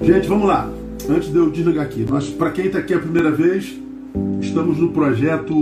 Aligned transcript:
Gente, 0.00 0.26
vamos 0.26 0.46
lá. 0.46 0.68
Antes 1.08 1.30
de 1.30 1.36
eu 1.36 1.50
desligar 1.50 1.84
aqui, 1.84 2.04
nós, 2.08 2.28
para 2.28 2.50
quem 2.50 2.66
está 2.66 2.78
aqui 2.78 2.94
a 2.94 2.98
primeira 2.98 3.30
vez, 3.30 3.78
estamos 4.40 4.78
no 4.78 4.90
projeto. 4.90 5.54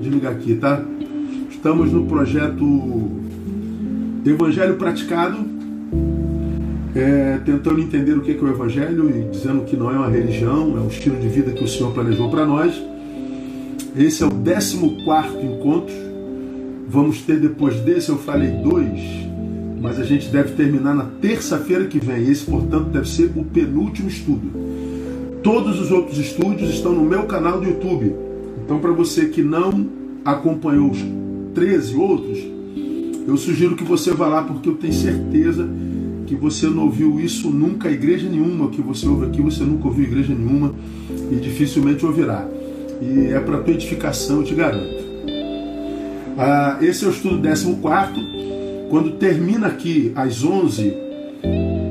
Desligar 0.00 0.32
aqui, 0.32 0.54
tá? 0.54 0.82
Estamos 1.50 1.92
no 1.92 2.06
projeto 2.06 2.64
Evangelho 4.24 4.76
Praticado, 4.76 5.38
é, 6.94 7.38
tentando 7.44 7.80
entender 7.80 8.12
o 8.12 8.22
que 8.22 8.32
é, 8.32 8.36
é 8.36 8.42
o 8.42 8.48
Evangelho 8.48 9.10
e 9.10 9.30
dizendo 9.30 9.64
que 9.64 9.76
não 9.76 9.90
é 9.90 9.96
uma 9.96 10.08
religião, 10.08 10.76
é 10.76 10.80
um 10.80 10.88
estilo 10.88 11.16
de 11.16 11.28
vida 11.28 11.52
que 11.52 11.64
o 11.64 11.68
Senhor 11.68 11.92
planejou 11.92 12.30
para 12.30 12.46
nós. 12.46 12.74
Esse 13.96 14.22
é 14.22 14.26
o 14.26 14.30
14 14.30 14.76
encontro. 15.42 15.94
Vamos 16.88 17.22
ter 17.22 17.38
depois 17.38 17.76
desse, 17.80 18.08
eu 18.08 18.18
falei 18.18 18.50
dois, 18.50 19.00
mas 19.84 20.00
a 20.00 20.02
gente 20.02 20.28
deve 20.28 20.52
terminar 20.52 20.94
na 20.94 21.04
terça-feira 21.20 21.84
que 21.84 22.00
vem. 22.00 22.26
Esse, 22.30 22.46
portanto, 22.46 22.86
deve 22.86 23.06
ser 23.06 23.30
o 23.36 23.44
penúltimo 23.44 24.08
estudo. 24.08 24.50
Todos 25.42 25.78
os 25.78 25.90
outros 25.90 26.16
estúdios 26.16 26.70
estão 26.70 26.94
no 26.94 27.04
meu 27.04 27.24
canal 27.24 27.60
do 27.60 27.66
YouTube. 27.66 28.14
Então, 28.64 28.78
para 28.78 28.92
você 28.92 29.26
que 29.26 29.42
não 29.42 29.86
acompanhou 30.24 30.90
os 30.90 31.04
13 31.54 31.96
outros, 31.96 32.38
eu 33.28 33.36
sugiro 33.36 33.76
que 33.76 33.84
você 33.84 34.14
vá 34.14 34.26
lá, 34.26 34.42
porque 34.42 34.70
eu 34.70 34.74
tenho 34.74 34.94
certeza 34.94 35.68
que 36.26 36.34
você 36.34 36.66
não 36.66 36.84
ouviu 36.84 37.20
isso 37.20 37.50
nunca, 37.50 37.90
igreja 37.90 38.26
nenhuma 38.26 38.70
que 38.70 38.80
você 38.80 39.06
ouve 39.06 39.26
aqui, 39.26 39.42
você 39.42 39.64
nunca 39.64 39.86
ouviu 39.86 40.04
igreja 40.06 40.34
nenhuma 40.34 40.74
e 41.30 41.34
dificilmente 41.34 42.06
ouvirá. 42.06 42.48
E 43.02 43.34
é 43.34 43.38
para 43.38 43.58
tua 43.58 43.74
edificação, 43.74 44.38
eu 44.38 44.44
te 44.44 44.54
garanto. 44.54 45.04
Ah, 46.38 46.78
esse 46.80 47.04
é 47.04 47.08
o 47.08 47.10
estudo 47.10 47.42
14. 47.42 48.53
Quando 48.94 49.10
termina 49.10 49.66
aqui 49.66 50.12
às 50.14 50.44
11, 50.44 50.94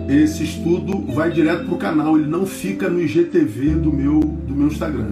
esse 0.08 0.46
estudo 0.46 1.00
vai 1.14 1.30
direto 1.30 1.66
para 1.66 1.74
o 1.74 1.78
canal, 1.78 2.18
ele 2.18 2.30
não 2.30 2.46
fica 2.46 2.88
no 2.90 3.02
IGTV 3.02 3.72
do 3.72 3.92
meu, 3.92 4.22
do 4.22 4.56
meu 4.56 4.68
Instagram, 4.68 5.10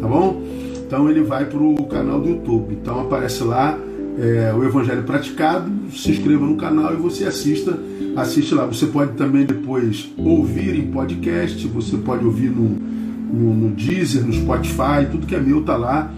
tá 0.00 0.08
bom? 0.08 0.42
Então 0.86 1.10
ele 1.10 1.20
vai 1.20 1.44
para 1.44 1.58
o 1.58 1.84
canal 1.84 2.18
do 2.18 2.30
YouTube. 2.30 2.78
Então 2.80 3.02
aparece 3.02 3.44
lá 3.44 3.78
é, 4.18 4.54
o 4.54 4.64
Evangelho 4.64 5.02
Praticado, 5.02 5.70
se 5.92 6.12
inscreva 6.12 6.46
no 6.46 6.56
canal 6.56 6.94
e 6.94 6.96
você 6.96 7.26
assista, 7.26 7.78
assiste 8.16 8.54
lá. 8.54 8.64
Você 8.64 8.86
pode 8.86 9.12
também 9.12 9.44
depois 9.44 10.10
ouvir 10.16 10.78
em 10.78 10.90
podcast, 10.90 11.68
você 11.68 11.98
pode 11.98 12.24
ouvir 12.24 12.48
no, 12.48 12.70
no, 12.70 13.52
no 13.52 13.74
Deezer, 13.74 14.24
no 14.24 14.32
Spotify, 14.32 15.06
tudo 15.10 15.26
que 15.26 15.34
é 15.34 15.40
meu 15.40 15.62
tá 15.62 15.76
lá 15.76 16.10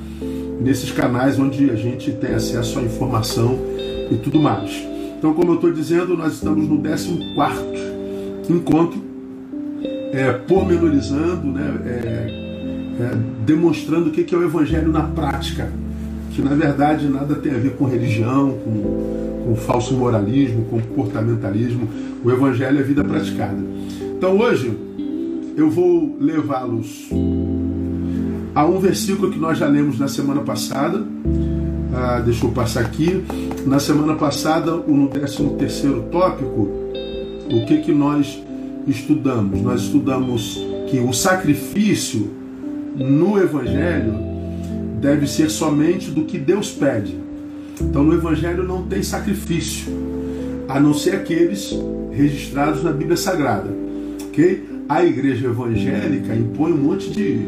nesses 0.61 0.93
canais 0.93 1.37
onde 1.37 1.69
a 1.69 1.75
gente 1.75 2.12
tem 2.12 2.33
acesso 2.33 2.79
à 2.79 2.83
informação 2.83 3.59
e 4.09 4.15
tudo 4.15 4.39
mais. 4.39 4.90
Então, 5.21 5.35
como 5.35 5.53
eu 5.53 5.57
estou 5.57 5.71
dizendo, 5.71 6.17
nós 6.17 6.33
estamos 6.33 6.67
no 6.67 6.81
14 6.83 7.21
encontro, 8.49 9.01
é, 10.12 10.33
pormenorizando, 10.33 11.47
né, 11.47 11.81
é, 11.87 13.03
é, 13.03 13.19
demonstrando 13.45 14.09
o 14.09 14.11
que 14.11 14.35
é 14.35 14.39
o 14.39 14.43
Evangelho 14.43 14.91
na 14.91 15.03
prática 15.03 15.71
que 16.31 16.43
na 16.43 16.55
verdade 16.55 17.09
nada 17.09 17.35
tem 17.35 17.53
a 17.53 17.59
ver 17.59 17.77
com 17.77 17.85
religião, 17.85 18.59
com, 18.65 19.45
com 19.45 19.57
falso 19.57 19.95
moralismo, 19.95 20.65
com 20.65 20.81
comportamentalismo. 20.81 21.89
O 22.25 22.31
Evangelho 22.31 22.79
é 22.79 22.83
vida 22.83 23.05
praticada. 23.05 23.59
Então 24.17 24.39
hoje 24.39 24.73
eu 25.57 25.71
vou 25.71 26.17
levá-los 26.19 27.11
a 28.55 28.65
um 28.65 28.79
versículo 28.79 29.31
que 29.31 29.39
nós 29.39 29.59
já 29.59 29.67
lemos 29.67 29.99
na 29.99 30.09
semana 30.09 30.41
passada. 30.41 31.05
Ah, 31.93 32.23
deixa 32.25 32.47
eu 32.47 32.51
passar 32.51 32.81
aqui. 32.81 33.23
Na 33.66 33.78
semana 33.78 34.14
passada, 34.14 34.72
no 34.72 35.08
13 35.08 35.50
terceiro 35.58 36.05
tópico, 36.11 36.69
o 37.53 37.66
que, 37.66 37.78
que 37.78 37.92
nós 37.92 38.42
estudamos? 38.86 39.61
Nós 39.61 39.83
estudamos 39.83 40.58
que 40.89 40.98
o 40.98 41.12
sacrifício 41.12 42.31
no 42.97 43.38
Evangelho 43.38 44.14
deve 45.00 45.27
ser 45.27 45.50
somente 45.50 46.11
do 46.11 46.25
que 46.25 46.38
Deus 46.38 46.70
pede. 46.70 47.16
Então 47.81 48.03
no 48.03 48.15
Evangelho 48.15 48.65
não 48.65 48.82
tem 48.82 49.03
sacrifício, 49.03 49.93
a 50.66 50.81
não 50.81 50.94
ser 50.94 51.16
aqueles 51.16 51.75
registrados 52.12 52.82
na 52.82 52.93
Bíblia 52.93 53.16
Sagrada. 53.16 53.70
ok? 54.28 54.69
A 54.88 55.04
igreja 55.04 55.47
evangélica 55.47 56.34
impõe 56.34 56.72
um 56.72 56.76
monte 56.78 57.10
de, 57.10 57.38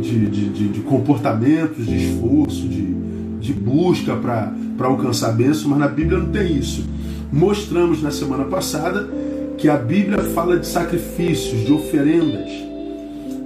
de, 0.00 0.26
de, 0.26 0.48
de, 0.48 0.68
de 0.68 0.80
comportamentos, 0.80 1.86
de 1.86 1.96
esforço, 1.96 2.66
de, 2.66 2.94
de 3.40 3.52
busca 3.52 4.16
para 4.16 4.52
alcançar 4.88 5.30
a 5.30 5.32
bênção, 5.32 5.70
mas 5.70 5.78
na 5.78 5.88
Bíblia 5.88 6.18
não 6.18 6.30
tem 6.30 6.56
isso. 6.56 6.84
Mostramos 7.32 8.02
na 8.02 8.10
semana 8.10 8.44
passada 8.44 9.08
que 9.56 9.68
a 9.68 9.76
Bíblia 9.76 10.18
fala 10.34 10.58
de 10.58 10.66
sacrifícios, 10.66 11.64
de 11.64 11.72
oferendas, 11.72 12.50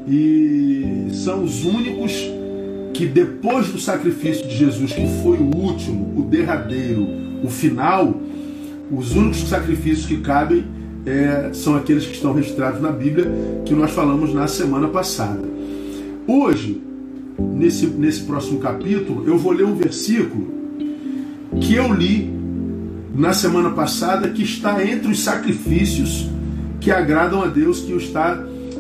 e 0.09 1.09
são 1.12 1.43
os 1.43 1.65
únicos 1.65 2.12
que 2.93 3.06
depois 3.06 3.69
do 3.69 3.78
sacrifício 3.78 4.47
de 4.47 4.56
Jesus, 4.56 4.93
que 4.93 5.06
foi 5.22 5.39
o 5.39 5.56
último, 5.56 6.15
o 6.17 6.22
derradeiro, 6.22 7.06
o 7.43 7.49
final, 7.49 8.15
os 8.91 9.16
únicos 9.16 9.49
sacrifícios 9.49 10.06
que 10.06 10.19
cabem 10.19 10.65
é, 11.05 11.51
são 11.53 11.75
aqueles 11.75 12.06
que 12.06 12.12
estão 12.15 12.33
registrados 12.33 12.81
na 12.81 12.91
Bíblia, 12.91 13.31
que 13.65 13.75
nós 13.75 13.91
falamos 13.91 14.33
na 14.33 14.47
semana 14.47 14.89
passada. 14.89 15.43
Hoje, 16.27 16.81
nesse, 17.39 17.87
nesse 17.87 18.22
próximo 18.22 18.61
capítulo, 18.61 19.25
eu 19.27 19.37
vou 19.37 19.53
ler 19.53 19.65
um 19.65 19.75
versículo 19.75 20.63
que 21.60 21.75
eu 21.75 21.92
li 21.92 22.32
na 23.15 23.32
semana 23.32 23.70
passada, 23.70 24.28
que 24.28 24.42
está 24.42 24.84
entre 24.84 25.10
os 25.10 25.22
sacrifícios 25.22 26.28
que 26.81 26.91
agradam 26.91 27.42
a 27.42 27.47
Deus, 27.47 27.81
que 27.81 27.92
está 27.92 28.34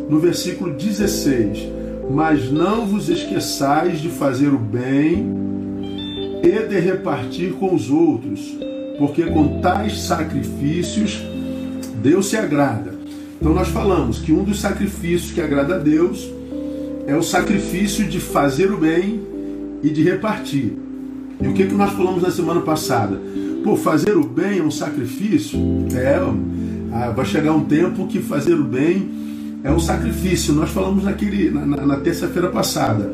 no 0.08 0.18
versículo 0.18 0.74
16 0.74 1.74
mas 2.10 2.50
não 2.50 2.86
vos 2.86 3.08
esqueçais 3.08 4.00
de 4.00 4.08
fazer 4.08 4.48
o 4.48 4.58
bem 4.58 5.26
e 6.42 6.68
de 6.68 6.78
repartir 6.78 7.52
com 7.52 7.74
os 7.74 7.90
outros, 7.90 8.40
porque 8.98 9.24
com 9.24 9.60
tais 9.60 10.02
sacrifícios 10.02 11.22
Deus 12.02 12.26
se 12.26 12.36
agrada. 12.36 12.94
Então 13.40 13.54
nós 13.54 13.68
falamos 13.68 14.18
que 14.18 14.32
um 14.32 14.44
dos 14.44 14.60
sacrifícios 14.60 15.32
que 15.32 15.40
agrada 15.40 15.76
a 15.76 15.78
Deus 15.78 16.30
é 17.06 17.16
o 17.16 17.22
sacrifício 17.22 18.06
de 18.06 18.20
fazer 18.20 18.70
o 18.72 18.78
bem 18.78 19.20
e 19.82 19.90
de 19.90 20.02
repartir. 20.02 20.83
E 21.40 21.48
o 21.48 21.52
que, 21.52 21.66
que 21.66 21.74
nós 21.74 21.92
falamos 21.92 22.22
na 22.22 22.30
semana 22.30 22.60
passada? 22.60 23.20
Pô, 23.62 23.76
fazer 23.76 24.16
o 24.16 24.24
bem 24.24 24.58
é 24.58 24.62
um 24.62 24.70
sacrifício? 24.70 25.58
É, 25.94 26.18
ah, 26.92 27.10
vai 27.10 27.24
chegar 27.24 27.52
um 27.52 27.64
tempo 27.64 28.06
que 28.06 28.20
fazer 28.20 28.54
o 28.54 28.64
bem 28.64 29.10
é 29.64 29.70
um 29.70 29.80
sacrifício. 29.80 30.52
Nós 30.52 30.70
falamos 30.70 31.02
naquele, 31.02 31.50
na, 31.50 31.64
na 31.64 31.96
terça-feira 31.96 32.48
passada. 32.48 33.10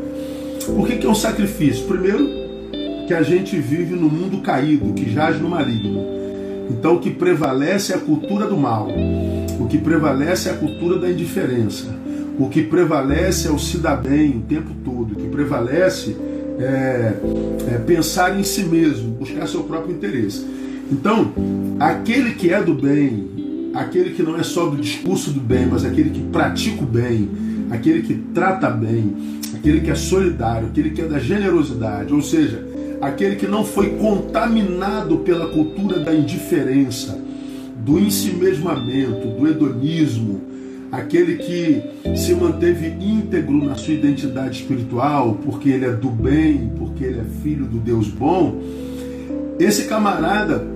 Por 0.66 0.86
que, 0.86 0.97
que 0.97 1.06
é 1.06 1.09
um 1.09 1.14
sacrifício? 1.14 1.86
Primeiro, 1.86 2.28
que 3.06 3.14
a 3.14 3.22
gente 3.22 3.59
vive 3.59 3.94
no 3.94 4.09
mundo 4.09 4.42
caído, 4.42 4.92
que 4.92 5.10
jaz 5.10 5.41
no 5.41 5.48
maligno. 5.48 6.04
Então, 6.69 6.97
o 6.97 7.00
que 7.00 7.10
prevalece 7.10 7.92
é 7.92 7.97
a 7.97 8.00
cultura 8.00 8.47
do 8.47 8.56
mal. 8.56 8.88
O 9.59 9.66
que 9.66 9.78
prevalece 9.78 10.48
é 10.48 10.53
a 10.53 10.56
cultura 10.56 10.98
da 10.98 11.10
indiferença. 11.10 11.86
O 12.38 12.48
que 12.48 12.62
prevalece 12.62 13.48
é 13.48 13.50
o 13.50 13.59
se 13.59 13.78
dar 13.78 13.97
bem 13.97 14.30
o 14.36 14.41
tempo 14.42 14.70
todo. 14.84 15.12
O 15.12 15.16
que 15.16 15.28
prevalece 15.28 16.16
é, 16.60 17.15
é 17.75 17.78
pensar 17.78 18.38
em 18.38 18.43
si 18.43 18.65
mesmo, 18.65 19.12
buscar 19.12 19.47
seu 19.48 19.65
próprio 19.65 19.94
interesse. 19.94 20.44
Então, 20.93 21.32
aquele 21.78 22.34
que 22.34 22.53
é 22.53 22.62
do 22.62 22.75
bem, 22.75 23.71
aquele 23.75 24.10
que 24.10 24.22
não 24.22 24.37
é 24.37 24.43
só 24.43 24.66
do 24.66 24.76
discurso 24.76 25.31
do 25.31 25.41
bem, 25.41 25.66
mas 25.66 25.84
aquele 25.84 26.10
que 26.10 26.21
pratica 26.21 26.82
o 26.82 26.87
bem, 26.87 27.28
aquele 27.71 28.03
que 28.03 28.15
trata 28.34 28.69
bem, 28.69 29.15
aquele 29.54 29.81
que 29.81 29.91
é 29.91 29.94
solidário, 29.94 30.69
aquele 30.69 30.91
que 30.91 31.00
é 31.00 31.06
da 31.06 31.19
generosidade, 31.19 32.12
ou 32.12 32.22
seja, 32.22 32.66
aquele 33.00 33.37
que 33.37 33.47
não 33.47 33.65
foi 33.65 33.91
contaminado 33.91 35.19
pela 35.19 35.47
cultura 35.48 35.98
da 36.00 36.15
indiferença, 36.15 37.19
do 37.84 37.98
ensimesmamento, 37.98 39.28
do 39.28 39.48
hedonismo, 39.48 40.42
aquele 40.91 41.37
que 41.37 42.16
se 42.16 42.34
manteve 42.34 42.89
íntegro 43.01 43.65
na 43.65 43.75
sua 43.75 43.95
identidade 43.95 44.60
espiritual, 44.60 45.39
porque 45.45 45.69
ele 45.69 45.84
é 45.84 45.92
do 45.92 46.10
bem, 46.10 46.72
porque 46.78 47.04
ele 47.04 47.21
é 47.21 47.25
filho 47.42 47.66
do 47.66 47.78
Deus 47.78 48.09
bom, 48.09 48.60
esse 49.59 49.84
camarada 49.84 50.66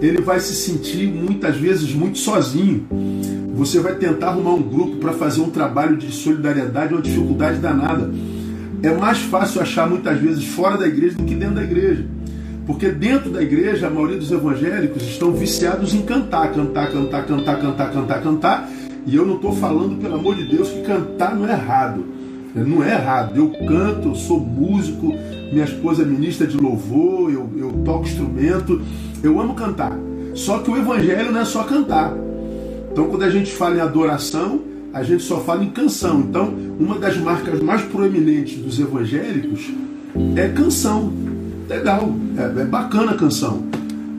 ele 0.00 0.22
vai 0.22 0.40
se 0.40 0.54
sentir 0.54 1.06
muitas 1.08 1.56
vezes 1.56 1.92
muito 1.92 2.18
sozinho. 2.18 2.86
Você 3.54 3.80
vai 3.80 3.94
tentar 3.96 4.28
arrumar 4.28 4.54
um 4.54 4.62
grupo 4.62 4.96
para 4.96 5.12
fazer 5.12 5.42
um 5.42 5.50
trabalho 5.50 5.96
de 5.96 6.10
solidariedade, 6.10 6.94
uma 6.94 7.02
dificuldade 7.02 7.58
danada. 7.58 8.10
É 8.82 8.94
mais 8.94 9.18
fácil 9.18 9.60
achar 9.60 9.88
muitas 9.88 10.18
vezes 10.18 10.44
fora 10.46 10.78
da 10.78 10.86
igreja 10.86 11.16
do 11.16 11.24
que 11.24 11.34
dentro 11.34 11.56
da 11.56 11.62
igreja. 11.62 12.06
Porque 12.66 12.88
dentro 12.88 13.30
da 13.30 13.42
igreja, 13.42 13.88
a 13.88 13.90
maioria 13.90 14.16
dos 14.16 14.30
evangélicos 14.30 15.02
estão 15.02 15.32
viciados 15.32 15.92
em 15.92 16.02
cantar, 16.02 16.52
cantar, 16.52 16.90
cantar, 16.90 17.26
cantar, 17.26 17.60
cantar, 17.60 17.92
cantar, 17.92 18.22
cantar. 18.22 18.70
E 19.06 19.16
eu 19.16 19.26
não 19.26 19.36
estou 19.36 19.52
falando, 19.52 20.00
pelo 20.00 20.16
amor 20.16 20.36
de 20.36 20.44
Deus, 20.44 20.68
que 20.68 20.82
cantar 20.82 21.34
não 21.34 21.48
é 21.48 21.52
errado. 21.52 22.04
Não 22.54 22.82
é 22.82 22.92
errado. 22.92 23.36
Eu 23.36 23.50
canto, 23.66 24.08
eu 24.08 24.14
sou 24.14 24.40
músico, 24.40 25.14
minha 25.52 25.64
esposa 25.64 26.02
é 26.02 26.06
ministra 26.06 26.46
de 26.46 26.56
louvor, 26.56 27.32
eu, 27.32 27.48
eu 27.56 27.72
toco 27.84 28.04
instrumento, 28.04 28.80
eu 29.22 29.40
amo 29.40 29.54
cantar. 29.54 29.96
Só 30.34 30.58
que 30.58 30.70
o 30.70 30.76
evangelho 30.76 31.32
não 31.32 31.40
é 31.40 31.44
só 31.44 31.64
cantar. 31.64 32.14
Então, 32.92 33.08
quando 33.08 33.22
a 33.22 33.30
gente 33.30 33.52
fala 33.52 33.76
em 33.76 33.80
adoração, 33.80 34.60
a 34.92 35.02
gente 35.02 35.22
só 35.22 35.40
fala 35.40 35.64
em 35.64 35.70
canção. 35.70 36.20
Então, 36.20 36.52
uma 36.78 36.98
das 36.98 37.16
marcas 37.16 37.60
mais 37.60 37.82
proeminentes 37.82 38.58
dos 38.58 38.78
evangélicos 38.78 39.70
é 40.36 40.48
canção. 40.48 41.12
Legal, 41.68 42.12
é, 42.36 42.62
é 42.62 42.64
bacana 42.64 43.12
a 43.12 43.16
canção. 43.16 43.64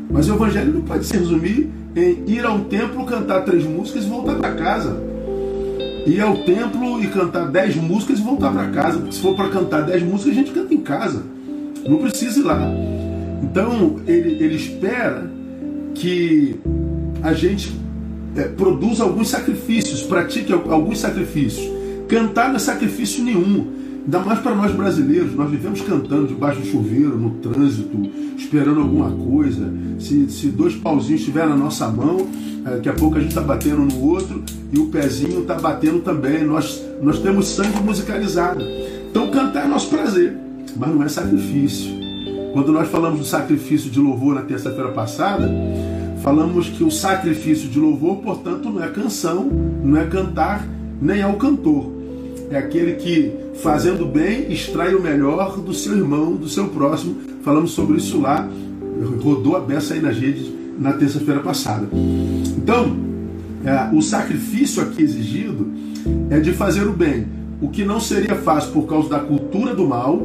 Mas 0.09 0.29
o 0.29 0.35
evangelho 0.35 0.73
não 0.73 0.81
pode 0.81 1.05
se 1.05 1.17
resumir 1.17 1.69
em 1.95 2.23
ir 2.27 2.45
ao 2.45 2.59
templo, 2.59 3.05
cantar 3.05 3.41
três 3.41 3.65
músicas 3.65 4.05
e 4.05 4.07
voltar 4.07 4.35
para 4.35 4.51
casa. 4.53 4.97
Ir 6.05 6.19
ao 6.21 6.37
templo 6.37 7.03
e 7.03 7.07
cantar 7.07 7.47
dez 7.47 7.75
músicas 7.75 8.19
e 8.19 8.21
voltar 8.21 8.51
para 8.51 8.69
casa. 8.69 8.99
Porque 8.99 9.13
se 9.13 9.21
for 9.21 9.35
para 9.35 9.49
cantar 9.49 9.81
dez 9.81 10.01
músicas, 10.01 10.31
a 10.31 10.35
gente 10.35 10.51
canta 10.51 10.73
em 10.73 10.81
casa. 10.81 11.23
Não 11.87 11.97
precisa 11.97 12.39
ir 12.39 12.43
lá. 12.43 12.61
Então, 13.43 13.99
ele, 14.07 14.43
ele 14.43 14.55
espera 14.55 15.29
que 15.93 16.59
a 17.21 17.33
gente 17.33 17.75
é, 18.35 18.43
produza 18.43 19.03
alguns 19.03 19.29
sacrifícios, 19.29 20.01
pratique 20.01 20.51
alguns 20.53 20.99
sacrifícios. 20.99 21.69
Cantar 22.07 22.49
não 22.49 22.55
é 22.55 22.59
sacrifício 22.59 23.23
nenhum. 23.23 23.80
Ainda 24.03 24.19
mais 24.19 24.39
para 24.39 24.55
nós 24.55 24.71
brasileiros, 24.71 25.35
nós 25.35 25.49
vivemos 25.49 25.81
cantando 25.81 26.27
debaixo 26.27 26.59
do 26.59 26.65
chuveiro, 26.65 27.17
no 27.17 27.31
trânsito, 27.35 27.97
esperando 28.35 28.81
alguma 28.81 29.11
coisa. 29.11 29.71
Se, 29.99 30.29
se 30.29 30.47
dois 30.47 30.75
pauzinhos 30.75 31.21
estiver 31.21 31.47
na 31.47 31.55
nossa 31.55 31.87
mão, 31.87 32.27
é, 32.65 32.71
daqui 32.71 32.89
a 32.89 32.93
pouco 32.93 33.17
a 33.17 33.19
gente 33.19 33.29
está 33.29 33.41
batendo 33.41 33.81
no 33.81 34.01
outro 34.01 34.43
e 34.73 34.79
o 34.79 34.87
pezinho 34.87 35.41
está 35.41 35.55
batendo 35.55 35.99
também. 35.99 36.43
Nós, 36.43 36.83
nós 37.01 37.19
temos 37.19 37.47
sangue 37.47 37.79
musicalizado. 37.83 38.63
Então 39.09 39.29
cantar 39.29 39.65
é 39.65 39.67
nosso 39.67 39.89
prazer, 39.89 40.35
mas 40.75 40.89
não 40.89 41.03
é 41.03 41.07
sacrifício. 41.07 41.91
Quando 42.53 42.71
nós 42.71 42.89
falamos 42.89 43.19
do 43.19 43.25
sacrifício 43.25 43.89
de 43.89 43.99
louvor 43.99 44.35
na 44.35 44.41
terça-feira 44.41 44.89
passada, 44.89 45.49
falamos 46.23 46.69
que 46.69 46.83
o 46.83 46.91
sacrifício 46.91 47.69
de 47.69 47.79
louvor, 47.79 48.17
portanto, 48.17 48.69
não 48.69 48.83
é 48.83 48.89
canção, 48.89 49.45
não 49.83 49.97
é 49.97 50.05
cantar, 50.05 50.67
nem 51.01 51.21
é 51.21 51.27
o 51.27 51.35
cantor. 51.35 52.00
É 52.51 52.57
aquele 52.57 52.93
que, 52.95 53.31
fazendo 53.55 54.05
bem, 54.05 54.51
extrai 54.51 54.93
o 54.93 55.01
melhor 55.01 55.57
do 55.57 55.73
seu 55.73 55.97
irmão, 55.97 56.35
do 56.35 56.49
seu 56.49 56.67
próximo. 56.67 57.15
Falamos 57.43 57.71
sobre 57.71 57.97
isso 57.97 58.19
lá, 58.19 58.47
rodou 59.23 59.55
a 59.55 59.59
beça 59.61 59.93
aí 59.93 60.01
nas 60.01 60.17
redes 60.17 60.51
na 60.77 60.93
terça-feira 60.93 61.39
passada. 61.39 61.87
Então, 62.57 62.95
é, 63.63 63.95
o 63.95 64.01
sacrifício 64.01 64.81
aqui 64.81 65.01
exigido 65.01 65.71
é 66.29 66.39
de 66.39 66.51
fazer 66.51 66.87
o 66.87 66.91
bem, 66.91 67.27
o 67.61 67.69
que 67.69 67.85
não 67.85 67.99
seria 67.99 68.35
fácil 68.35 68.71
por 68.71 68.87
causa 68.87 69.09
da 69.09 69.19
cultura 69.19 69.73
do 69.73 69.87
mal, 69.87 70.19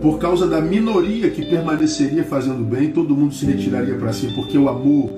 por 0.00 0.18
causa 0.18 0.48
da 0.48 0.60
minoria 0.60 1.30
que 1.30 1.44
permaneceria 1.44 2.24
fazendo 2.24 2.64
bem, 2.64 2.90
todo 2.90 3.14
mundo 3.14 3.34
se 3.34 3.46
retiraria 3.46 3.94
para 3.94 4.12
si, 4.12 4.32
porque 4.34 4.58
o 4.58 4.68
amor 4.68 5.10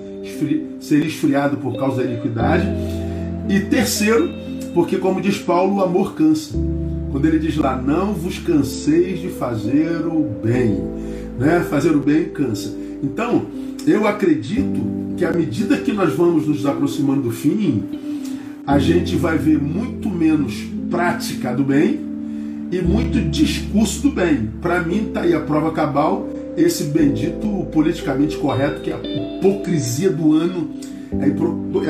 seria 0.80 1.06
esfriado 1.06 1.56
por 1.56 1.76
causa 1.76 2.02
da 2.02 2.10
iniquidade. 2.10 2.66
E 3.48 3.60
terceiro, 3.60 4.43
porque, 4.74 4.98
como 4.98 5.20
diz 5.20 5.38
Paulo, 5.38 5.76
o 5.76 5.82
amor 5.82 6.14
cansa. 6.14 6.52
Quando 7.12 7.24
ele 7.26 7.38
diz 7.38 7.56
lá, 7.56 7.80
não 7.80 8.12
vos 8.12 8.40
canseis 8.40 9.20
de 9.20 9.28
fazer 9.28 10.04
o 10.04 10.28
bem. 10.42 10.82
Né? 11.38 11.64
Fazer 11.70 11.94
o 11.94 12.00
bem 12.00 12.24
cansa. 12.24 12.74
Então, 13.00 13.46
eu 13.86 14.06
acredito 14.06 14.80
que 15.16 15.24
à 15.24 15.32
medida 15.32 15.76
que 15.76 15.92
nós 15.92 16.12
vamos 16.14 16.48
nos 16.48 16.66
aproximando 16.66 17.22
do 17.22 17.30
fim, 17.30 17.84
a 18.66 18.78
gente 18.80 19.14
vai 19.14 19.38
ver 19.38 19.60
muito 19.60 20.10
menos 20.10 20.54
prática 20.90 21.54
do 21.54 21.62
bem 21.62 22.00
e 22.72 22.82
muito 22.82 23.20
discurso 23.30 24.02
do 24.02 24.10
bem. 24.10 24.50
Para 24.60 24.82
mim, 24.82 25.06
está 25.06 25.20
aí 25.20 25.34
a 25.34 25.40
prova 25.40 25.70
cabal, 25.70 26.28
esse 26.56 26.84
bendito 26.84 27.66
politicamente 27.72 28.36
correto, 28.36 28.80
que 28.80 28.90
é 28.90 28.94
a 28.94 29.38
hipocrisia 29.38 30.10
do 30.10 30.32
ano 30.32 30.70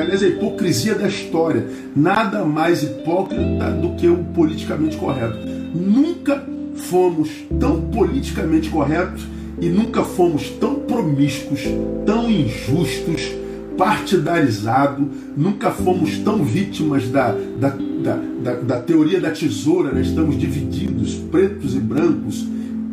aliás, 0.01 0.23
a 0.23 0.27
hipocrisia 0.27 0.95
da 0.95 1.07
história. 1.07 1.65
Nada 1.95 2.43
mais 2.45 2.83
hipócrita 2.83 3.71
do 3.71 3.95
que 3.95 4.07
o 4.07 4.23
politicamente 4.33 4.97
correto. 4.97 5.37
Nunca 5.73 6.43
fomos 6.75 7.29
tão 7.59 7.81
politicamente 7.81 8.69
corretos 8.69 9.25
e 9.59 9.67
nunca 9.67 10.03
fomos 10.03 10.49
tão 10.49 10.75
promíscuos, 10.75 11.61
tão 12.05 12.29
injustos, 12.29 13.31
partidarizados, 13.77 15.05
nunca 15.35 15.71
fomos 15.71 16.17
tão 16.19 16.43
vítimas 16.43 17.09
da, 17.09 17.31
da, 17.31 17.69
da, 17.69 18.19
da, 18.43 18.53
da 18.55 18.81
teoria 18.81 19.19
da 19.19 19.31
tesoura, 19.31 19.91
né? 19.91 20.01
estamos 20.01 20.37
divididos, 20.37 21.15
pretos 21.15 21.75
e 21.75 21.79
brancos, 21.79 22.45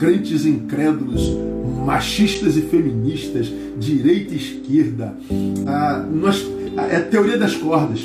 crentes 0.02 0.44
incrédulos, 0.44 1.30
machistas 1.86 2.56
e 2.56 2.62
feministas, 2.62 3.46
direita 3.78 4.34
e 4.34 4.36
esquerda. 4.36 5.14
Ah, 5.64 6.04
nós, 6.12 6.44
é 6.90 6.96
a 6.96 7.02
teoria 7.02 7.38
das 7.38 7.54
cordas, 7.54 8.00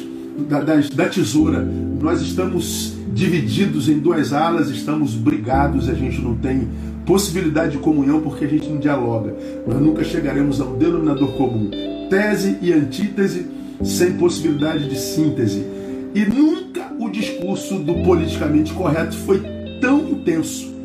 da, 0.47 0.61
das, 0.61 0.91
da 0.91 1.09
tesoura. 1.09 1.67
Nós 1.99 2.21
estamos 2.21 2.93
divididos 3.11 3.89
em 3.89 3.97
duas 3.97 4.31
alas, 4.31 4.69
estamos 4.69 5.15
brigados, 5.15 5.89
a 5.89 5.95
gente 5.95 6.21
não 6.21 6.35
tem 6.35 6.67
possibilidade 7.03 7.71
de 7.71 7.77
comunhão 7.79 8.21
porque 8.21 8.45
a 8.45 8.47
gente 8.47 8.69
não 8.69 8.77
dialoga. 8.77 9.35
Nós 9.65 9.81
nunca 9.81 10.03
chegaremos 10.03 10.61
a 10.61 10.65
um 10.65 10.77
denominador 10.77 11.31
comum. 11.31 11.71
Tese 12.11 12.59
e 12.61 12.71
antítese 12.71 13.47
sem 13.83 14.13
possibilidade 14.13 14.87
de 14.87 14.99
síntese. 14.99 15.65
E 16.13 16.23
nunca 16.25 16.93
o 16.99 17.09
discurso 17.09 17.79
do 17.79 17.95
politicamente 18.03 18.71
correto 18.71 19.17
foi 19.17 19.41
tão 19.81 20.07
intenso 20.07 20.76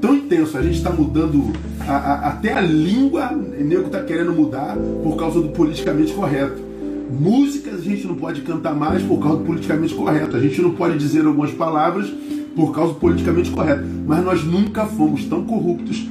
tão 0.00 0.14
intenso. 0.14 0.56
A 0.56 0.62
gente 0.62 0.76
está 0.76 0.90
mudando 0.90 1.52
a, 1.80 1.94
a, 1.94 2.28
até 2.28 2.52
a 2.52 2.60
língua, 2.60 3.30
nego 3.32 3.86
está 3.86 4.02
querendo 4.02 4.32
mudar 4.32 4.76
por 5.02 5.16
causa 5.16 5.40
do 5.40 5.48
politicamente 5.48 6.12
correto. 6.12 6.70
Músicas 7.10 7.80
a 7.80 7.82
gente 7.82 8.06
não 8.06 8.14
pode 8.14 8.40
cantar 8.42 8.74
mais 8.74 9.02
por 9.02 9.18
causa 9.18 9.38
do 9.38 9.44
politicamente 9.44 9.94
correto. 9.94 10.36
A 10.36 10.40
gente 10.40 10.60
não 10.62 10.70
pode 10.70 10.96
dizer 10.96 11.26
algumas 11.26 11.50
palavras 11.50 12.08
por 12.54 12.72
causa 12.72 12.94
do 12.94 13.00
politicamente 13.00 13.50
correto. 13.50 13.84
Mas 14.06 14.24
nós 14.24 14.44
nunca 14.44 14.86
fomos 14.86 15.24
tão 15.24 15.44
corruptos, 15.44 16.06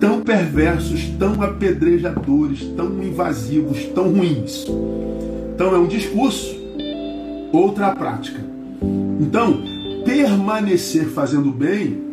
tão 0.00 0.20
perversos, 0.20 1.06
tão 1.18 1.42
apedrejadores, 1.42 2.64
tão 2.76 3.02
invasivos, 3.02 3.84
tão 3.94 4.10
ruins. 4.10 4.64
Então 5.54 5.74
é 5.74 5.78
um 5.78 5.86
discurso, 5.86 6.56
outra 7.52 7.94
prática. 7.94 8.40
Então, 9.20 9.60
permanecer 10.04 11.06
fazendo 11.08 11.50
bem 11.50 12.07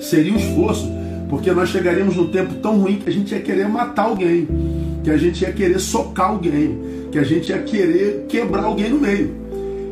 seria 0.00 0.32
um 0.32 0.36
esforço, 0.36 0.90
porque 1.28 1.50
nós 1.52 1.68
chegaríamos 1.68 2.16
num 2.16 2.28
tempo 2.28 2.54
tão 2.54 2.78
ruim 2.78 2.96
que 2.96 3.08
a 3.08 3.12
gente 3.12 3.32
ia 3.32 3.40
querer 3.40 3.68
matar 3.68 4.04
alguém, 4.04 4.48
que 5.04 5.10
a 5.10 5.16
gente 5.16 5.42
ia 5.42 5.52
querer 5.52 5.78
socar 5.78 6.30
alguém, 6.30 6.78
que 7.10 7.18
a 7.18 7.24
gente 7.24 7.50
ia 7.50 7.58
querer 7.58 8.26
quebrar 8.28 8.64
alguém 8.64 8.90
no 8.90 9.00
meio. 9.00 9.34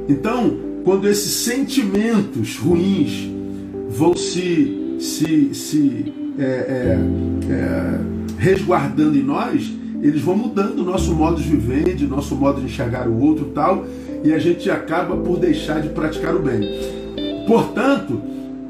Então, 0.09 0.57
quando 0.85 1.09
esses 1.09 1.33
sentimentos 1.33 2.57
ruins 2.57 3.29
vão 3.89 4.15
se, 4.17 4.97
se, 5.01 5.55
se 5.55 6.13
é, 6.39 6.43
é, 6.43 6.99
é, 7.51 8.01
resguardando 8.39 9.17
em 9.17 9.23
nós, 9.23 9.73
eles 10.03 10.21
vão 10.21 10.37
mudando 10.37 10.81
o 10.81 10.85
nosso 10.85 11.15
modo 11.15 11.41
de 11.41 11.49
viver, 11.49 11.95
de 11.95 12.07
nosso 12.07 12.37
modo 12.37 12.61
de 12.61 12.67
enxergar 12.67 13.09
o 13.09 13.19
outro 13.21 13.47
tal, 13.47 13.87
e 14.23 14.33
a 14.33 14.39
gente 14.39 14.71
acaba 14.71 15.17
por 15.17 15.39
deixar 15.39 15.81
de 15.81 15.89
praticar 15.89 16.35
o 16.35 16.41
bem. 16.41 16.61
Portanto, 17.47 18.21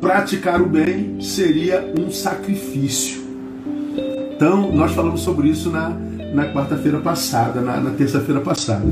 praticar 0.01 0.61
o 0.61 0.67
bem 0.67 1.21
seria 1.21 1.93
um 1.99 2.11
sacrifício. 2.11 3.25
Então, 4.35 4.71
nós 4.73 4.93
falamos 4.93 5.21
sobre 5.21 5.49
isso 5.49 5.71
na, 5.71 5.91
na 6.35 6.53
quarta-feira 6.53 6.99
passada, 6.99 7.61
na, 7.61 7.81
na 7.81 7.91
terça-feira 7.91 8.41
passada. 8.41 8.85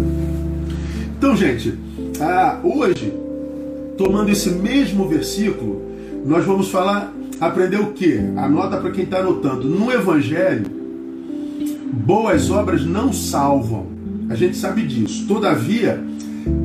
Então, 1.19 1.37
gente, 1.37 1.79
ah, 2.21 2.59
hoje, 2.63 3.13
tomando 3.99 4.31
esse 4.31 4.51
mesmo 4.51 5.07
versículo, 5.09 5.83
nós 6.25 6.45
vamos 6.45 6.71
falar, 6.71 7.13
aprender 7.41 7.79
o 7.79 7.93
que? 7.93 8.19
Anota 8.37 8.79
para 8.79 8.91
quem 8.91 9.05
está 9.05 9.19
anotando. 9.19 9.69
No 9.69 9.93
Evangelho, 9.93 10.65
boas 11.93 12.51
obras 12.51 12.85
não 12.85 13.13
salvam. 13.13 13.87
A 14.31 14.35
gente 14.35 14.57
sabe 14.57 14.83
disso. 14.83 15.27
Todavia, 15.29 16.03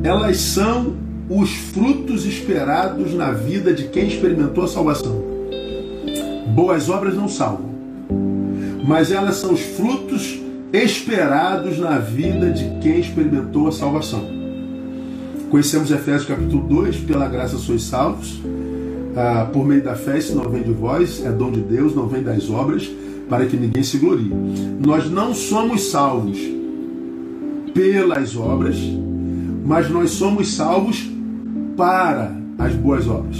elas 0.02 0.38
são 0.38 0.94
os 1.30 1.54
frutos 1.54 2.26
esperados 2.26 3.14
na 3.14 3.30
vida 3.30 3.72
de 3.72 3.84
quem 3.84 4.08
experimentou 4.08 4.64
a 4.64 4.68
salvação. 4.68 5.22
Boas 6.52 6.90
obras 6.90 7.14
não 7.14 7.28
salvam, 7.28 7.70
mas 8.84 9.12
elas 9.12 9.36
são 9.36 9.52
os 9.52 9.60
frutos 9.60 10.40
esperados 10.72 11.78
na 11.78 11.98
vida 11.98 12.50
de 12.50 12.80
quem 12.80 12.98
experimentou 12.98 13.68
a 13.68 13.72
salvação. 13.72 14.28
Conhecemos 15.48 15.92
Efésios 15.92 16.26
capítulo 16.26 16.66
2, 16.66 16.96
pela 16.98 17.28
graça 17.28 17.58
sois 17.58 17.84
salvos, 17.84 18.40
ah, 19.16 19.48
por 19.52 19.64
meio 19.64 19.82
da 19.82 19.94
fé, 19.94 20.18
isso 20.18 20.34
não 20.34 20.48
vem 20.50 20.64
de 20.64 20.72
vós, 20.72 21.24
é 21.24 21.30
dom 21.30 21.52
de 21.52 21.60
Deus, 21.60 21.94
não 21.94 22.08
vem 22.08 22.24
das 22.24 22.50
obras, 22.50 22.90
para 23.28 23.46
que 23.46 23.56
ninguém 23.56 23.84
se 23.84 23.98
glorie. 23.98 24.32
Nós 24.84 25.08
não 25.08 25.32
somos 25.32 25.90
salvos 25.90 26.38
pelas 27.72 28.36
obras, 28.36 28.76
mas 29.64 29.88
nós 29.88 30.10
somos 30.10 30.54
salvos 30.54 31.08
para 31.80 32.30
as 32.58 32.74
boas 32.74 33.08
obras. 33.08 33.38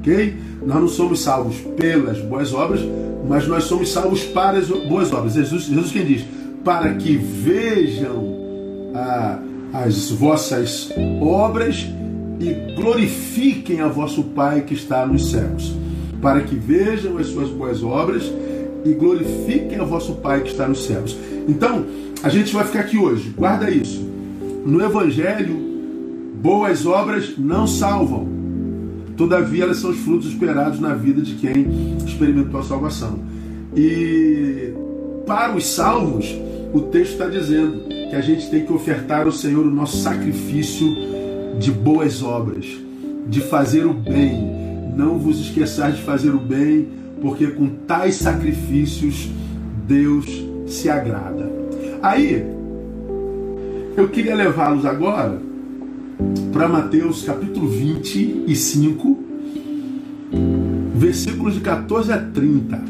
Ok? 0.00 0.34
Nós 0.64 0.80
não 0.80 0.88
somos 0.88 1.20
salvos 1.20 1.56
pelas 1.76 2.18
boas 2.22 2.54
obras, 2.54 2.80
mas 3.28 3.46
nós 3.46 3.64
somos 3.64 3.92
salvos 3.92 4.24
para 4.24 4.56
as 4.56 4.68
boas 4.68 5.12
obras. 5.12 5.34
Jesus, 5.34 5.64
Jesus 5.64 5.92
quem 5.92 6.06
diz, 6.06 6.24
para 6.64 6.94
que 6.94 7.18
vejam 7.18 8.34
ah, 8.94 9.38
as 9.74 10.10
vossas 10.10 10.90
obras 11.20 11.86
e 12.40 12.74
glorifiquem 12.74 13.82
a 13.82 13.88
vosso 13.88 14.24
Pai 14.24 14.62
que 14.62 14.72
está 14.72 15.04
nos 15.04 15.30
céus, 15.30 15.76
para 16.22 16.40
que 16.40 16.54
vejam 16.54 17.18
as 17.18 17.26
suas 17.26 17.50
boas 17.50 17.82
obras 17.82 18.32
e 18.86 18.94
glorifiquem 18.94 19.78
a 19.78 19.84
vosso 19.84 20.14
Pai 20.14 20.40
que 20.40 20.50
está 20.50 20.66
nos 20.66 20.86
céus. 20.86 21.14
Então, 21.46 21.84
a 22.22 22.30
gente 22.30 22.54
vai 22.54 22.64
ficar 22.64 22.80
aqui 22.80 22.96
hoje, 22.96 23.34
guarda 23.36 23.70
isso. 23.70 24.02
No 24.64 24.82
Evangelho, 24.82 25.65
boas 26.46 26.86
obras 26.86 27.34
não 27.36 27.66
salvam, 27.66 28.28
todavia 29.16 29.64
elas 29.64 29.78
são 29.78 29.90
os 29.90 29.98
frutos 29.98 30.28
esperados 30.28 30.78
na 30.78 30.94
vida 30.94 31.20
de 31.20 31.34
quem 31.34 31.66
experimentou 32.06 32.60
a 32.60 32.62
salvação. 32.62 33.18
E 33.74 34.72
para 35.26 35.56
os 35.56 35.66
salvos, 35.66 36.32
o 36.72 36.82
texto 36.82 37.14
está 37.14 37.26
dizendo 37.26 37.88
que 37.88 38.14
a 38.14 38.20
gente 38.20 38.48
tem 38.48 38.64
que 38.64 38.72
ofertar 38.72 39.26
ao 39.26 39.32
Senhor 39.32 39.66
o 39.66 39.70
nosso 39.72 39.96
sacrifício 39.96 40.86
de 41.58 41.72
boas 41.72 42.22
obras, 42.22 42.64
de 43.26 43.40
fazer 43.40 43.84
o 43.84 43.92
bem. 43.92 44.48
Não 44.96 45.18
vos 45.18 45.40
esqueçais 45.40 45.96
de 45.96 46.02
fazer 46.02 46.30
o 46.30 46.38
bem, 46.38 46.86
porque 47.20 47.48
com 47.48 47.68
tais 47.88 48.14
sacrifícios 48.14 49.28
Deus 49.84 50.26
se 50.68 50.88
agrada. 50.88 51.50
Aí, 52.00 52.46
eu 53.96 54.08
queria 54.08 54.36
levá-los 54.36 54.86
agora 54.86 55.45
para 56.52 56.68
Mateus 56.68 57.22
capítulo 57.22 57.68
25, 57.68 59.18
versículos 60.94 61.54
de 61.54 61.60
14 61.60 62.12
a 62.12 62.18
30. 62.18 62.82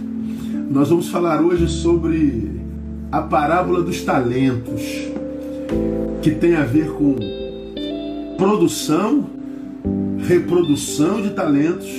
Nós 0.71 0.89
vamos 0.89 1.09
falar 1.09 1.43
hoje 1.43 1.69
sobre 1.69 2.61
a 3.11 3.21
parábola 3.23 3.83
dos 3.83 4.03
talentos, 4.03 4.83
que 6.23 6.31
tem 6.31 6.55
a 6.55 6.65
ver 6.65 6.91
com 6.93 7.17
produção, 8.37 9.27
reprodução 10.19 11.21
de 11.21 11.31
talentos 11.31 11.91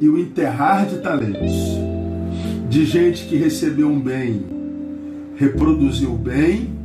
e 0.00 0.08
o 0.08 0.18
enterrar 0.18 0.86
de 0.86 0.98
talentos. 0.98 1.52
De 2.68 2.84
gente 2.84 3.26
que 3.26 3.36
recebeu 3.36 3.88
um 3.88 3.98
bem, 3.98 4.44
reproduziu 5.36 6.12
bem, 6.12 6.76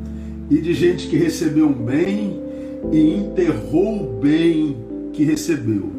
e 0.50 0.60
de 0.60 0.74
gente 0.74 1.08
que 1.08 1.18
recebeu 1.18 1.68
um 1.68 1.74
bem 1.74 2.43
e 2.92 3.16
enterrou 3.16 4.04
o 4.04 4.20
bem 4.20 4.78
que 5.14 5.24
recebeu. 5.24 5.92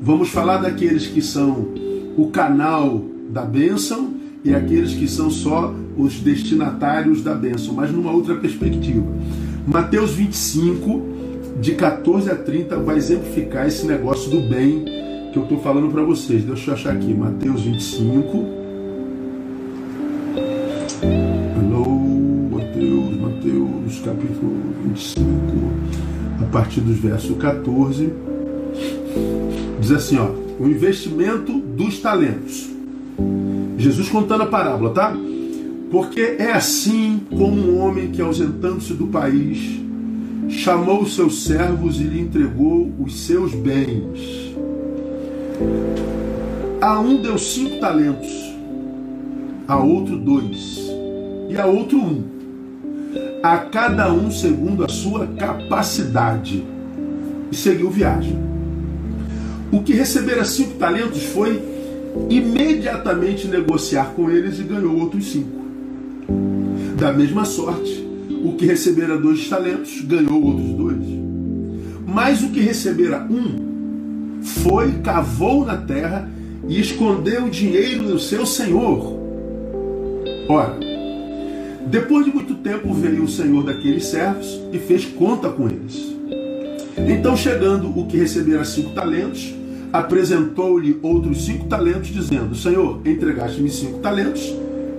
Vamos 0.00 0.30
falar 0.30 0.58
daqueles 0.58 1.06
que 1.06 1.20
são 1.20 1.68
o 2.16 2.28
canal 2.28 3.04
da 3.28 3.42
bênção 3.42 4.14
e 4.44 4.54
aqueles 4.54 4.94
que 4.94 5.06
são 5.06 5.30
só 5.30 5.74
os 5.96 6.20
destinatários 6.20 7.22
da 7.22 7.34
bênção, 7.34 7.74
mas 7.74 7.90
numa 7.90 8.10
outra 8.10 8.34
perspectiva. 8.36 9.06
Mateus 9.66 10.12
25, 10.12 11.02
de 11.60 11.74
14 11.74 12.30
a 12.30 12.34
30, 12.34 12.78
vai 12.78 12.96
exemplificar 12.96 13.66
esse 13.66 13.86
negócio 13.86 14.30
do 14.30 14.40
bem 14.40 14.84
que 15.32 15.38
eu 15.38 15.42
estou 15.42 15.58
falando 15.60 15.90
para 15.90 16.02
vocês. 16.02 16.42
Deixa 16.44 16.70
eu 16.70 16.74
achar 16.74 16.94
aqui, 16.94 17.12
Mateus 17.12 17.62
25. 17.62 18.59
Partir 26.50 26.80
dos 26.80 26.96
versos 26.96 27.36
14. 27.38 28.12
Diz 29.80 29.92
assim, 29.92 30.18
ó, 30.18 30.30
o 30.58 30.68
investimento 30.68 31.58
dos 31.58 32.00
talentos. 32.00 32.68
Jesus 33.78 34.08
contando 34.10 34.42
a 34.42 34.46
parábola, 34.46 34.90
tá? 34.90 35.16
Porque 35.90 36.36
é 36.38 36.52
assim 36.52 37.20
como 37.30 37.54
um 37.54 37.78
homem 37.80 38.10
que, 38.10 38.20
ausentando-se 38.20 38.92
do 38.92 39.06
país, 39.06 39.80
chamou 40.48 41.02
os 41.02 41.14
seus 41.14 41.44
servos 41.44 42.00
e 42.00 42.04
lhe 42.04 42.20
entregou 42.20 42.92
os 42.98 43.26
seus 43.26 43.54
bens. 43.54 44.54
A 46.80 47.00
um 47.00 47.20
deu 47.20 47.38
cinco 47.38 47.78
talentos, 47.80 48.30
a 49.66 49.78
outro 49.78 50.16
dois, 50.16 50.78
e 51.48 51.56
a 51.56 51.66
outro 51.66 51.98
um, 51.98 52.22
a 53.42 53.56
cada 53.58 54.12
um 54.12 54.30
segundo 54.30 54.84
a 54.84 54.88
sua 54.88 55.26
capacidade, 55.26 56.62
e 57.50 57.56
seguiu 57.56 57.90
viagem. 57.90 58.38
O 59.72 59.82
que 59.82 59.92
recebera 59.92 60.44
cinco 60.44 60.74
talentos 60.74 61.22
foi 61.24 61.62
imediatamente 62.28 63.46
negociar 63.46 64.12
com 64.14 64.30
eles 64.30 64.58
e 64.58 64.64
ganhou 64.64 64.98
outros 64.98 65.30
cinco. 65.30 65.60
Da 66.98 67.12
mesma 67.12 67.44
sorte, 67.44 68.06
o 68.44 68.52
que 68.54 68.66
recebera 68.66 69.16
dois 69.16 69.48
talentos 69.48 70.00
ganhou 70.02 70.42
outros 70.42 70.70
dois. 70.70 71.04
Mas 72.06 72.42
o 72.42 72.50
que 72.50 72.60
recebera 72.60 73.26
um 73.30 74.42
foi, 74.42 74.92
cavou 75.02 75.64
na 75.64 75.76
terra 75.76 76.28
e 76.68 76.80
escondeu 76.80 77.44
o 77.44 77.50
dinheiro 77.50 78.04
do 78.04 78.18
seu 78.18 78.44
senhor. 78.44 79.18
Ora, 80.48 80.89
depois 81.86 82.24
de 82.24 82.32
muito 82.32 82.54
tempo 82.56 82.92
veio 82.92 83.24
o 83.24 83.28
senhor 83.28 83.64
daqueles 83.64 84.06
servos 84.06 84.60
e 84.72 84.78
fez 84.78 85.04
conta 85.04 85.48
com 85.48 85.68
eles. 85.68 86.14
Então, 87.08 87.36
chegando 87.36 87.88
o 87.98 88.06
que 88.06 88.16
recebera 88.16 88.64
cinco 88.64 88.90
talentos, 88.90 89.54
apresentou-lhe 89.92 90.98
outros 91.02 91.44
cinco 91.44 91.66
talentos, 91.66 92.10
dizendo: 92.10 92.54
Senhor, 92.54 93.00
entregaste-me 93.04 93.70
cinco 93.70 93.98
talentos, 93.98 94.54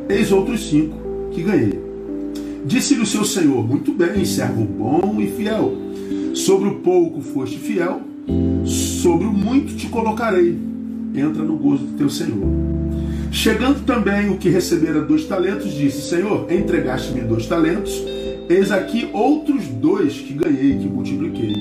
eis 0.09 0.31
outros 0.31 0.69
cinco 0.69 0.97
que 1.31 1.43
ganhei. 1.43 1.79
Disse-lhe 2.65 3.01
o 3.01 3.05
seu 3.05 3.23
senhor: 3.23 3.67
Muito 3.67 3.93
bem, 3.93 4.25
servo 4.25 4.63
bom 4.63 5.17
e 5.19 5.27
fiel. 5.27 5.77
Sobre 6.33 6.69
o 6.69 6.75
pouco 6.75 7.21
foste 7.21 7.57
fiel, 7.57 8.01
sobre 8.65 9.27
o 9.27 9.31
muito 9.31 9.75
te 9.75 9.87
colocarei. 9.87 10.57
Entra 11.13 11.43
no 11.43 11.57
gozo 11.57 11.83
do 11.83 11.97
teu 11.97 12.09
senhor. 12.09 12.47
Chegando 13.31 13.85
também 13.85 14.29
o 14.29 14.37
que 14.37 14.49
recebera 14.49 15.01
dois 15.01 15.25
talentos, 15.25 15.71
disse: 15.71 16.09
Senhor, 16.09 16.51
entregaste-me 16.51 17.21
dois 17.21 17.47
talentos, 17.47 18.03
eis 18.49 18.71
aqui 18.71 19.09
outros 19.13 19.67
dois 19.67 20.15
que 20.15 20.33
ganhei, 20.33 20.77
que 20.77 20.85
multipliquei. 20.85 21.53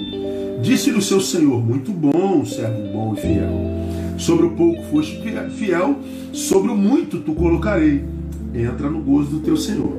Disse-lhe 0.60 0.98
o 0.98 1.02
seu 1.02 1.20
senhor: 1.20 1.64
Muito 1.64 1.92
bom, 1.92 2.44
servo 2.44 2.92
bom 2.92 3.14
e 3.16 3.20
fiel. 3.20 3.70
Sobre 4.18 4.46
o 4.46 4.50
pouco 4.50 4.82
foste 4.90 5.22
fiel, 5.56 5.96
sobre 6.32 6.72
o 6.72 6.76
muito 6.76 7.20
tu 7.20 7.34
colocarei. 7.34 8.04
Entra 8.52 8.90
no 8.90 9.00
gozo 9.00 9.30
do 9.30 9.40
teu 9.40 9.56
senhor. 9.56 9.96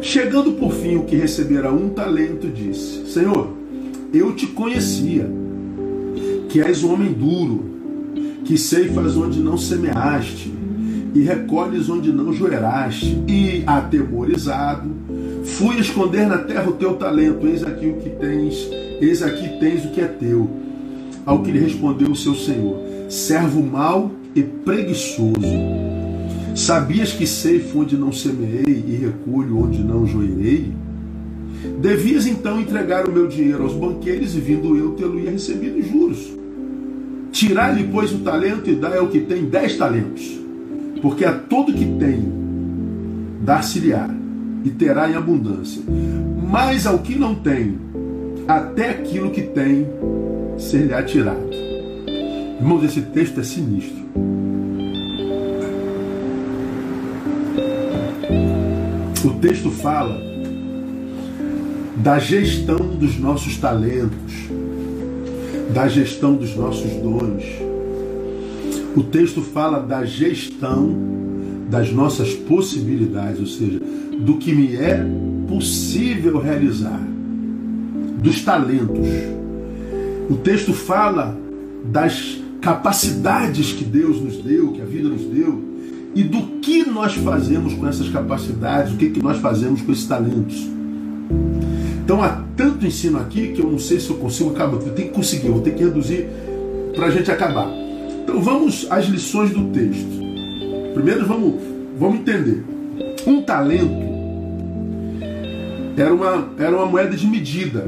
Chegando 0.00 0.52
por 0.52 0.72
fim 0.72 0.96
o 0.96 1.04
que 1.04 1.14
recebera 1.14 1.70
um 1.70 1.90
talento, 1.90 2.48
disse: 2.48 3.06
Senhor, 3.06 3.52
eu 4.14 4.32
te 4.34 4.46
conhecia, 4.46 5.30
que 6.48 6.58
és 6.58 6.82
um 6.82 6.94
homem 6.94 7.12
duro, 7.12 7.64
que 8.46 8.56
ceifas 8.56 9.14
onde 9.14 9.38
não 9.40 9.58
semeaste, 9.58 10.59
e 11.14 11.20
recolhes 11.20 11.88
onde 11.88 12.12
não 12.12 12.32
joeraste, 12.32 13.22
e 13.26 13.62
atemorizado, 13.66 14.90
fui 15.44 15.78
esconder 15.78 16.26
na 16.26 16.38
terra 16.38 16.68
o 16.68 16.74
teu 16.74 16.94
talento, 16.94 17.46
eis 17.46 17.64
aqui 17.64 17.86
o 17.86 17.96
que 17.96 18.10
tens 18.10 18.68
Eis 19.00 19.22
aqui 19.22 19.48
tens 19.58 19.86
o 19.86 19.88
que 19.88 20.00
é 20.02 20.06
teu. 20.06 20.48
Ao 21.24 21.42
que 21.42 21.50
lhe 21.50 21.58
respondeu 21.58 22.10
o 22.10 22.16
seu 22.16 22.34
senhor: 22.34 22.78
Servo 23.08 23.62
mau 23.62 24.10
e 24.34 24.42
preguiçoso. 24.42 25.32
Sabias 26.54 27.12
que 27.12 27.26
ceifo 27.26 27.80
onde 27.80 27.96
não 27.96 28.12
semeei 28.12 28.84
e 28.86 28.96
recolho 28.96 29.58
onde 29.58 29.82
não 29.82 30.06
joirei? 30.06 30.72
Devias 31.80 32.26
então 32.26 32.60
entregar 32.60 33.08
o 33.08 33.12
meu 33.12 33.26
dinheiro 33.26 33.62
aos 33.62 33.72
banqueiros 33.72 34.34
e 34.34 34.40
vindo 34.40 34.76
eu 34.76 34.90
tê-lo-ia 34.90 35.30
recebido 35.30 35.78
em 35.78 35.82
juros. 35.82 36.30
Tirai-lhe, 37.32 37.88
pois, 37.90 38.12
o 38.12 38.18
talento 38.18 38.68
e 38.68 38.74
dai 38.74 38.98
ao 38.98 39.08
que 39.08 39.20
tem 39.20 39.44
dez 39.44 39.76
talentos. 39.76 40.38
Porque 41.00 41.24
a 41.24 41.32
todo 41.32 41.72
que 41.72 41.86
tem, 41.98 42.22
dar-se-lhe-á 43.42 44.08
e 44.64 44.70
terá 44.70 45.10
em 45.10 45.14
abundância. 45.14 45.82
Mas 46.50 46.86
ao 46.86 46.98
que 46.98 47.18
não 47.18 47.34
tem, 47.34 47.78
até 48.46 48.90
aquilo 48.90 49.30
que 49.30 49.42
tem 49.42 49.86
ser 50.58 50.86
lhe 50.86 50.94
atirado. 50.94 51.50
Irmãos, 52.60 52.84
esse 52.84 53.00
texto 53.00 53.40
é 53.40 53.42
sinistro. 53.42 54.00
O 59.24 59.30
texto 59.40 59.70
fala 59.70 60.20
da 61.96 62.18
gestão 62.18 62.78
dos 62.78 63.18
nossos 63.18 63.56
talentos, 63.56 64.48
da 65.72 65.88
gestão 65.88 66.34
dos 66.34 66.54
nossos 66.56 66.90
dons. 66.96 67.69
O 68.96 69.02
texto 69.04 69.40
fala 69.40 69.80
da 69.80 70.04
gestão 70.04 70.94
das 71.68 71.92
nossas 71.92 72.34
possibilidades, 72.34 73.38
ou 73.38 73.46
seja, 73.46 73.80
do 74.18 74.34
que 74.36 74.52
me 74.52 74.74
é 74.74 75.06
possível 75.48 76.38
realizar 76.38 77.00
dos 78.20 78.42
talentos. 78.42 79.06
O 80.28 80.34
texto 80.36 80.72
fala 80.72 81.38
das 81.84 82.38
capacidades 82.60 83.72
que 83.72 83.84
Deus 83.84 84.20
nos 84.20 84.36
deu, 84.38 84.72
que 84.72 84.82
a 84.82 84.84
vida 84.84 85.08
nos 85.08 85.22
deu, 85.22 85.62
e 86.14 86.24
do 86.24 86.58
que 86.60 86.84
nós 86.84 87.14
fazemos 87.14 87.74
com 87.74 87.86
essas 87.86 88.08
capacidades, 88.08 88.92
o 88.92 88.96
que, 88.96 89.10
que 89.10 89.22
nós 89.22 89.38
fazemos 89.38 89.80
com 89.80 89.92
esses 89.92 90.06
talentos. 90.06 90.68
Então 92.04 92.20
há 92.22 92.42
tanto 92.56 92.84
ensino 92.84 93.18
aqui 93.18 93.52
que 93.52 93.60
eu 93.60 93.70
não 93.70 93.78
sei 93.78 94.00
se 94.00 94.10
eu 94.10 94.16
consigo 94.16 94.50
acabar. 94.50 94.74
Eu 94.74 94.92
tenho 94.92 95.08
que 95.08 95.14
conseguir, 95.14 95.46
eu 95.46 95.60
ter 95.60 95.74
que 95.74 95.84
reduzir 95.84 96.26
para 96.94 97.06
a 97.06 97.10
gente 97.10 97.30
acabar. 97.30 97.79
Então 98.30 98.42
vamos 98.42 98.86
às 98.88 99.06
lições 99.06 99.50
do 99.50 99.64
texto. 99.70 100.06
Primeiro 100.94 101.26
vamos, 101.26 101.54
vamos 101.98 102.20
entender. 102.20 102.62
Um 103.26 103.42
talento 103.42 104.08
era 105.96 106.14
uma, 106.14 106.48
era 106.56 106.76
uma 106.76 106.86
moeda 106.86 107.16
de 107.16 107.26
medida 107.26 107.84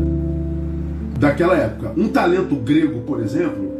daquela 1.16 1.56
época. 1.56 1.92
Um 1.96 2.08
talento 2.08 2.56
grego, 2.56 3.02
por 3.02 3.20
exemplo, 3.20 3.70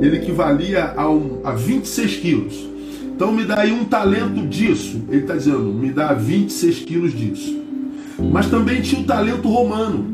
ele 0.00 0.18
equivalia 0.18 0.94
a, 0.96 1.10
um, 1.10 1.40
a 1.42 1.50
26 1.50 2.16
quilos. 2.18 2.68
Então 3.02 3.32
me 3.32 3.44
dá 3.44 3.58
aí 3.58 3.72
um 3.72 3.84
talento 3.84 4.46
disso. 4.46 5.02
Ele 5.08 5.22
está 5.22 5.34
dizendo, 5.34 5.74
me 5.74 5.90
dá 5.90 6.12
26 6.12 6.78
quilos 6.84 7.12
disso. 7.12 7.60
Mas 8.30 8.48
também 8.48 8.80
tinha 8.80 9.02
o 9.02 9.04
talento 9.04 9.48
romano. 9.48 10.06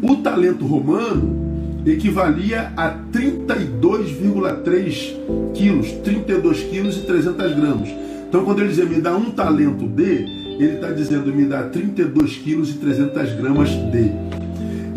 O 0.00 0.16
talento 0.16 0.64
romano 0.64 1.43
equivalia 1.86 2.72
a 2.76 2.94
32,3 3.12 5.14
quilos, 5.54 5.92
32 6.02 6.62
quilos 6.64 6.96
e 6.96 7.00
300 7.00 7.54
gramas. 7.54 7.88
Então 8.28 8.44
quando 8.44 8.60
ele 8.60 8.70
dizia 8.70 8.86
me 8.86 9.00
dá 9.00 9.16
um 9.16 9.30
talento 9.30 9.86
de, 9.86 10.24
ele 10.58 10.74
está 10.74 10.90
dizendo 10.90 11.32
me 11.34 11.44
dá 11.44 11.64
32 11.64 12.36
quilos 12.38 12.70
e 12.70 12.74
300 12.74 13.32
gramas 13.34 13.68
de. 13.68 14.12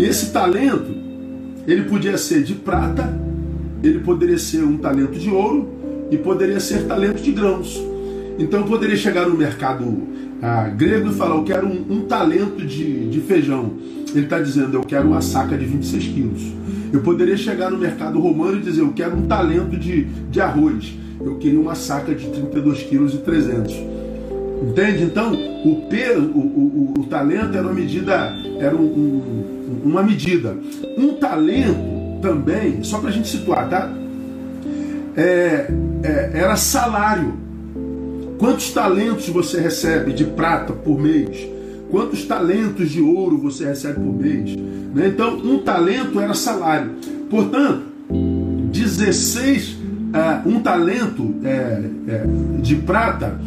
Esse 0.01 0.32
talento, 0.32 0.96
ele 1.67 1.84
podia 1.84 2.17
ser 2.17 2.44
de 2.44 2.53
prata, 2.53 3.13
ele 3.84 4.00
poderia 4.00 4.38
ser 4.38 4.63
um 4.63 4.77
talento 4.77 5.20
de 5.20 5.29
ouro 5.29 5.70
e 6.10 6.17
poderia 6.17 6.60
ser 6.60 6.84
talento 6.84 7.22
de 7.22 7.32
grãos. 7.32 7.82
Então 8.39 8.63
poderia 8.63 8.96
chegar 8.96 9.27
no 9.27 9.36
mercado 9.36 10.08
ah, 10.41 10.70
grego 10.70 11.10
e 11.10 11.13
falar, 11.13 11.36
eu 11.36 11.44
quero 11.44 11.67
um, 11.67 11.86
um 11.89 12.01
talento 12.01 12.65
de, 12.65 13.10
de 13.10 13.20
feijão. 13.22 13.74
Ele 14.13 14.25
está 14.25 14.39
dizendo, 14.39 14.75
eu 14.75 14.84
quero 14.84 15.08
uma 15.08 15.22
saca 15.22 15.58
de 15.58 15.65
26 15.65 16.08
quilos. 16.08 16.41
Eu 16.98 17.04
poderia 17.04 17.38
chegar 17.38 17.70
no 17.70 17.77
mercado 17.77 18.20
romano 18.20 18.58
e 18.58 18.62
dizer, 18.62 18.82
eu 18.82 18.92
quero 18.92 19.16
um 19.16 19.27
talento 19.27 19.77
de, 19.77 20.06
de 20.06 20.42
arroz. 20.42 20.98
Eu 21.22 21.36
queria 21.36 21.60
uma 21.60 21.75
saca 21.75 22.16
de 22.16 22.27
32 22.27 22.82
quilos 22.84 23.13
e 23.13 23.20
300. 23.20 23.72
Entende? 24.63 25.04
Então, 25.04 25.32
o 25.63 25.86
peso, 25.88 26.22
o, 26.22 26.39
o, 26.39 26.94
o, 26.98 27.04
talento 27.04 27.56
era 27.56 27.62
uma 27.62 27.74
medida, 27.74 28.34
era 28.60 28.75
um, 28.75 28.82
um, 28.82 29.82
uma 29.86 30.01
medida. 30.01 30.58
Um 30.98 31.13
talento 31.13 32.20
também, 32.20 32.82
só 32.82 32.98
para 32.98 33.10
a 33.10 33.13
gente 33.13 33.27
situar, 33.27 33.70
tá? 33.70 33.94
É, 35.16 35.68
é, 36.01 36.32
era 36.34 36.56
salário. 36.56 37.36
Quantos 38.39 38.72
talentos 38.72 39.30
você 39.30 39.62
recebe 39.62 40.13
de 40.13 40.25
prata 40.25 40.74
por 40.74 41.00
mês? 41.00 41.48
Quantos 41.89 42.25
talentos 42.25 42.89
de 42.89 43.01
ouro 43.01 43.38
você 43.38 43.65
recebe 43.65 43.96
por 43.96 44.13
mês? 44.13 44.56
Né? 44.94 45.08
Então, 45.08 45.38
um 45.38 45.60
talento 45.60 46.20
era 46.20 46.34
salário. 46.34 46.91
Portanto, 47.29 47.84
16, 48.72 49.74
uh, 49.74 50.50
um 50.50 50.60
talento 50.60 51.36
é, 51.44 51.84
é, 52.08 52.24
de 52.62 52.75
prata 52.75 53.39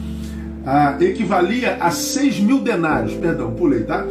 uh, 0.64 1.02
equivalia 1.02 1.76
a 1.80 1.90
6 1.90 2.40
mil 2.40 2.61
denários. 2.61 3.12
Perdão, 3.14 3.52
pulei, 3.52 3.82
tá? 3.82 4.04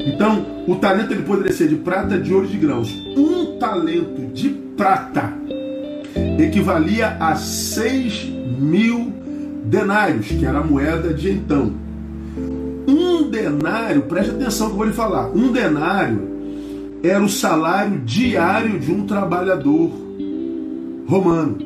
Então, 0.00 0.64
o 0.66 0.76
talento 0.76 1.12
ele 1.12 1.22
poderia 1.22 1.52
ser 1.52 1.68
de 1.68 1.76
prata, 1.76 2.18
de 2.18 2.32
ouro 2.32 2.46
de 2.46 2.56
grãos. 2.56 2.90
Um 3.16 3.58
talento 3.58 4.32
de 4.32 4.48
prata 4.76 5.32
equivalia 6.38 7.16
a 7.20 7.34
6 7.36 8.24
mil 8.58 9.12
denários, 9.64 10.28
que 10.28 10.44
era 10.44 10.58
a 10.58 10.64
moeda 10.64 11.12
de 11.12 11.30
então. 11.30 11.87
Um 12.88 13.28
denário, 13.28 14.02
preste 14.02 14.30
atenção 14.30 14.68
que 14.68 14.72
eu 14.72 14.76
vou 14.78 14.86
lhe 14.86 14.94
falar, 14.94 15.28
um 15.28 15.52
denário 15.52 16.26
era 17.02 17.22
o 17.22 17.28
salário 17.28 18.00
diário 18.00 18.78
de 18.80 18.90
um 18.90 19.04
trabalhador 19.04 19.90
romano. 21.06 21.58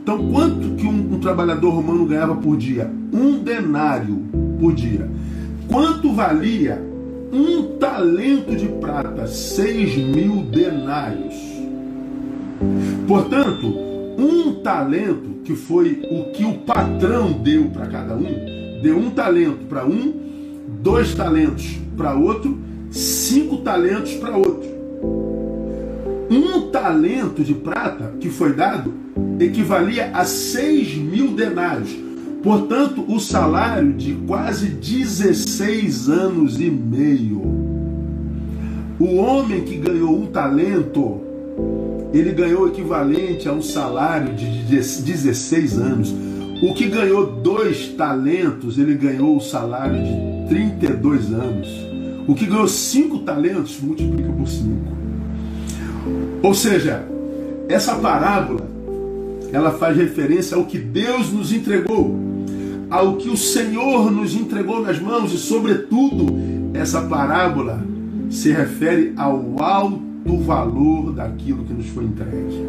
Então, 0.00 0.30
quanto 0.30 0.76
que 0.76 0.86
um, 0.86 1.14
um 1.14 1.18
trabalhador 1.18 1.70
romano 1.70 2.06
ganhava 2.06 2.36
por 2.36 2.56
dia? 2.56 2.88
Um 3.12 3.38
denário 3.38 4.22
por 4.60 4.72
dia. 4.72 5.10
Quanto 5.66 6.12
valia 6.12 6.80
um 7.32 7.76
talento 7.78 8.54
de 8.54 8.66
prata? 8.66 9.26
Seis 9.26 9.96
mil 9.96 10.44
denários. 10.44 11.34
Portanto, 13.08 13.66
um 14.16 14.54
talento, 14.62 15.40
que 15.42 15.54
foi 15.54 16.00
o 16.10 16.30
que 16.32 16.44
o 16.44 16.58
patrão 16.58 17.32
deu 17.32 17.64
para 17.70 17.86
cada 17.86 18.14
um, 18.14 18.80
deu 18.82 18.96
um 18.96 19.10
talento 19.10 19.66
para 19.68 19.84
um, 19.84 20.29
dois 20.82 21.14
talentos 21.14 21.78
para 21.96 22.14
outro, 22.14 22.58
cinco 22.90 23.58
talentos 23.58 24.14
para 24.14 24.36
outro. 24.36 24.68
Um 26.30 26.70
talento 26.70 27.42
de 27.42 27.54
prata 27.54 28.14
que 28.20 28.28
foi 28.30 28.54
dado 28.54 28.94
equivalia 29.38 30.10
a 30.12 30.24
seis 30.24 30.94
mil 30.94 31.32
denários. 31.32 31.90
Portanto, 32.42 33.04
o 33.06 33.20
salário 33.20 33.92
de 33.92 34.14
quase 34.26 34.68
16 34.68 36.08
anos 36.08 36.58
e 36.58 36.70
meio. 36.70 37.42
O 38.98 39.16
homem 39.16 39.62
que 39.62 39.76
ganhou 39.76 40.22
um 40.22 40.26
talento, 40.26 41.20
ele 42.14 42.32
ganhou 42.32 42.68
equivalente 42.68 43.46
a 43.46 43.52
um 43.52 43.60
salário 43.60 44.34
de 44.34 44.46
16 44.64 45.78
anos. 45.78 46.14
O 46.62 46.72
que 46.72 46.86
ganhou 46.86 47.26
dois 47.26 47.88
talentos, 47.88 48.78
ele 48.78 48.94
ganhou 48.94 49.36
o 49.36 49.40
salário 49.40 50.02
de 50.02 50.39
32 50.50 51.32
anos. 51.32 51.68
O 52.26 52.34
que 52.34 52.44
ganhou 52.44 52.66
cinco 52.66 53.20
talentos, 53.20 53.80
multiplica 53.80 54.32
por 54.32 54.48
cinco. 54.48 54.92
Ou 56.42 56.52
seja, 56.52 57.04
essa 57.68 57.94
parábola 57.94 58.68
ela 59.52 59.70
faz 59.70 59.96
referência 59.96 60.56
ao 60.56 60.64
que 60.64 60.76
Deus 60.76 61.32
nos 61.32 61.52
entregou, 61.52 62.16
ao 62.90 63.16
que 63.16 63.28
o 63.28 63.36
Senhor 63.36 64.10
nos 64.10 64.34
entregou 64.34 64.82
nas 64.82 64.98
mãos 64.98 65.32
e, 65.32 65.38
sobretudo, 65.38 66.26
essa 66.74 67.00
parábola 67.02 67.84
se 68.28 68.50
refere 68.50 69.12
ao 69.16 69.62
alto 69.62 70.36
valor 70.44 71.12
daquilo 71.12 71.64
que 71.64 71.72
nos 71.72 71.86
foi 71.86 72.04
entregue. 72.04 72.66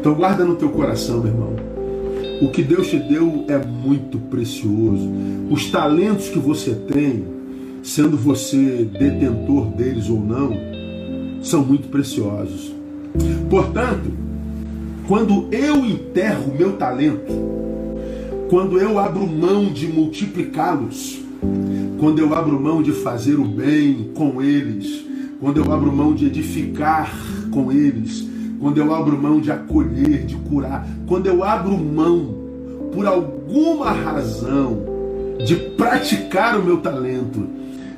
Então 0.00 0.14
guarda 0.14 0.44
no 0.44 0.56
teu 0.56 0.68
coração, 0.68 1.20
meu 1.20 1.32
irmão. 1.32 1.73
O 2.44 2.50
que 2.50 2.62
Deus 2.62 2.88
te 2.88 2.98
deu 2.98 3.46
é 3.48 3.56
muito 3.56 4.18
precioso. 4.18 5.10
Os 5.50 5.70
talentos 5.70 6.28
que 6.28 6.38
você 6.38 6.74
tem, 6.74 7.24
sendo 7.82 8.18
você 8.18 8.84
detentor 8.84 9.68
deles 9.68 10.10
ou 10.10 10.20
não, 10.20 10.54
são 11.42 11.64
muito 11.64 11.88
preciosos. 11.88 12.70
Portanto, 13.48 14.12
quando 15.08 15.48
eu 15.50 15.86
enterro 15.86 16.54
meu 16.54 16.76
talento, 16.76 17.32
quando 18.50 18.78
eu 18.78 18.98
abro 18.98 19.26
mão 19.26 19.72
de 19.72 19.88
multiplicá-los, 19.88 21.20
quando 21.98 22.18
eu 22.18 22.34
abro 22.34 22.60
mão 22.60 22.82
de 22.82 22.92
fazer 22.92 23.38
o 23.38 23.44
bem 23.46 24.10
com 24.14 24.42
eles, 24.42 25.02
quando 25.40 25.62
eu 25.62 25.72
abro 25.72 25.90
mão 25.90 26.14
de 26.14 26.26
edificar 26.26 27.10
com 27.50 27.72
eles, 27.72 28.33
quando 28.64 28.78
eu 28.78 28.94
abro 28.94 29.20
mão 29.20 29.42
de 29.42 29.52
acolher, 29.52 30.24
de 30.24 30.36
curar, 30.36 30.88
quando 31.06 31.26
eu 31.26 31.44
abro 31.44 31.76
mão, 31.76 32.34
por 32.94 33.06
alguma 33.06 33.90
razão, 33.90 34.78
de 35.44 35.54
praticar 35.54 36.58
o 36.58 36.64
meu 36.64 36.78
talento, 36.78 37.46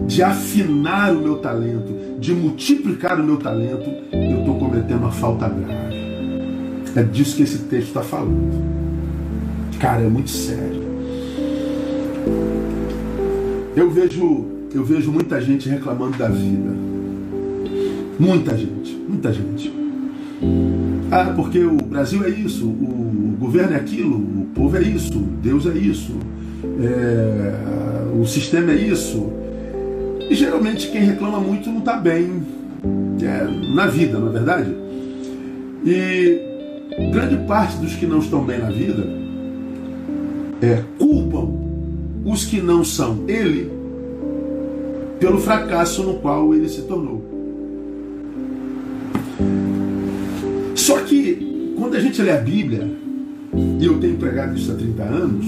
de 0.01 0.25
afinar 0.25 1.13
o 1.13 1.21
meu 1.21 1.37
talento, 1.37 2.19
de 2.19 2.35
multiplicar 2.35 3.21
o 3.21 3.23
meu 3.23 3.37
talento, 3.37 3.89
eu 4.11 4.41
estou 4.41 4.59
cometendo 4.59 5.03
uma 5.03 5.13
falta 5.13 5.49
grave. 5.49 5.95
É 6.97 7.03
disso 7.05 7.37
que 7.37 7.45
esse 7.45 7.59
texto 7.59 7.87
está 7.87 8.03
falando. 8.03 8.51
Cara, 9.79 10.03
é 10.03 10.09
muito 10.09 10.31
sério. 10.31 10.83
Eu 13.77 13.89
vejo, 13.89 14.47
eu 14.75 14.85
vejo 14.85 15.13
muita 15.13 15.41
gente 15.41 15.69
reclamando 15.69 16.19
da 16.19 16.27
vida. 16.27 16.75
Muita 18.19 18.57
gente, 18.57 18.97
muita 19.09 19.33
gente. 19.33 19.86
Ah, 21.11 21.33
porque 21.35 21.61
o 21.61 21.77
Brasil 21.77 22.25
é 22.25 22.29
isso, 22.29 22.66
o 22.66 23.37
governo 23.38 23.75
é 23.75 23.77
aquilo, 23.77 24.16
o 24.16 24.46
povo 24.55 24.77
é 24.77 24.83
isso, 24.83 25.18
Deus 25.42 25.66
é 25.66 25.77
isso, 25.77 26.12
é, 26.83 28.18
o 28.20 28.27
sistema 28.27 28.72
é 28.72 28.77
isso. 28.77 29.33
E 30.29 30.35
geralmente 30.35 30.90
quem 30.90 31.03
reclama 31.03 31.38
muito 31.38 31.70
não 31.70 31.79
está 31.79 31.96
bem 31.96 32.42
é, 33.22 33.75
na 33.75 33.87
vida, 33.87 34.18
não 34.18 34.29
é 34.29 34.33
verdade? 34.33 34.77
E 35.85 36.40
grande 37.12 37.37
parte 37.46 37.77
dos 37.77 37.94
que 37.94 38.07
não 38.07 38.18
estão 38.18 38.44
bem 38.44 38.59
na 38.59 38.70
vida 38.70 39.07
é, 40.61 40.83
culpam 40.99 41.49
os 42.25 42.44
que 42.44 42.61
não 42.61 42.85
são 42.85 43.25
ele 43.29 43.70
pelo 45.20 45.38
fracasso 45.38 46.03
no 46.03 46.14
qual 46.14 46.55
ele 46.55 46.68
se 46.68 46.83
tornou. 46.83 47.36
Quando 51.97 52.05
a 52.05 52.09
gente 52.09 52.21
lê 52.21 52.31
a 52.31 52.37
Bíblia, 52.37 52.87
e 53.81 53.87
eu 53.87 53.99
tenho 53.99 54.19
pregado 54.19 54.55
isso 54.55 54.71
há 54.71 54.75
30 54.75 55.03
anos, 55.03 55.47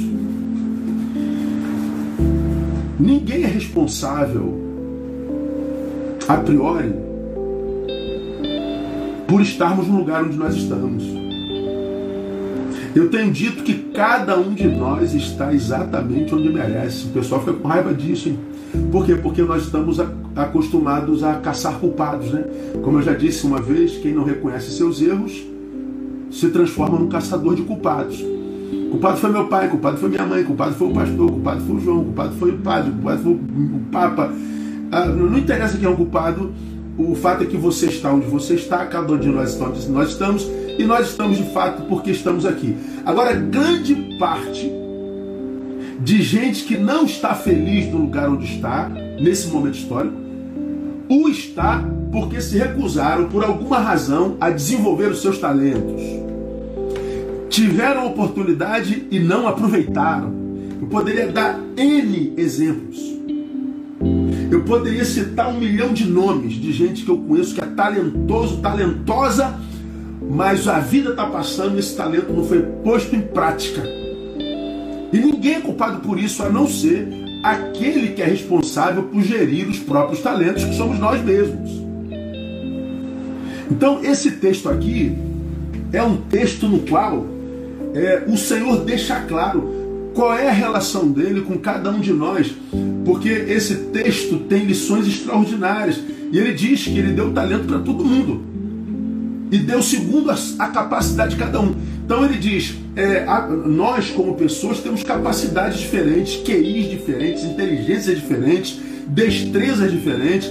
ninguém 2.98 3.44
é 3.44 3.46
responsável 3.46 4.58
a 6.26 6.38
priori, 6.38 6.94
por 9.26 9.42
estarmos 9.42 9.88
no 9.88 9.98
lugar 9.98 10.24
onde 10.24 10.38
nós 10.38 10.54
estamos. 10.54 11.04
Eu 12.96 13.10
tenho 13.10 13.30
dito 13.30 13.62
que 13.62 13.74
cada 13.92 14.38
um 14.38 14.54
de 14.54 14.68
nós 14.68 15.12
está 15.12 15.52
exatamente 15.52 16.34
onde 16.34 16.48
merece. 16.48 17.08
O 17.08 17.10
pessoal 17.10 17.42
fica 17.42 17.52
com 17.52 17.68
raiva 17.68 17.92
disso, 17.92 18.30
hein? 18.30 18.38
Por 18.90 19.04
quê? 19.04 19.14
Porque 19.16 19.42
nós 19.42 19.64
estamos 19.64 20.00
acostumados 20.34 21.22
a 21.22 21.34
caçar 21.34 21.78
culpados, 21.78 22.30
né? 22.32 22.42
Como 22.82 22.96
eu 22.96 23.02
já 23.02 23.12
disse 23.12 23.46
uma 23.46 23.60
vez, 23.60 23.98
quem 23.98 24.14
não 24.14 24.24
reconhece 24.24 24.70
seus 24.70 25.02
erros 25.02 25.57
se 26.30 26.48
transforma 26.48 26.98
num 26.98 27.08
caçador 27.08 27.54
de 27.54 27.62
culpados. 27.62 28.24
Culpado 28.90 29.18
foi 29.18 29.30
meu 29.30 29.46
pai, 29.46 29.68
culpado 29.68 29.98
foi 29.98 30.08
minha 30.08 30.24
mãe, 30.24 30.44
culpado 30.44 30.74
foi 30.74 30.88
o 30.88 30.92
pastor, 30.92 31.30
culpado 31.30 31.60
foi 31.60 31.76
o 31.76 31.80
João, 31.80 32.04
culpado 32.04 32.34
foi 32.36 32.50
o 32.50 32.58
padre, 32.58 32.90
culpado 32.90 33.22
foi 33.22 33.32
o 33.32 33.80
Papa. 33.92 34.32
Ah, 34.90 35.06
não 35.06 35.38
interessa 35.38 35.76
quem 35.76 35.86
é 35.86 35.90
o 35.90 35.96
culpado, 35.96 36.52
o 36.96 37.14
fato 37.14 37.44
é 37.44 37.46
que 37.46 37.56
você 37.56 37.86
está 37.86 38.12
onde 38.12 38.26
você 38.26 38.54
está, 38.54 38.84
cada 38.86 39.12
um 39.12 39.18
de 39.18 39.28
nós 39.28 39.60
onde 39.60 39.88
nós 39.88 40.10
estamos, 40.10 40.48
e 40.78 40.84
nós 40.84 41.10
estamos 41.10 41.36
de 41.36 41.44
fato 41.52 41.82
porque 41.82 42.10
estamos 42.10 42.46
aqui. 42.46 42.76
Agora, 43.04 43.34
grande 43.34 43.94
parte 44.18 44.70
de 46.00 46.22
gente 46.22 46.64
que 46.64 46.76
não 46.76 47.04
está 47.04 47.34
feliz 47.34 47.90
no 47.92 47.98
lugar 47.98 48.30
onde 48.30 48.46
está, 48.46 48.88
nesse 48.88 49.48
momento 49.48 49.74
histórico, 49.74 50.16
o 51.08 51.28
está 51.28 51.84
porque 52.10 52.40
se 52.40 52.56
recusaram, 52.56 53.28
por 53.28 53.44
alguma 53.44 53.78
razão, 53.78 54.36
a 54.40 54.50
desenvolver 54.50 55.10
os 55.10 55.20
seus 55.20 55.38
talentos. 55.38 56.02
Tiveram 57.48 58.06
oportunidade 58.06 59.06
e 59.10 59.18
não 59.18 59.46
aproveitaram. 59.46 60.32
Eu 60.80 60.86
poderia 60.86 61.28
dar 61.28 61.58
N 61.76 62.34
exemplos. 62.36 62.98
Eu 64.50 64.62
poderia 64.64 65.04
citar 65.04 65.48
um 65.48 65.58
milhão 65.58 65.92
de 65.92 66.06
nomes 66.06 66.54
de 66.54 66.72
gente 66.72 67.04
que 67.04 67.10
eu 67.10 67.18
conheço 67.18 67.54
que 67.54 67.60
é 67.60 67.66
talentoso, 67.66 68.58
talentosa, 68.58 69.58
mas 70.30 70.66
a 70.68 70.78
vida 70.78 71.10
está 71.10 71.26
passando 71.26 71.76
e 71.76 71.80
esse 71.80 71.96
talento 71.96 72.32
não 72.32 72.44
foi 72.44 72.62
posto 72.62 73.14
em 73.14 73.20
prática. 73.20 73.82
E 75.12 75.18
ninguém 75.18 75.54
é 75.54 75.60
culpado 75.60 76.00
por 76.00 76.18
isso 76.18 76.42
a 76.42 76.48
não 76.48 76.66
ser 76.66 77.08
aquele 77.42 78.08
que 78.08 78.22
é 78.22 78.26
responsável 78.26 79.04
por 79.04 79.22
gerir 79.22 79.68
os 79.68 79.78
próprios 79.78 80.20
talentos, 80.20 80.64
que 80.64 80.74
somos 80.74 80.98
nós 80.98 81.22
mesmos. 81.22 81.77
Então, 83.70 84.02
esse 84.02 84.32
texto 84.32 84.68
aqui 84.68 85.16
é 85.92 86.02
um 86.02 86.16
texto 86.16 86.68
no 86.68 86.80
qual 86.80 87.26
é, 87.94 88.24
o 88.26 88.36
Senhor 88.36 88.84
deixa 88.84 89.20
claro 89.20 90.10
qual 90.14 90.34
é 90.34 90.48
a 90.48 90.52
relação 90.52 91.08
dele 91.08 91.42
com 91.42 91.58
cada 91.58 91.90
um 91.90 92.00
de 92.00 92.12
nós, 92.12 92.52
porque 93.04 93.28
esse 93.28 93.74
texto 93.92 94.38
tem 94.40 94.64
lições 94.64 95.06
extraordinárias 95.06 96.00
e 96.32 96.38
ele 96.38 96.52
diz 96.52 96.84
que 96.84 96.98
ele 96.98 97.12
deu 97.12 97.32
talento 97.32 97.66
para 97.66 97.78
todo 97.78 98.04
mundo 98.04 98.42
e 99.50 99.58
deu 99.58 99.82
segundo 99.82 100.30
a, 100.30 100.36
a, 100.58 100.68
capacidade 100.68 101.30
de 101.30 101.36
cada 101.36 101.60
um. 101.60 101.74
Então 102.04 102.24
ele 102.24 102.36
diz: 102.36 102.74
é, 102.96 103.24
a, 103.26 103.46
nós, 103.46 104.10
como 104.10 104.34
pessoas, 104.34 104.80
temos 104.80 105.02
capacidades 105.02 105.78
diferentes, 105.78 106.42
QIs 106.42 106.90
diferentes, 106.90 107.44
inteligências 107.44 108.16
diferentes, 108.16 108.78
destrezas 109.06 109.90
diferentes. 109.90 110.50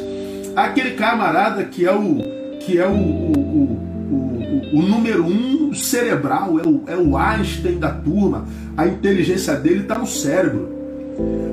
Aquele 0.55 0.91
camarada 0.91 1.63
que 1.65 1.85
é 1.85 1.93
o 1.93 2.36
que 2.67 2.77
é 2.77 2.85
o, 2.85 2.91
o, 2.91 3.79
o, 4.11 4.79
o 4.79 4.81
número 4.81 5.25
um 5.25 5.73
cerebral, 5.73 6.59
é 6.59 6.67
o, 6.67 6.83
é 6.85 6.97
o 6.97 7.15
Einstein 7.15 7.79
da 7.79 7.91
turma. 7.91 8.45
A 8.75 8.85
inteligência 8.85 9.55
dele 9.55 9.83
está 9.83 9.97
no 9.97 10.05
cérebro. 10.05 10.67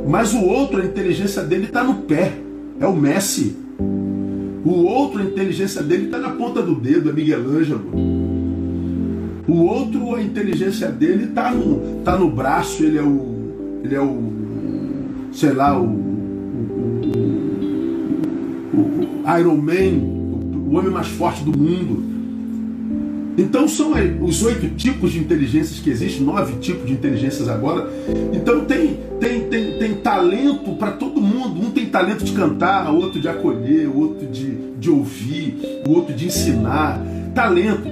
Mas 0.08 0.34
o 0.34 0.44
outro, 0.44 0.82
a 0.82 0.84
inteligência 0.84 1.44
dele 1.44 1.66
está 1.66 1.84
no 1.84 1.94
pé. 2.02 2.32
É 2.80 2.86
o 2.88 2.96
Messi. 2.96 3.56
O 4.64 4.86
outro, 4.86 5.20
a 5.20 5.24
inteligência 5.24 5.84
dele 5.84 6.06
está 6.06 6.18
na 6.18 6.30
ponta 6.30 6.60
do 6.60 6.74
dedo, 6.74 7.10
é 7.10 7.12
Miguel 7.12 7.48
Ângelo. 7.48 7.84
O 9.46 9.66
outro, 9.66 10.16
a 10.16 10.20
inteligência 10.22 10.88
dele 10.88 11.26
está 11.26 11.52
no, 11.52 12.02
tá 12.02 12.18
no 12.18 12.28
braço, 12.28 12.82
ele 12.82 12.98
é 12.98 13.02
o. 13.02 13.80
Ele 13.84 13.94
é 13.94 14.00
o. 14.00 14.32
sei 15.32 15.52
lá, 15.52 15.78
o. 15.78 15.84
o, 15.84 16.00
o 18.74 19.38
Iron 19.38 19.56
Man, 19.58 20.23
o 20.74 20.78
homem 20.78 20.90
mais 20.90 21.06
forte 21.06 21.42
do 21.44 21.56
mundo. 21.56 22.14
Então 23.36 23.66
são 23.66 23.92
os 24.20 24.42
oito 24.42 24.68
tipos 24.76 25.12
de 25.12 25.18
inteligências 25.18 25.80
que 25.80 25.90
existem, 25.90 26.24
nove 26.24 26.54
tipos 26.60 26.86
de 26.86 26.92
inteligências 26.92 27.48
agora. 27.48 27.88
Então 28.32 28.64
tem, 28.64 28.98
tem, 29.20 29.48
tem, 29.48 29.78
tem 29.78 29.94
talento 29.94 30.72
para 30.74 30.92
todo 30.92 31.20
mundo. 31.20 31.60
Um 31.60 31.70
tem 31.70 31.86
talento 31.86 32.24
de 32.24 32.32
cantar, 32.32 32.92
outro 32.92 33.20
de 33.20 33.28
acolher, 33.28 33.88
outro 33.88 34.26
de, 34.26 34.72
de 34.78 34.90
ouvir, 34.90 35.58
outro 35.86 36.14
de 36.14 36.26
ensinar. 36.26 37.00
Talento. 37.34 37.88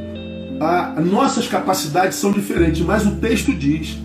Nossas 1.10 1.48
capacidades 1.48 2.18
são 2.18 2.30
diferentes, 2.30 2.82
mas 2.82 3.04
o 3.04 3.16
texto 3.16 3.52
diz 3.52 3.98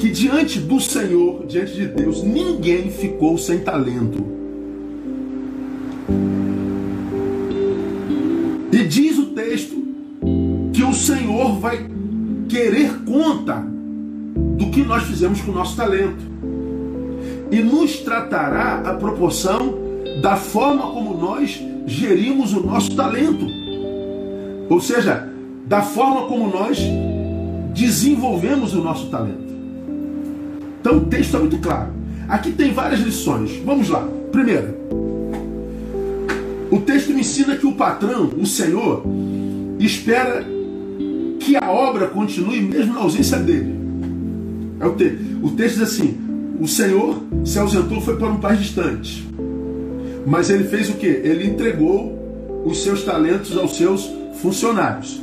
que 0.00 0.10
diante 0.10 0.58
do 0.58 0.80
Senhor, 0.80 1.46
diante 1.46 1.74
de 1.74 1.86
Deus, 1.86 2.24
ninguém 2.24 2.90
ficou 2.90 3.38
sem 3.38 3.60
talento. 3.60 4.35
E 8.72 8.84
diz 8.84 9.18
o 9.18 9.26
texto 9.26 9.76
que 10.72 10.82
o 10.82 10.92
Senhor 10.92 11.58
vai 11.58 11.86
querer 12.48 13.02
conta 13.04 13.64
do 14.56 14.70
que 14.70 14.82
nós 14.82 15.04
fizemos 15.04 15.40
com 15.40 15.52
o 15.52 15.54
nosso 15.54 15.76
talento. 15.76 16.24
E 17.50 17.60
nos 17.60 17.98
tratará 18.00 18.82
a 18.84 18.94
proporção 18.94 19.74
da 20.20 20.36
forma 20.36 20.82
como 20.92 21.16
nós 21.16 21.62
gerimos 21.86 22.52
o 22.52 22.60
nosso 22.60 22.94
talento. 22.96 23.46
Ou 24.68 24.80
seja, 24.80 25.28
da 25.66 25.82
forma 25.82 26.26
como 26.26 26.48
nós 26.48 26.78
desenvolvemos 27.74 28.74
o 28.74 28.82
nosso 28.82 29.08
talento. 29.08 29.46
Então 30.80 30.98
o 30.98 31.00
texto 31.06 31.36
é 31.36 31.40
muito 31.40 31.58
claro. 31.58 31.92
Aqui 32.28 32.52
tem 32.52 32.72
várias 32.72 33.00
lições. 33.00 33.56
Vamos 33.64 33.88
lá. 33.88 34.06
Primeira, 34.32 34.76
o 36.76 36.80
texto 36.82 37.12
me 37.12 37.20
ensina 37.20 37.56
que 37.56 37.66
o 37.66 37.72
patrão, 37.72 38.30
o 38.36 38.46
Senhor, 38.46 39.02
espera 39.78 40.44
que 41.40 41.56
a 41.56 41.70
obra 41.70 42.08
continue 42.08 42.60
mesmo 42.60 42.94
na 42.94 43.00
ausência 43.00 43.38
dele. 43.38 43.74
É 44.78 44.86
o, 44.86 44.94
te 44.94 45.18
o 45.42 45.50
texto 45.50 45.78
diz 45.78 45.82
assim: 45.82 46.18
o 46.60 46.68
Senhor 46.68 47.22
se 47.44 47.58
ausentou, 47.58 48.00
foi 48.00 48.16
para 48.16 48.28
um 48.28 48.38
país 48.38 48.60
distante. 48.60 49.26
Mas 50.26 50.50
ele 50.50 50.64
fez 50.64 50.90
o 50.90 50.94
que? 50.94 51.06
Ele 51.06 51.46
entregou 51.46 52.62
os 52.64 52.82
seus 52.82 53.02
talentos 53.04 53.56
aos 53.56 53.76
seus 53.76 54.10
funcionários. 54.42 55.20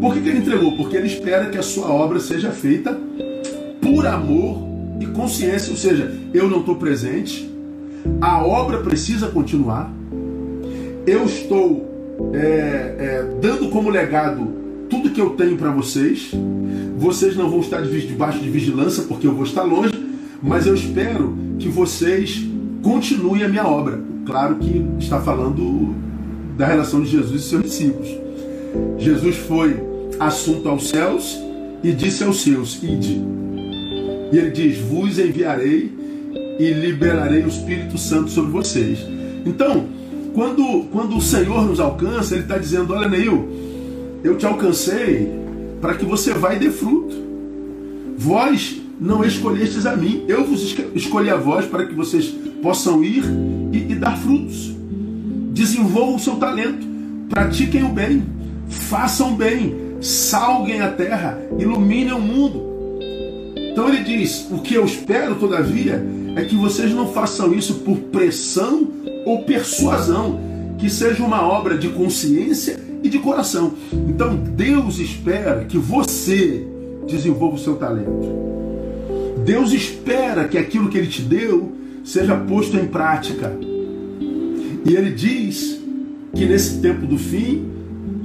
Por 0.00 0.14
que, 0.14 0.20
que 0.20 0.28
ele 0.28 0.38
entregou? 0.38 0.76
Porque 0.76 0.96
ele 0.96 1.06
espera 1.06 1.46
que 1.46 1.58
a 1.58 1.62
sua 1.62 1.90
obra 1.90 2.20
seja 2.20 2.50
feita 2.50 2.96
por 3.80 4.06
amor 4.06 4.58
e 5.00 5.06
consciência. 5.06 5.70
Ou 5.72 5.76
seja, 5.76 6.12
eu 6.32 6.48
não 6.48 6.60
estou 6.60 6.76
presente, 6.76 7.50
a 8.20 8.44
obra 8.44 8.78
precisa 8.78 9.28
continuar, 9.28 9.90
eu 11.06 11.24
estou 11.24 11.94
é, 12.32 12.38
é, 12.98 13.28
dando 13.40 13.68
como 13.68 13.90
legado 13.90 14.46
tudo 14.88 15.10
que 15.10 15.20
eu 15.20 15.30
tenho 15.30 15.56
para 15.56 15.70
vocês. 15.70 16.30
Vocês 16.96 17.36
não 17.36 17.50
vão 17.50 17.60
estar 17.60 17.82
debaixo 17.82 18.38
de 18.38 18.48
vigilância 18.48 19.04
porque 19.04 19.26
eu 19.26 19.34
vou 19.34 19.44
estar 19.44 19.62
longe, 19.62 19.92
mas 20.42 20.66
eu 20.66 20.74
espero 20.74 21.36
que 21.58 21.68
vocês 21.68 22.44
continuem 22.82 23.42
a 23.42 23.48
minha 23.48 23.66
obra. 23.66 24.00
Claro 24.24 24.56
que 24.56 24.84
está 24.98 25.20
falando 25.20 25.94
da 26.56 26.66
relação 26.66 27.02
de 27.02 27.10
Jesus 27.10 27.42
e 27.42 27.48
seus 27.48 27.62
discípulos. 27.62 28.08
Jesus 28.98 29.36
foi 29.36 29.76
assunto 30.18 30.68
aos 30.68 30.88
céus 30.88 31.38
e 31.82 31.92
disse 31.92 32.24
aos 32.24 32.42
seus: 32.42 32.82
Ide. 32.82 33.20
E 34.32 34.38
ele 34.38 34.50
diz: 34.50 34.78
Vos 34.78 35.18
enviarei 35.18 35.92
e 36.58 36.70
liberarei 36.70 37.42
o 37.42 37.48
Espírito 37.48 37.98
Santo 37.98 38.30
sobre 38.30 38.52
vocês. 38.52 38.98
Então, 39.44 39.86
quando, 40.34 40.84
quando 40.90 41.16
o 41.16 41.22
Senhor 41.22 41.64
nos 41.64 41.78
alcança, 41.78 42.34
Ele 42.34 42.42
está 42.42 42.58
dizendo: 42.58 42.92
Olha, 42.92 43.08
Neil, 43.08 43.48
eu 44.22 44.36
te 44.36 44.44
alcancei 44.44 45.30
para 45.80 45.94
que 45.94 46.04
você 46.04 46.34
vá 46.34 46.54
e 46.54 46.58
dê 46.58 46.70
fruto. 46.70 47.14
Vós 48.18 48.80
não 49.00 49.24
escolhestes 49.24 49.86
a 49.86 49.96
mim, 49.96 50.24
eu 50.28 50.44
vos 50.44 50.76
escolhi 50.94 51.30
a 51.30 51.36
vós 51.36 51.66
para 51.66 51.86
que 51.86 51.94
vocês 51.94 52.26
possam 52.62 53.02
ir 53.04 53.22
e, 53.72 53.92
e 53.92 53.94
dar 53.94 54.18
frutos. 54.18 54.74
Desenvolvam 55.52 56.16
o 56.16 56.20
seu 56.20 56.34
talento, 56.36 56.84
pratiquem 57.28 57.84
o 57.84 57.90
bem, 57.90 58.24
façam 58.68 59.36
bem, 59.36 59.76
salguem 60.00 60.80
a 60.80 60.90
terra, 60.90 61.38
iluminem 61.58 62.12
o 62.12 62.20
mundo. 62.20 62.74
Então 63.70 63.88
ele 63.88 64.02
diz: 64.02 64.48
O 64.50 64.58
que 64.58 64.74
eu 64.74 64.84
espero, 64.84 65.36
todavia, 65.36 66.04
é 66.34 66.44
que 66.44 66.56
vocês 66.56 66.92
não 66.92 67.12
façam 67.12 67.54
isso 67.54 67.74
por 67.80 67.96
pressão 67.98 68.88
ou 69.24 69.42
persuasão, 69.42 70.40
que 70.78 70.90
seja 70.90 71.22
uma 71.22 71.46
obra 71.46 71.78
de 71.78 71.88
consciência 71.88 72.78
e 73.02 73.08
de 73.08 73.18
coração. 73.18 73.74
Então 73.92 74.36
Deus 74.36 74.98
espera 74.98 75.64
que 75.64 75.78
você 75.78 76.66
desenvolva 77.06 77.56
o 77.56 77.58
seu 77.58 77.76
talento. 77.76 78.44
Deus 79.44 79.72
espera 79.72 80.48
que 80.48 80.56
aquilo 80.56 80.88
que 80.88 80.96
Ele 80.96 81.06
te 81.06 81.22
deu 81.22 81.72
seja 82.04 82.36
posto 82.36 82.76
em 82.76 82.86
prática. 82.86 83.52
E 84.84 84.94
ele 84.94 85.10
diz 85.10 85.80
que 86.34 86.44
nesse 86.44 86.80
tempo 86.80 87.06
do 87.06 87.16
fim, 87.16 87.64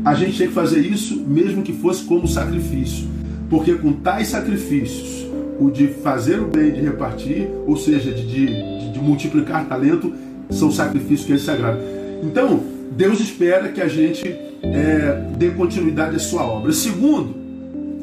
a 0.03 0.13
gente 0.13 0.37
tem 0.37 0.47
que 0.47 0.53
fazer 0.53 0.81
isso 0.81 1.15
mesmo 1.25 1.63
que 1.63 1.71
fosse 1.71 2.03
como 2.03 2.27
sacrifício. 2.27 3.07
Porque 3.49 3.73
com 3.75 3.93
tais 3.93 4.27
sacrifícios, 4.27 5.25
o 5.59 5.71
de 5.71 5.87
fazer 5.87 6.39
o 6.39 6.47
bem, 6.47 6.71
de 6.71 6.81
repartir, 6.81 7.47
ou 7.65 7.77
seja, 7.77 8.11
de, 8.11 8.25
de, 8.25 8.91
de 8.91 8.99
multiplicar 8.99 9.67
talento, 9.67 10.13
são 10.49 10.71
sacrifícios 10.71 11.25
que 11.25 11.31
ele 11.33 11.39
sagrado. 11.39 11.79
Então, 12.23 12.61
Deus 12.91 13.19
espera 13.19 13.69
que 13.69 13.81
a 13.81 13.87
gente 13.87 14.27
é, 14.61 15.31
dê 15.37 15.51
continuidade 15.51 16.15
à 16.15 16.19
sua 16.19 16.43
obra. 16.43 16.71
Segundo, 16.71 17.35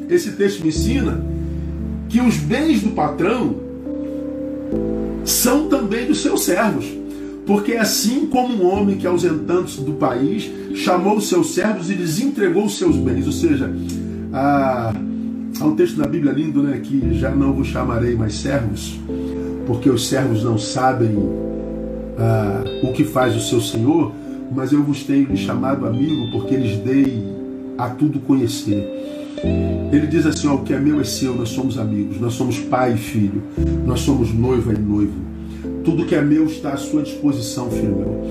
esse 0.09 0.31
texto 0.31 0.61
me 0.61 0.69
ensina 0.69 1.23
que 2.09 2.21
os 2.21 2.37
bens 2.37 2.81
do 2.81 2.91
patrão 2.91 3.55
são 5.25 5.67
também 5.67 6.07
dos 6.07 6.21
seus 6.21 6.43
servos. 6.43 6.85
Porque 7.45 7.73
assim 7.73 8.25
como 8.25 8.55
um 8.55 8.67
homem 8.67 8.97
que, 8.97 9.07
ausentando-se 9.07 9.81
do 9.81 9.93
país, 9.93 10.49
chamou 10.75 11.17
os 11.17 11.29
seus 11.29 11.53
servos 11.53 11.89
e 11.89 11.93
lhes 11.93 12.19
entregou 12.19 12.65
os 12.65 12.77
seus 12.77 12.97
bens. 12.97 13.25
Ou 13.25 13.31
seja, 13.31 13.71
há, 14.33 14.93
há 15.59 15.65
um 15.65 15.75
texto 15.75 15.97
na 15.97 16.07
Bíblia 16.07 16.33
lindo, 16.33 16.61
né? 16.61 16.79
Que 16.83 17.13
já 17.13 17.31
não 17.31 17.53
vos 17.53 17.67
chamarei 17.67 18.15
mais 18.15 18.35
servos, 18.35 18.99
porque 19.65 19.89
os 19.89 20.07
servos 20.07 20.43
não 20.43 20.57
sabem 20.57 21.15
ah, 22.17 22.63
o 22.83 22.91
que 22.93 23.03
faz 23.03 23.35
o 23.35 23.41
seu 23.41 23.61
Senhor, 23.61 24.11
mas 24.53 24.71
eu 24.71 24.81
vos 24.83 25.03
tenho 25.03 25.35
chamado 25.35 25.85
amigo, 25.85 26.31
porque 26.31 26.55
lhes 26.55 26.77
dei 26.77 27.23
a 27.77 27.89
tudo 27.89 28.19
conhecer. 28.19 29.07
Ele 29.91 30.07
diz 30.07 30.25
assim: 30.25 30.47
ó, 30.47 30.55
o 30.55 30.63
que 30.63 30.73
é 30.73 30.79
meu 30.79 30.99
é 30.99 31.03
seu, 31.03 31.35
nós 31.35 31.49
somos 31.49 31.77
amigos, 31.77 32.19
nós 32.19 32.33
somos 32.33 32.59
pai 32.59 32.93
e 32.93 32.97
filho, 32.97 33.43
nós 33.85 33.99
somos 33.99 34.33
noiva 34.33 34.73
e 34.73 34.77
noivo. 34.77 35.27
Tudo 35.83 36.05
que 36.05 36.15
é 36.15 36.21
meu 36.21 36.45
está 36.45 36.73
à 36.73 36.77
sua 36.77 37.01
disposição, 37.01 37.69
filho 37.69 37.95
meu. 37.95 38.27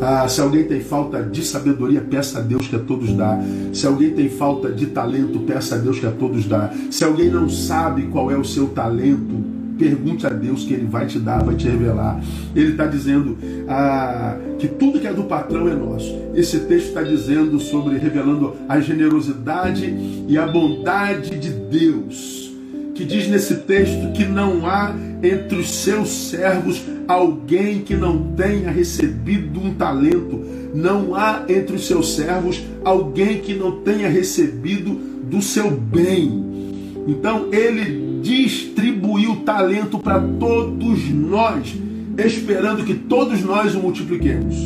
Ah, 0.00 0.28
se 0.28 0.40
alguém 0.40 0.64
tem 0.64 0.80
falta 0.80 1.22
de 1.22 1.44
sabedoria, 1.44 2.00
peça 2.00 2.38
a 2.38 2.42
Deus 2.42 2.68
que 2.68 2.76
a 2.76 2.78
todos 2.78 3.12
dá. 3.12 3.38
Se 3.72 3.86
alguém 3.86 4.10
tem 4.10 4.28
falta 4.28 4.70
de 4.70 4.86
talento, 4.86 5.40
peça 5.40 5.74
a 5.74 5.78
Deus 5.78 5.98
que 5.98 6.06
a 6.06 6.10
todos 6.10 6.46
dá. 6.46 6.70
Se 6.90 7.04
alguém 7.04 7.30
não 7.30 7.48
sabe 7.48 8.02
qual 8.04 8.30
é 8.30 8.36
o 8.36 8.44
seu 8.44 8.68
talento, 8.68 9.59
pergunte 9.80 10.26
a 10.26 10.30
Deus 10.30 10.64
que 10.64 10.74
Ele 10.74 10.84
vai 10.84 11.06
te 11.06 11.18
dar, 11.18 11.42
vai 11.42 11.56
te 11.56 11.66
revelar. 11.66 12.22
Ele 12.54 12.72
está 12.72 12.84
dizendo 12.86 13.38
ah, 13.66 14.36
que 14.58 14.68
tudo 14.68 15.00
que 15.00 15.06
é 15.06 15.12
do 15.12 15.24
patrão 15.24 15.66
é 15.66 15.74
nosso. 15.74 16.14
Esse 16.34 16.60
texto 16.60 16.88
está 16.88 17.02
dizendo 17.02 17.58
sobre, 17.58 17.96
revelando 17.96 18.54
a 18.68 18.78
generosidade 18.78 19.86
e 20.28 20.36
a 20.36 20.46
bondade 20.46 21.38
de 21.38 21.48
Deus. 21.48 22.52
Que 22.94 23.06
diz 23.06 23.26
nesse 23.28 23.54
texto 23.60 24.12
que 24.12 24.26
não 24.26 24.66
há 24.66 24.94
entre 25.22 25.58
os 25.58 25.70
seus 25.70 26.10
servos 26.10 26.82
alguém 27.08 27.80
que 27.80 27.96
não 27.96 28.34
tenha 28.34 28.70
recebido 28.70 29.58
um 29.58 29.72
talento. 29.72 30.44
Não 30.74 31.14
há 31.14 31.44
entre 31.48 31.76
os 31.76 31.86
seus 31.86 32.14
servos 32.14 32.62
alguém 32.84 33.40
que 33.40 33.54
não 33.54 33.80
tenha 33.80 34.08
recebido 34.10 34.92
do 35.24 35.40
seu 35.40 35.70
bem. 35.70 36.44
Então 37.08 37.48
ele 37.50 38.09
distribuiu 38.20 39.36
talento 39.36 39.98
para 39.98 40.20
todos 40.20 41.08
nós, 41.10 41.74
esperando 42.18 42.84
que 42.84 42.94
todos 42.94 43.42
nós 43.42 43.74
o 43.74 43.80
multipliquemos, 43.80 44.56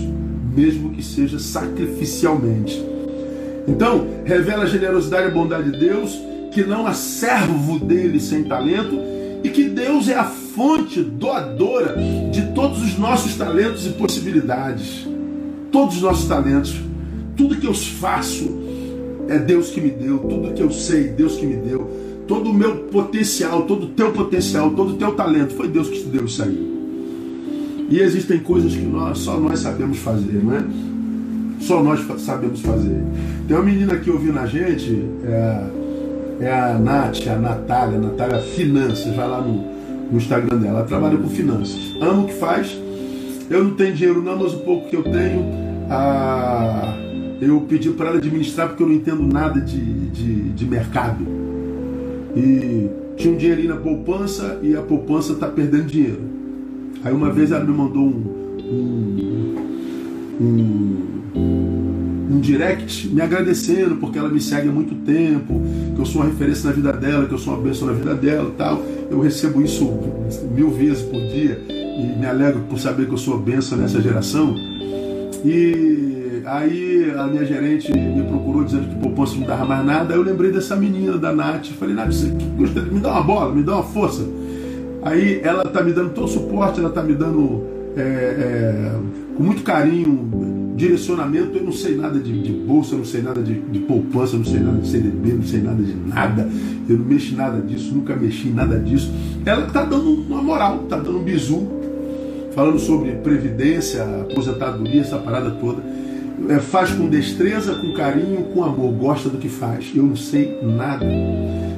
mesmo 0.55 0.91
que 0.91 1.03
seja 1.03 1.39
sacrificialmente. 1.39 2.83
Então, 3.67 4.07
revela 4.25 4.65
a 4.65 4.67
generosidade 4.67 5.25
e 5.25 5.31
a 5.31 5.35
bondade 5.35 5.71
de 5.71 5.79
Deus, 5.79 6.19
que 6.53 6.63
não 6.65 6.87
há 6.87 6.93
servo 6.93 7.79
dele 7.79 8.21
sem 8.21 8.45
talento, 8.45 8.99
e 9.43 9.49
que 9.49 9.65
Deus 9.65 10.09
é 10.09 10.15
a 10.15 10.25
fonte 10.25 11.03
doadora 11.03 11.97
de 12.31 12.53
todos 12.55 12.83
os 12.83 12.99
nossos 12.99 13.35
talentos 13.37 13.87
e 13.87 13.91
possibilidades. 13.91 15.07
Todos 15.71 15.97
os 15.97 16.03
nossos 16.03 16.27
talentos. 16.27 16.75
Tudo 17.37 17.57
que 17.57 17.67
eu 17.67 17.75
faço 17.75 18.49
é 19.29 19.39
Deus 19.39 19.71
que 19.71 19.81
me 19.81 19.91
deu. 19.91 20.19
Tudo 20.19 20.55
que 20.55 20.63
eu 20.63 20.71
sei, 20.71 21.09
Deus 21.09 21.37
que 21.37 21.45
me 21.45 21.57
deu 21.57 22.04
todo 22.27 22.51
o 22.51 22.55
meu 22.55 22.77
potencial, 22.87 23.63
todo 23.63 23.87
o 23.87 23.89
teu 23.91 24.13
potencial, 24.13 24.71
todo 24.71 24.93
o 24.93 24.97
teu 24.97 25.13
talento. 25.13 25.55
Foi 25.55 25.69
Deus 25.69 25.89
que 25.89 26.01
te 26.01 26.07
deu 26.07 26.25
isso 26.25 26.43
aí. 26.43 26.75
E 27.91 28.01
existem 28.01 28.39
coisas 28.39 28.75
que 28.75 28.83
nós, 28.83 29.19
só 29.19 29.39
nós 29.39 29.61
sabemos 29.61 29.99
fazer, 29.99 30.43
não 30.43 30.55
é? 30.55 30.65
Só 31.61 31.83
nós 31.83 32.01
sabemos 32.21 32.61
fazer. 32.61 33.03
Tem 33.47 33.57
uma 33.57 33.65
menina 33.65 33.95
aqui 33.95 34.11
ouvindo 34.11 34.39
a 34.39 34.47
gente, 34.47 35.05
é, 35.25 35.65
é 36.41 36.53
a 36.53 36.79
Nath, 36.79 37.27
a 37.29 37.37
Natália, 37.37 37.99
Natália 37.99 38.41
Finanças, 38.41 39.15
vai 39.15 39.29
lá 39.29 39.41
no, 39.41 39.75
no 40.11 40.17
Instagram 40.17 40.59
dela, 40.59 40.79
ela 40.79 40.85
trabalha 40.85 41.17
com 41.17 41.29
finanças. 41.29 41.79
Ama 42.01 42.23
o 42.23 42.27
que 42.27 42.35
faz. 42.35 42.77
Eu 43.51 43.63
não 43.63 43.75
tenho 43.75 43.95
dinheiro 43.95 44.23
não, 44.23 44.39
mas 44.39 44.55
o 44.55 44.59
pouco 44.59 44.89
que 44.89 44.97
eu 44.97 45.03
tenho, 45.03 45.45
eu 47.41 47.61
pedi 47.69 47.91
para 47.91 48.09
ela 48.09 48.17
administrar 48.17 48.69
porque 48.69 48.83
eu 48.83 48.87
não 48.87 48.95
entendo 48.95 49.23
nada 49.23 49.61
de, 49.61 49.79
de, 50.09 50.51
de 50.51 50.65
mercado. 50.65 51.44
E 52.37 52.89
tinha 53.17 53.33
um 53.33 53.37
dinheirinho 53.37 53.69
na 53.69 53.77
poupança 53.77 54.59
e 54.63 54.75
a 54.77 54.83
poupança 54.83 55.33
está 55.33 55.47
perdendo 55.47 55.87
dinheiro. 55.87 56.21
Aí 57.05 57.13
uma 57.13 57.31
vez 57.31 57.53
ela 57.53 57.65
me 57.65 57.73
mandou 57.73 58.03
um, 58.03 58.25
um, 60.41 60.47
um, 61.37 62.33
um, 62.33 62.41
direct 62.41 63.09
me 63.09 63.21
agradecendo 63.21 63.97
porque 63.97 64.19
ela 64.19 64.29
me 64.29 64.41
segue 64.41 64.69
há 64.69 64.73
muito 64.73 64.95
tempo, 65.05 65.61
que 65.95 66.01
eu 66.01 66.07
sou 66.07 66.23
uma 66.23 66.31
referência 66.31 66.69
na 66.69 66.75
vida 66.75 66.93
dela, 66.93 67.27
que 67.27 67.35
eu 67.35 67.39
sou 67.39 67.55
uma 67.55 67.63
bênção 67.63 67.87
na 67.87 67.93
vida 67.93 68.15
dela 68.15 68.51
tal. 68.57 68.83
Eu 69.11 69.21
recebo 69.21 69.63
isso 69.63 69.93
mil 70.55 70.71
vezes 70.71 71.03
por 71.03 71.21
dia 71.21 71.61
e 71.69 72.19
me 72.19 72.27
alegro 72.27 72.63
por 72.63 72.79
saber 72.79 73.07
que 73.07 73.13
eu 73.13 73.19
sou 73.19 73.39
bênção 73.39 73.79
nessa 73.79 74.01
geração. 74.01 74.55
E 75.45 75.95
Aí 76.45 77.11
a 77.17 77.27
minha 77.27 77.45
gerente 77.45 77.91
me 77.93 78.23
procurou 78.25 78.65
dizendo 78.65 78.89
que 78.89 78.97
poupança 78.97 79.35
não 79.37 79.47
dava 79.47 79.65
mais 79.65 79.85
nada. 79.85 80.13
Aí 80.13 80.21
eu 80.21 80.23
lembrei 80.23 80.53
dessa 80.53 80.77
menina 80.77 81.17
da 81.17 81.33
Nath. 81.33 81.69
Falei, 81.79 81.95
Nath, 81.95 82.13
você 82.13 82.27
me 82.81 83.01
dá 83.01 83.13
uma 83.13 83.23
bola, 83.23 83.55
me 83.55 83.63
dá 83.63 83.77
uma 83.77 83.83
força. 83.83 84.27
Aí 85.03 85.41
ela 85.43 85.65
tá 85.65 85.83
me 85.83 85.93
dando 85.93 86.11
todo 86.11 86.27
o 86.27 86.29
suporte, 86.29 86.81
ela 86.81 86.91
tá 86.91 87.03
me 87.03 87.15
dando 87.15 87.63
é, 87.97 88.01
é, 88.01 88.93
com 89.37 89.43
muito 89.43 89.63
carinho, 89.63 90.75
direcionamento. 90.77 91.57
Eu 91.57 91.65
não 91.65 91.73
sei 91.73 91.97
nada 91.97 92.19
de, 92.19 92.43
de 92.43 92.53
bolsa, 92.53 92.95
eu 92.95 92.99
não 92.99 93.05
sei 93.07 93.23
nada 93.23 93.43
de, 93.43 93.55
de, 93.55 93.79
poupança, 93.81 94.35
eu 94.35 94.41
não 94.41 94.47
sei 94.47 94.61
nada 94.61 94.79
de 94.79 94.89
CDB, 94.89 95.33
não 95.33 95.43
sei 95.45 95.63
nada 95.63 95.83
de 95.83 95.95
nada. 95.95 96.49
Eu 96.89 96.99
não 96.99 97.07
mexo 97.07 97.35
nada 97.35 97.59
disso, 97.63 97.95
nunca 97.95 98.15
mexi 98.15 98.49
em 98.49 98.53
nada 98.53 98.79
disso. 98.79 99.11
Ela 99.47 99.67
tá 99.67 99.83
dando 99.83 100.11
uma 100.11 100.43
moral, 100.43 100.81
tá 100.91 100.97
dando 100.99 101.19
um 101.19 101.23
bizu, 101.23 101.67
falando 102.55 102.79
sobre 102.79 103.13
previdência, 103.13 104.03
aposentadoria, 104.21 105.01
essa 105.01 105.19
parada 105.19 105.51
toda 105.53 105.83
é, 106.49 106.59
faz 106.59 106.91
com 106.91 107.09
destreza, 107.09 107.75
com 107.75 107.93
carinho, 107.93 108.45
com 108.53 108.65
amor, 108.65 108.93
gosta 108.93 109.29
do 109.29 109.39
que 109.39 109.49
faz. 109.49 109.93
Eu 109.95 110.03
não 110.03 110.17
sei 110.17 110.59
nada. 110.63 111.07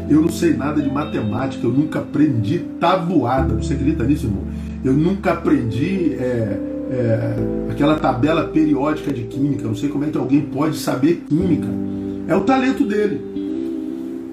Eu 0.09 0.23
não 0.23 0.29
sei 0.29 0.55
nada 0.55 0.81
de 0.81 0.91
matemática, 0.91 1.67
eu 1.67 1.73
nunca 1.73 1.99
aprendi 1.99 2.61
tabuada. 2.81 3.55
Você 3.55 3.75
acredita 3.75 4.05
nisso, 4.05 4.27
irmão? 4.27 4.45
Eu 4.85 4.93
nunca 4.93 5.33
aprendi 5.33 6.15
é, 6.15 6.59
é, 6.91 7.71
aquela 7.71 7.97
tabela 7.97 8.45
periódica 8.45 9.13
de 9.13 9.23
química. 9.23 9.63
Eu 9.63 9.69
não 9.69 9.75
sei 9.75 9.89
como 9.89 10.05
é 10.05 10.09
que 10.09 10.19
alguém 10.19 10.43
pode 10.43 10.77
saber 10.77 11.25
química. 11.29 11.69
É 12.29 12.35
o 12.35 12.43
talento 12.43 12.85
dele. 12.85 13.21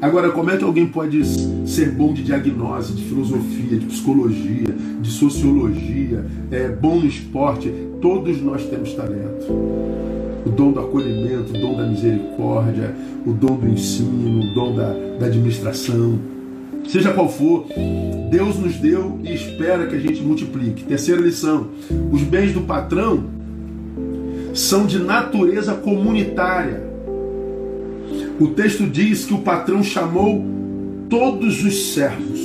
Agora, 0.03 0.31
como 0.31 0.51
é 0.51 0.57
que 0.57 0.65
alguém 0.65 0.85
pode 0.85 1.23
ser 1.65 1.91
bom 1.91 2.13
de 2.13 2.23
diagnose, 2.23 2.91
de 2.91 3.05
filosofia, 3.05 3.79
de 3.79 3.85
psicologia, 3.85 4.75
de 4.99 5.09
sociologia, 5.09 6.25
é 6.51 6.67
bom 6.67 6.99
no 6.99 7.05
esporte? 7.05 7.73
Todos 8.01 8.41
nós 8.41 8.65
temos 8.65 8.91
talento 8.95 9.45
o 10.45 10.49
dom 10.49 10.73
do 10.73 10.81
acolhimento, 10.81 11.53
o 11.53 11.57
dom 11.57 11.77
da 11.77 11.85
misericórdia, 11.85 12.93
o 13.25 13.31
dom 13.31 13.55
do 13.55 13.69
ensino, 13.69 14.41
o 14.41 14.53
dom 14.53 14.75
da, 14.75 14.93
da 15.21 15.27
administração. 15.27 16.19
Seja 16.85 17.13
qual 17.13 17.29
for, 17.29 17.65
Deus 18.29 18.57
nos 18.57 18.75
deu 18.75 19.21
e 19.23 19.33
espera 19.33 19.87
que 19.87 19.95
a 19.95 19.99
gente 19.99 20.21
multiplique. 20.21 20.83
Terceira 20.83 21.21
lição: 21.21 21.67
os 22.11 22.21
bens 22.23 22.51
do 22.51 22.59
patrão 22.59 23.23
são 24.53 24.85
de 24.85 24.99
natureza 24.99 25.73
comunitária. 25.75 26.91
O 28.39 28.47
texto 28.47 28.85
diz 28.87 29.25
que 29.25 29.33
o 29.33 29.39
patrão 29.39 29.83
chamou 29.83 30.43
todos 31.09 31.63
os 31.63 31.93
servos. 31.93 32.39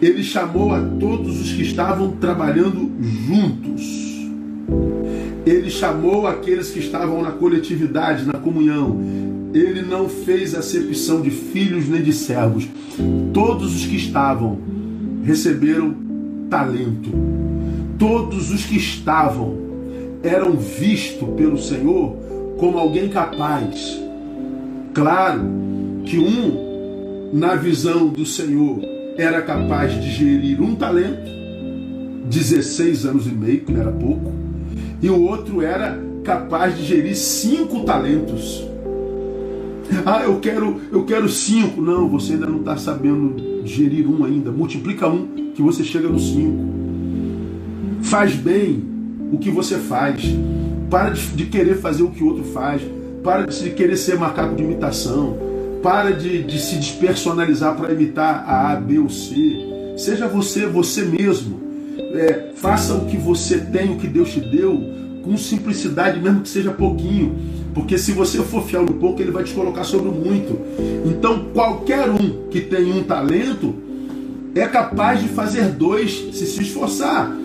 Ele 0.00 0.22
chamou 0.22 0.74
a 0.74 0.80
todos 0.80 1.40
os 1.40 1.52
que 1.52 1.62
estavam 1.62 2.12
trabalhando 2.12 2.90
juntos 3.00 4.06
ele 5.46 5.70
chamou 5.70 6.26
aqueles 6.26 6.70
que 6.70 6.80
estavam 6.80 7.22
na 7.22 7.30
coletividade, 7.30 8.26
na 8.26 8.32
comunhão. 8.32 9.00
Ele 9.54 9.80
não 9.80 10.08
fez 10.08 10.56
acepção 10.56 11.22
de 11.22 11.30
filhos 11.30 11.88
nem 11.88 12.02
de 12.02 12.12
servos. 12.12 12.68
Todos 13.32 13.76
os 13.76 13.86
que 13.86 13.94
estavam 13.94 14.58
receberam 15.24 15.94
talento. 16.50 17.10
Todos 17.96 18.50
os 18.50 18.64
que 18.64 18.76
estavam 18.76 19.56
eram 20.20 20.56
vistos 20.56 21.28
pelo 21.36 21.56
Senhor 21.56 22.16
como 22.58 22.76
alguém 22.76 23.08
capaz. 23.08 24.02
Claro 24.96 25.42
que 26.06 26.18
um, 26.18 27.30
na 27.34 27.54
visão 27.54 28.08
do 28.08 28.24
Senhor, 28.24 28.80
era 29.18 29.42
capaz 29.42 29.92
de 29.92 30.10
gerir 30.10 30.58
um 30.62 30.74
talento, 30.74 31.30
16 32.30 33.04
anos 33.04 33.26
e 33.26 33.30
meio, 33.30 33.60
que 33.60 33.72
não 33.72 33.80
era 33.82 33.92
pouco 33.92 34.32
e 35.02 35.10
o 35.10 35.20
outro 35.20 35.60
era 35.60 36.00
capaz 36.24 36.76
de 36.78 36.84
gerir 36.84 37.14
cinco 37.14 37.84
talentos. 37.84 38.66
Ah, 40.04 40.22
eu 40.22 40.40
quero, 40.40 40.80
eu 40.90 41.04
quero 41.04 41.28
cinco. 41.28 41.82
Não, 41.82 42.08
você 42.08 42.32
ainda 42.32 42.46
não 42.46 42.60
está 42.60 42.78
sabendo 42.78 43.66
gerir 43.66 44.08
um 44.08 44.24
ainda. 44.24 44.50
Multiplica 44.50 45.06
um 45.06 45.52
que 45.54 45.60
você 45.60 45.84
chega 45.84 46.08
no 46.08 46.18
cinco. 46.18 46.64
Faz 48.00 48.34
bem 48.34 48.82
o 49.30 49.36
que 49.36 49.50
você 49.50 49.76
faz. 49.76 50.22
Para 50.88 51.10
de, 51.10 51.20
de 51.28 51.44
querer 51.44 51.76
fazer 51.76 52.02
o 52.02 52.10
que 52.10 52.24
o 52.24 52.28
outro 52.28 52.44
faz. 52.44 52.82
Para 53.26 53.44
de 53.44 53.70
querer 53.70 53.96
ser 53.96 54.16
macaco 54.16 54.54
de 54.54 54.62
imitação. 54.62 55.36
Para 55.82 56.12
de, 56.12 56.44
de 56.44 56.60
se 56.60 56.76
despersonalizar 56.76 57.74
para 57.74 57.92
imitar 57.92 58.44
a 58.46 58.70
A, 58.70 58.76
B 58.76 59.00
ou 59.00 59.10
C. 59.10 59.34
Seja 59.96 60.28
você, 60.28 60.64
você 60.64 61.02
mesmo. 61.02 61.60
É, 61.98 62.52
faça 62.54 62.94
o 62.94 63.06
que 63.06 63.16
você 63.16 63.58
tem, 63.58 63.90
o 63.90 63.96
que 63.96 64.06
Deus 64.06 64.32
te 64.32 64.38
deu, 64.38 64.80
com 65.24 65.36
simplicidade, 65.36 66.20
mesmo 66.20 66.42
que 66.42 66.48
seja 66.48 66.70
pouquinho. 66.70 67.34
Porque 67.74 67.98
se 67.98 68.12
você 68.12 68.38
for 68.44 68.62
fiel 68.62 68.84
no 68.84 68.94
pouco, 68.94 69.20
ele 69.20 69.32
vai 69.32 69.42
te 69.42 69.52
colocar 69.52 69.82
sobre 69.82 70.08
o 70.08 70.12
muito. 70.12 70.60
Então, 71.04 71.46
qualquer 71.52 72.08
um 72.08 72.48
que 72.48 72.60
tem 72.60 72.92
um 72.92 73.02
talento 73.02 73.74
é 74.54 74.68
capaz 74.68 75.20
de 75.20 75.28
fazer 75.30 75.70
dois 75.70 76.28
se 76.32 76.46
se 76.46 76.62
esforçar. 76.62 77.36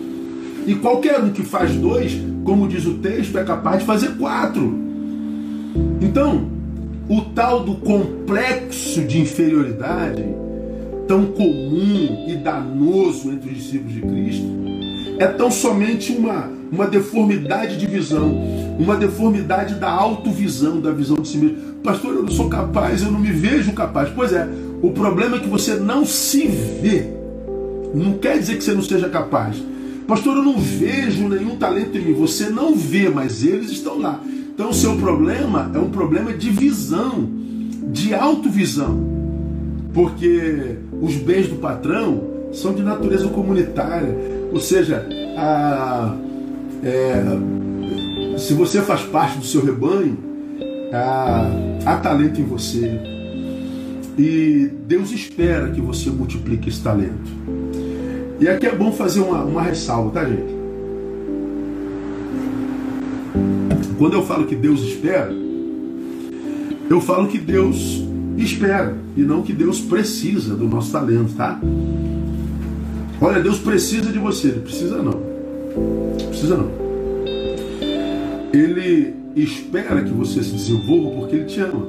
E 0.64 0.76
qualquer 0.76 1.18
um 1.18 1.30
que 1.30 1.42
faz 1.42 1.74
dois, 1.74 2.16
como 2.44 2.68
diz 2.68 2.86
o 2.86 2.94
texto, 2.98 3.36
é 3.36 3.42
capaz 3.42 3.80
de 3.80 3.84
fazer 3.84 4.16
quatro. 4.16 4.91
Então, 6.00 6.48
o 7.08 7.20
tal 7.34 7.64
do 7.64 7.74
complexo 7.76 9.02
de 9.02 9.20
inferioridade, 9.20 10.24
tão 11.06 11.26
comum 11.26 12.26
e 12.28 12.36
danoso 12.36 13.30
entre 13.30 13.50
os 13.50 13.56
discípulos 13.56 13.94
de 13.94 14.00
Cristo, 14.00 14.46
é 15.18 15.26
tão 15.26 15.50
somente 15.50 16.12
uma, 16.12 16.50
uma 16.70 16.86
deformidade 16.86 17.76
de 17.76 17.86
visão, 17.86 18.34
uma 18.78 18.96
deformidade 18.96 19.74
da 19.74 19.90
autovisão, 19.90 20.80
da 20.80 20.90
visão 20.90 21.16
de 21.16 21.28
si 21.28 21.38
mesmo. 21.38 21.58
Pastor, 21.82 22.14
eu 22.14 22.22
não 22.22 22.30
sou 22.30 22.48
capaz, 22.48 23.02
eu 23.02 23.10
não 23.10 23.20
me 23.20 23.30
vejo 23.30 23.72
capaz. 23.72 24.08
Pois 24.14 24.32
é, 24.32 24.48
o 24.82 24.90
problema 24.90 25.36
é 25.36 25.40
que 25.40 25.48
você 25.48 25.74
não 25.74 26.04
se 26.04 26.46
vê. 26.46 27.06
Não 27.94 28.14
quer 28.14 28.38
dizer 28.38 28.56
que 28.56 28.64
você 28.64 28.72
não 28.72 28.82
seja 28.82 29.08
capaz. 29.08 29.56
Pastor, 30.06 30.36
eu 30.36 30.42
não 30.42 30.58
vejo 30.58 31.28
nenhum 31.28 31.56
talento 31.56 31.96
em 31.96 32.00
mim. 32.00 32.14
Você 32.14 32.48
não 32.48 32.74
vê, 32.74 33.08
mas 33.08 33.44
eles 33.44 33.70
estão 33.70 33.98
lá. 33.98 34.20
Então 34.54 34.70
o 34.70 34.74
seu 34.74 34.96
problema 34.96 35.70
é 35.74 35.78
um 35.78 35.90
problema 35.90 36.32
de 36.32 36.50
visão, 36.50 37.28
de 37.90 38.14
autovisão. 38.14 39.12
Porque 39.94 40.76
os 41.00 41.16
bens 41.16 41.48
do 41.48 41.56
patrão 41.56 42.24
são 42.52 42.74
de 42.74 42.82
natureza 42.82 43.28
comunitária. 43.28 44.14
Ou 44.52 44.60
seja, 44.60 45.06
a, 45.36 46.14
é, 46.82 48.38
se 48.38 48.54
você 48.54 48.80
faz 48.82 49.02
parte 49.02 49.38
do 49.38 49.44
seu 49.44 49.64
rebanho, 49.64 50.18
há, 50.92 51.46
há 51.86 51.96
talento 51.96 52.40
em 52.40 52.44
você. 52.44 53.00
E 54.18 54.70
Deus 54.86 55.10
espera 55.10 55.70
que 55.70 55.80
você 55.80 56.10
multiplique 56.10 56.68
esse 56.68 56.82
talento. 56.82 57.30
E 58.38 58.48
aqui 58.48 58.66
é 58.66 58.74
bom 58.74 58.92
fazer 58.92 59.20
uma, 59.20 59.42
uma 59.44 59.62
ressalva, 59.62 60.10
tá, 60.10 60.24
gente? 60.24 60.61
Quando 63.98 64.14
eu 64.14 64.24
falo 64.24 64.46
que 64.46 64.56
Deus 64.56 64.80
espera, 64.80 65.32
eu 66.88 67.00
falo 67.00 67.28
que 67.28 67.38
Deus 67.38 68.02
espera 68.36 68.96
e 69.16 69.22
não 69.22 69.42
que 69.42 69.52
Deus 69.52 69.80
precisa 69.80 70.54
do 70.54 70.66
nosso 70.66 70.92
talento, 70.92 71.34
tá? 71.34 71.60
Olha, 73.20 73.40
Deus 73.40 73.58
precisa 73.58 74.10
de 74.10 74.18
você, 74.18 74.48
ele 74.48 74.60
precisa 74.60 75.02
não. 75.02 75.20
Precisa 76.28 76.56
não. 76.56 76.70
Ele 78.52 79.14
espera 79.36 80.02
que 80.02 80.10
você 80.10 80.42
se 80.42 80.52
desenvolva 80.52 81.20
porque 81.20 81.36
ele 81.36 81.44
te 81.44 81.60
ama. 81.60 81.86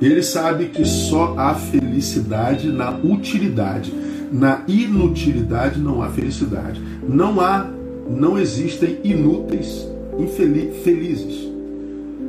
Ele 0.00 0.22
sabe 0.22 0.66
que 0.66 0.84
só 0.84 1.34
há 1.36 1.54
felicidade 1.54 2.72
na 2.72 2.90
utilidade. 2.90 3.92
Na 4.32 4.62
inutilidade 4.66 5.78
não 5.78 6.02
há 6.02 6.08
felicidade. 6.08 6.80
Não 7.06 7.40
há, 7.40 7.68
não 8.08 8.38
existem 8.38 8.98
inúteis 9.04 9.89
infelizes. 10.22 11.48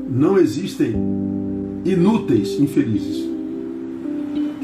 Não 0.09 0.37
existem 0.37 0.95
inúteis 1.85 2.59
infelizes. 2.59 3.29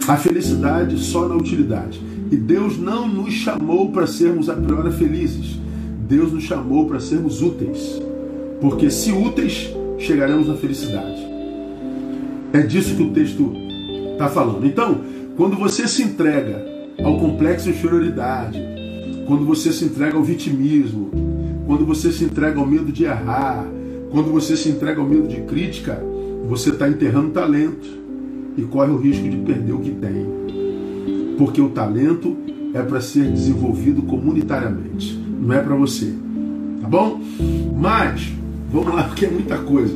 A 0.07 0.15
felicidade 0.17 0.97
só 0.99 1.27
na 1.27 1.35
utilidade. 1.35 2.01
E 2.31 2.35
Deus 2.35 2.77
não 2.77 3.07
nos 3.07 3.33
chamou 3.33 3.91
para 3.91 4.07
sermos 4.07 4.49
a 4.49 4.53
priori 4.53 4.91
felizes. 4.91 5.57
Deus 6.07 6.31
nos 6.31 6.43
chamou 6.43 6.87
para 6.87 6.99
sermos 6.99 7.41
úteis. 7.41 8.01
Porque 8.61 8.89
se 8.89 9.11
úteis, 9.11 9.69
chegaremos 9.97 10.49
à 10.49 10.55
felicidade. 10.55 11.25
É 12.53 12.61
disso 12.61 12.95
que 12.95 13.03
o 13.03 13.11
texto 13.11 13.53
está 14.13 14.29
falando. 14.29 14.65
Então, 14.65 15.01
quando 15.35 15.55
você 15.55 15.87
se 15.87 16.03
entrega 16.03 16.65
ao 17.03 17.19
complexo 17.19 17.65
de 17.65 17.77
inferioridade, 17.77 18.59
quando 19.25 19.45
você 19.45 19.71
se 19.71 19.85
entrega 19.85 20.17
ao 20.17 20.23
vitimismo, 20.23 21.11
quando 21.67 21.85
você 21.85 22.11
se 22.11 22.23
entrega 22.23 22.59
ao 22.59 22.65
medo 22.65 22.91
de 22.91 23.03
errar, 23.03 23.63
quando 24.09 24.31
você 24.31 24.57
se 24.57 24.69
entrega 24.69 24.99
ao 24.99 25.07
medo 25.07 25.27
de 25.27 25.41
crítica, 25.41 26.01
você 26.47 26.71
está 26.71 26.89
enterrando 26.89 27.29
talento 27.29 27.87
e 28.57 28.63
corre 28.63 28.91
o 28.91 28.97
risco 28.97 29.29
de 29.29 29.37
perder 29.37 29.73
o 29.73 29.79
que 29.79 29.91
tem 29.91 30.37
porque 31.37 31.61
o 31.61 31.69
talento 31.69 32.35
é 32.73 32.81
para 32.81 32.99
ser 32.99 33.31
desenvolvido 33.31 34.01
comunitariamente, 34.01 35.17
não 35.39 35.53
é 35.55 35.61
para 35.61 35.75
você. 35.75 36.13
Tá 36.81 36.87
bom? 36.87 37.21
Mas, 37.75 38.31
vamos 38.71 38.93
lá, 38.93 39.03
porque 39.07 39.25
é 39.25 39.29
muita 39.29 39.57
coisa. 39.59 39.95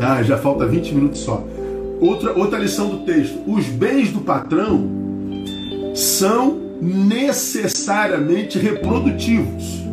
Ah, 0.00 0.22
já 0.22 0.38
falta 0.38 0.64
20 0.64 0.94
minutos 0.94 1.20
só. 1.20 1.44
Outra, 2.00 2.32
outra 2.32 2.58
lição 2.58 2.88
do 2.88 2.98
texto: 2.98 3.38
os 3.46 3.66
bens 3.66 4.12
do 4.12 4.20
patrão 4.20 4.88
são 5.94 6.56
necessariamente 6.80 8.58
reprodutivos. 8.58 9.87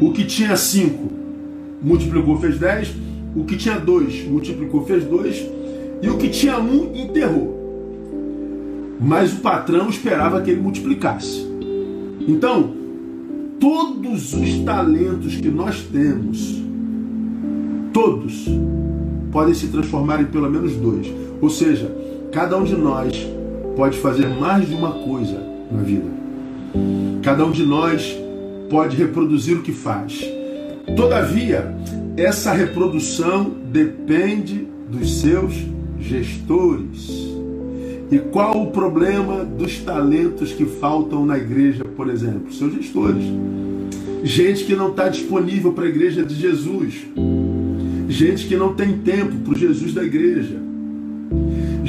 O 0.00 0.12
que 0.12 0.24
tinha 0.24 0.56
5 0.56 1.12
multiplicou, 1.82 2.38
fez 2.38 2.58
10. 2.58 2.94
O 3.36 3.44
que 3.44 3.56
tinha 3.56 3.78
2 3.78 4.28
multiplicou, 4.28 4.84
fez 4.84 5.04
2. 5.04 5.46
E 6.02 6.08
o 6.08 6.18
que 6.18 6.28
tinha 6.28 6.58
1 6.58 6.62
um, 6.62 6.94
enterrou 6.94 7.64
mas 9.00 9.32
o 9.32 9.36
patrão 9.36 9.88
esperava 9.88 10.40
que 10.40 10.50
ele 10.50 10.60
multiplicasse. 10.60 11.46
Então, 12.26 12.70
todos 13.60 14.32
os 14.32 14.58
talentos 14.60 15.36
que 15.36 15.48
nós 15.48 15.82
temos, 15.92 16.62
todos, 17.92 18.48
podem 19.30 19.54
se 19.54 19.68
transformar 19.68 20.22
em 20.22 20.26
pelo 20.26 20.50
menos 20.50 20.74
dois. 20.76 21.06
Ou 21.40 21.50
seja, 21.50 21.90
cada 22.32 22.56
um 22.56 22.64
de 22.64 22.76
nós 22.76 23.14
pode 23.76 23.98
fazer 23.98 24.28
mais 24.28 24.68
de 24.68 24.74
uma 24.74 24.92
coisa 24.92 25.40
na 25.70 25.82
vida. 25.82 26.08
Cada 27.22 27.44
um 27.44 27.50
de 27.50 27.64
nós 27.64 28.16
pode 28.68 28.96
reproduzir 28.96 29.56
o 29.56 29.62
que 29.62 29.72
faz. 29.72 30.24
Todavia, 30.96 31.74
essa 32.16 32.52
reprodução 32.52 33.52
depende 33.70 34.66
dos 34.88 35.20
seus 35.20 35.52
gestores. 35.98 37.08
E 38.10 38.18
qual 38.18 38.62
o 38.62 38.70
problema 38.70 39.44
dos 39.44 39.78
talentos 39.78 40.52
que 40.52 40.64
faltam 40.64 41.24
na 41.24 41.38
igreja, 41.38 41.84
por 41.84 42.08
exemplo? 42.08 42.52
Seus 42.52 42.74
gestores. 42.74 43.24
Gente 44.22 44.64
que 44.64 44.76
não 44.76 44.90
está 44.90 45.08
disponível 45.08 45.72
para 45.72 45.84
a 45.84 45.88
igreja 45.88 46.24
de 46.24 46.34
Jesus. 46.34 47.06
Gente 48.08 48.46
que 48.46 48.56
não 48.56 48.74
tem 48.74 48.98
tempo 48.98 49.36
para 49.36 49.54
o 49.54 49.58
Jesus 49.58 49.92
da 49.92 50.04
igreja. 50.04 50.73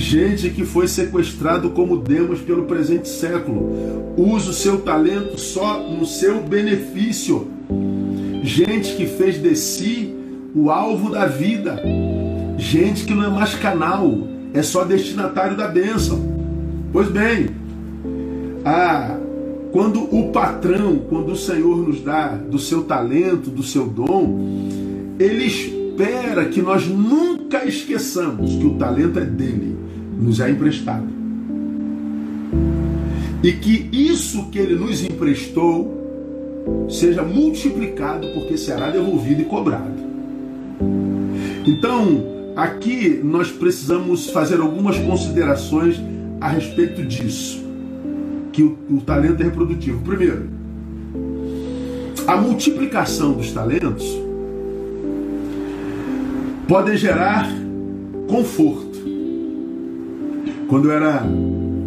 Gente 0.08 0.52
que 0.52 0.64
foi 0.64 0.88
sequestrado 0.88 1.72
como 1.72 1.98
demos 1.98 2.40
pelo 2.40 2.66
presente 2.66 3.10
século. 3.10 4.14
Usa 4.16 4.52
o 4.52 4.54
seu 4.54 4.82
talento 4.82 5.36
só 5.40 5.80
no 5.80 6.06
seu 6.06 6.44
benefício. 6.44 7.48
Gente 8.44 8.96
que 8.96 9.08
fez 9.08 9.42
de 9.42 9.56
si 9.56 10.14
o 10.54 10.70
alvo 10.70 11.10
da 11.10 11.26
vida. 11.26 11.82
Gente 12.56 13.04
que 13.04 13.16
não 13.16 13.26
é 13.26 13.30
mais 13.30 13.56
canal 13.56 14.16
é 14.54 14.62
só 14.62 14.84
destinatário 14.84 15.58
da 15.58 15.68
bênção. 15.68 16.22
Pois 16.94 17.10
bem, 17.10 17.48
ah, 18.64 19.18
quando 19.72 20.04
o 20.16 20.32
patrão, 20.32 21.00
quando 21.10 21.32
o 21.32 21.36
Senhor 21.36 21.78
nos 21.78 22.00
dá 22.02 22.28
do 22.28 22.60
seu 22.60 22.84
talento, 22.84 23.50
do 23.50 23.64
seu 23.64 23.88
dom, 23.88 24.40
ele 25.18 25.46
espera 25.46 26.46
que 26.46 26.62
nós 26.62 26.86
nunca 26.86 27.66
esqueçamos 27.66 28.56
que 28.56 28.68
o 28.68 28.76
talento 28.76 29.18
é 29.18 29.26
dele, 29.26 29.85
nos 30.26 30.40
é 30.40 30.50
emprestado. 30.50 31.08
E 33.44 33.54
que 33.54 33.90
isso 33.92 34.50
que 34.50 34.60
ele 34.60 34.76
nos 34.76 35.04
emprestou 35.04 36.04
seja 36.90 37.22
multiplicado, 37.24 38.28
porque 38.34 38.58
será 38.58 38.90
devolvido 38.90 39.42
e 39.42 39.46
cobrado. 39.46 40.04
Então, 41.66 42.36
Aqui 42.56 43.20
nós 43.22 43.52
precisamos 43.52 44.30
fazer 44.30 44.62
algumas 44.62 44.98
considerações 44.98 46.02
a 46.40 46.48
respeito 46.48 47.04
disso, 47.04 47.62
que 48.54 48.64
o, 48.64 48.78
o 48.90 49.02
talento 49.02 49.42
é 49.42 49.44
reprodutivo. 49.44 50.02
Primeiro, 50.02 50.48
A 52.26 52.38
multiplicação 52.38 53.34
dos 53.34 53.52
talentos 53.52 54.06
podem 56.66 56.96
gerar 56.96 57.46
conforto. 58.28 58.95
Quando 60.76 60.90
eu 60.90 60.92
era 60.92 61.26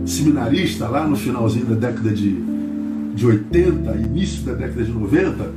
seminarista, 0.07 0.89
lá 0.89 1.07
no 1.07 1.15
finalzinho 1.15 1.67
da 1.67 1.75
década 1.75 2.09
de, 2.09 2.41
de 3.15 3.27
80, 3.27 3.95
início 3.97 4.43
da 4.45 4.55
década 4.55 4.83
de 4.83 4.91
90, 4.91 5.51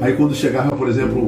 aí 0.00 0.14
quando 0.14 0.34
chegava, 0.34 0.74
por 0.74 0.88
exemplo, 0.88 1.20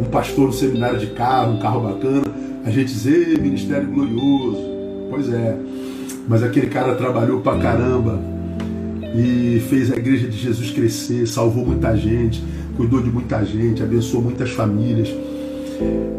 um 0.00 0.04
pastor 0.04 0.46
no 0.46 0.52
seminário 0.54 0.98
de 0.98 1.08
carro, 1.08 1.52
um 1.52 1.58
carro 1.58 1.82
bacana, 1.82 2.24
a 2.64 2.70
gente 2.70 2.86
dizia, 2.86 3.38
ministério 3.38 3.88
glorioso. 3.88 4.56
Pois 5.10 5.30
é, 5.30 5.54
mas 6.26 6.42
aquele 6.42 6.68
cara 6.68 6.94
trabalhou 6.94 7.42
pra 7.42 7.58
caramba 7.58 8.18
e 9.14 9.62
fez 9.68 9.92
a 9.92 9.96
igreja 9.96 10.28
de 10.28 10.38
Jesus 10.38 10.70
crescer, 10.70 11.28
salvou 11.28 11.66
muita 11.66 11.94
gente, 11.94 12.42
cuidou 12.74 13.02
de 13.02 13.10
muita 13.10 13.44
gente, 13.44 13.82
abençoou 13.82 14.22
muitas 14.22 14.48
famílias. 14.52 15.14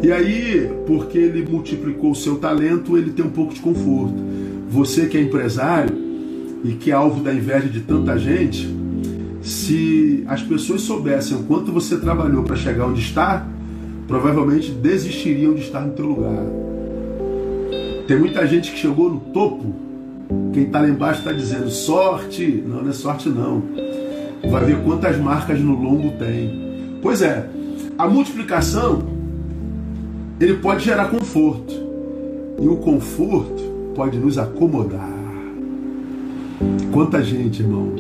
E 0.01 0.11
aí, 0.11 0.71
porque 0.87 1.17
ele 1.17 1.45
multiplicou 1.49 2.11
o 2.11 2.15
seu 2.15 2.37
talento, 2.37 2.97
ele 2.97 3.11
tem 3.11 3.25
um 3.25 3.29
pouco 3.29 3.53
de 3.53 3.59
conforto. 3.59 4.15
Você 4.69 5.07
que 5.07 5.17
é 5.17 5.21
empresário 5.21 5.95
e 6.63 6.73
que 6.73 6.91
é 6.91 6.93
alvo 6.93 7.21
da 7.21 7.33
inveja 7.33 7.67
de 7.67 7.81
tanta 7.81 8.17
gente, 8.17 8.67
se 9.41 10.23
as 10.27 10.41
pessoas 10.41 10.81
soubessem 10.81 11.37
o 11.37 11.43
quanto 11.43 11.71
você 11.71 11.97
trabalhou 11.97 12.43
para 12.43 12.55
chegar 12.55 12.85
onde 12.87 13.01
está, 13.01 13.47
provavelmente 14.07 14.71
desistiriam 14.71 15.53
de 15.53 15.61
estar 15.61 15.81
no 15.81 15.93
teu 15.93 16.05
lugar. 16.05 16.45
Tem 18.07 18.17
muita 18.17 18.45
gente 18.47 18.71
que 18.71 18.77
chegou 18.77 19.11
no 19.11 19.19
topo, 19.19 19.75
quem 20.53 20.63
está 20.63 20.81
lá 20.81 20.89
embaixo 20.89 21.19
está 21.19 21.31
dizendo 21.31 21.69
sorte. 21.69 22.63
Não, 22.65 22.83
não 22.83 22.89
é 22.89 22.93
sorte 22.93 23.29
não. 23.29 23.63
Vai 24.49 24.65
ver 24.65 24.81
quantas 24.83 25.17
marcas 25.17 25.59
no 25.59 25.73
lombo 25.73 26.11
tem. 26.17 26.99
Pois 27.01 27.21
é, 27.21 27.49
a 27.97 28.07
multiplicação 28.07 29.18
ele 30.39 30.55
pode 30.55 30.85
gerar 30.85 31.09
conforto. 31.09 31.73
E 32.61 32.67
o 32.67 32.77
conforto 32.77 33.61
pode 33.95 34.17
nos 34.17 34.37
acomodar. 34.37 35.17
Quanta 36.91 37.23
gente, 37.23 37.61
irmão, 37.61 37.93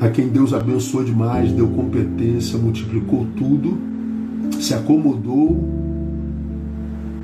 a 0.00 0.08
quem 0.08 0.28
Deus 0.28 0.52
abençoou 0.52 1.04
demais, 1.04 1.50
deu 1.52 1.68
competência, 1.68 2.58
multiplicou 2.58 3.26
tudo, 3.36 3.78
se 4.60 4.74
acomodou 4.74 5.58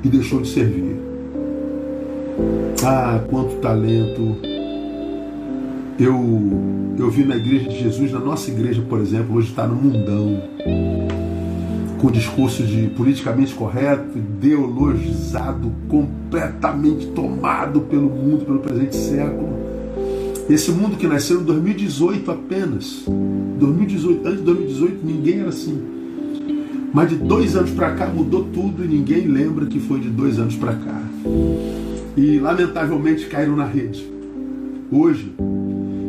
e 0.03 0.09
deixou 0.09 0.41
de 0.41 0.49
servir. 0.49 0.95
Ah, 2.83 3.23
quanto 3.29 3.55
talento! 3.61 4.35
Eu, 5.97 6.19
eu 6.97 7.09
vi 7.09 7.23
na 7.23 7.37
igreja 7.37 7.69
de 7.69 7.79
Jesus, 7.79 8.11
na 8.11 8.19
nossa 8.19 8.51
igreja, 8.51 8.81
por 8.81 8.99
exemplo, 8.99 9.37
hoje 9.37 9.49
está 9.49 9.65
no 9.65 9.75
mundão 9.75 10.41
com 12.05 12.11
discurso 12.11 12.61
de 12.61 12.87
politicamente 12.89 13.55
correto, 13.55 14.15
ideologizado, 14.15 15.71
completamente 15.87 17.07
tomado 17.07 17.81
pelo 17.81 18.07
mundo, 18.07 18.45
pelo 18.45 18.59
presente 18.59 18.95
século. 18.95 19.49
Esse 20.47 20.69
mundo 20.69 20.97
que 20.97 21.07
nasceu 21.07 21.41
em 21.41 21.43
2018 21.43 22.29
apenas. 22.29 23.03
2018, 23.57 24.27
antes 24.27 24.37
de 24.37 24.45
2018 24.45 24.99
ninguém 25.03 25.39
era 25.39 25.49
assim. 25.49 25.81
Mas 26.93 27.09
de 27.09 27.15
dois 27.15 27.55
anos 27.55 27.71
para 27.71 27.95
cá 27.95 28.05
mudou 28.05 28.43
tudo 28.53 28.85
e 28.85 28.87
ninguém 28.87 29.25
lembra 29.25 29.65
que 29.65 29.79
foi 29.79 29.99
de 29.99 30.09
dois 30.09 30.37
anos 30.37 30.55
para 30.55 30.73
cá. 30.73 31.01
E 32.15 32.37
lamentavelmente 32.37 33.25
caíram 33.25 33.55
na 33.55 33.65
rede. 33.65 34.07
Hoje 34.91 35.33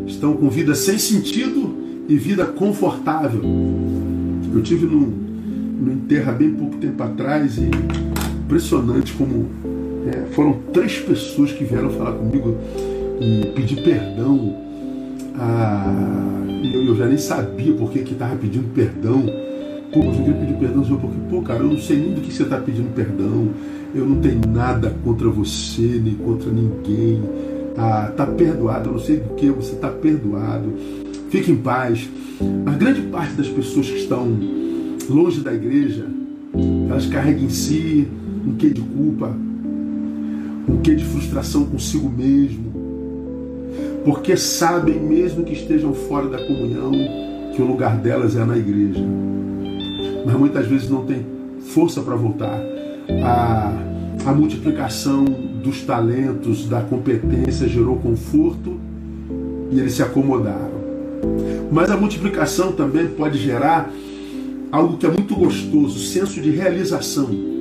estão 0.06 0.34
com 0.34 0.50
vida 0.50 0.74
sem 0.74 0.98
sentido 0.98 1.74
e 2.06 2.18
vida 2.18 2.44
confortável. 2.44 3.40
Eu 4.54 4.62
tive 4.62 4.84
num, 4.84 5.25
no 5.76 5.92
enterro 5.92 6.30
há 6.30 6.32
bem 6.32 6.50
pouco 6.52 6.76
tempo 6.78 7.02
atrás 7.02 7.58
e 7.58 7.70
impressionante 8.44 9.12
como 9.12 9.48
é, 10.06 10.26
foram 10.32 10.54
três 10.72 10.98
pessoas 10.98 11.52
que 11.52 11.64
vieram 11.64 11.90
falar 11.90 12.12
comigo 12.12 12.56
e 13.20 13.46
pedir 13.54 13.82
perdão. 13.82 14.56
Ah, 15.38 15.92
eu, 16.72 16.84
eu, 16.84 16.96
já 16.96 17.06
nem 17.06 17.18
sabia 17.18 17.72
por 17.74 17.90
que 17.90 17.98
estava 17.98 18.36
pedindo 18.36 18.72
perdão. 18.72 19.22
Pô, 19.92 20.00
eu 20.00 20.12
queria 20.12 20.34
pedir 20.34 20.54
perdão, 20.58 20.84
Senhor, 20.84 21.00
porque, 21.00 21.16
pô, 21.28 21.42
cara, 21.42 21.60
eu 21.60 21.68
não 21.68 21.78
sei 21.78 21.98
nem 21.98 22.14
do 22.14 22.20
que 22.20 22.32
você 22.32 22.42
está 22.44 22.58
pedindo 22.58 22.94
perdão. 22.94 23.48
Eu 23.94 24.06
não 24.06 24.20
tenho 24.20 24.40
nada 24.48 24.94
contra 25.04 25.28
você, 25.28 26.00
nem 26.02 26.14
contra 26.14 26.50
ninguém. 26.50 27.22
Ah, 27.76 28.12
tá 28.16 28.26
perdoado, 28.26 28.88
eu 28.88 28.92
não 28.94 29.00
sei 29.00 29.16
do 29.16 29.34
que, 29.34 29.50
você 29.50 29.72
está 29.72 29.88
perdoado. 29.88 30.72
Fique 31.30 31.50
em 31.50 31.56
paz. 31.56 32.08
A 32.66 32.70
grande 32.72 33.02
parte 33.02 33.34
das 33.34 33.48
pessoas 33.48 33.88
que 33.88 33.98
estão 33.98 34.36
longe 35.08 35.40
da 35.40 35.52
igreja, 35.52 36.06
elas 36.88 37.06
carregam 37.06 37.44
em 37.44 37.50
si 37.50 38.06
um 38.46 38.54
quê 38.54 38.70
de 38.70 38.80
culpa, 38.80 39.34
um 40.68 40.78
quê 40.82 40.94
de 40.94 41.04
frustração 41.04 41.64
consigo 41.64 42.08
mesmo, 42.08 42.72
porque 44.04 44.36
sabem, 44.36 45.00
mesmo 45.00 45.44
que 45.44 45.52
estejam 45.52 45.92
fora 45.92 46.28
da 46.28 46.38
comunhão, 46.38 46.92
que 47.54 47.60
o 47.60 47.66
lugar 47.66 47.96
delas 47.96 48.36
é 48.36 48.44
na 48.44 48.56
igreja. 48.56 49.04
Mas 50.24 50.34
muitas 50.36 50.66
vezes 50.66 50.88
não 50.88 51.04
tem 51.04 51.24
força 51.60 52.00
para 52.02 52.14
voltar. 52.14 52.60
A, 53.22 53.72
a 54.24 54.32
multiplicação 54.32 55.24
dos 55.24 55.82
talentos, 55.82 56.68
da 56.68 56.80
competência 56.80 57.68
gerou 57.68 57.96
conforto 57.96 58.78
e 59.70 59.80
eles 59.80 59.94
se 59.94 60.02
acomodaram. 60.02 60.76
Mas 61.72 61.90
a 61.90 61.96
multiplicação 61.96 62.72
também 62.72 63.08
pode 63.08 63.38
gerar 63.38 63.90
algo 64.70 64.96
que 64.96 65.06
é 65.06 65.10
muito 65.10 65.34
gostoso, 65.34 65.98
senso 65.98 66.40
de 66.40 66.50
realização. 66.50 67.56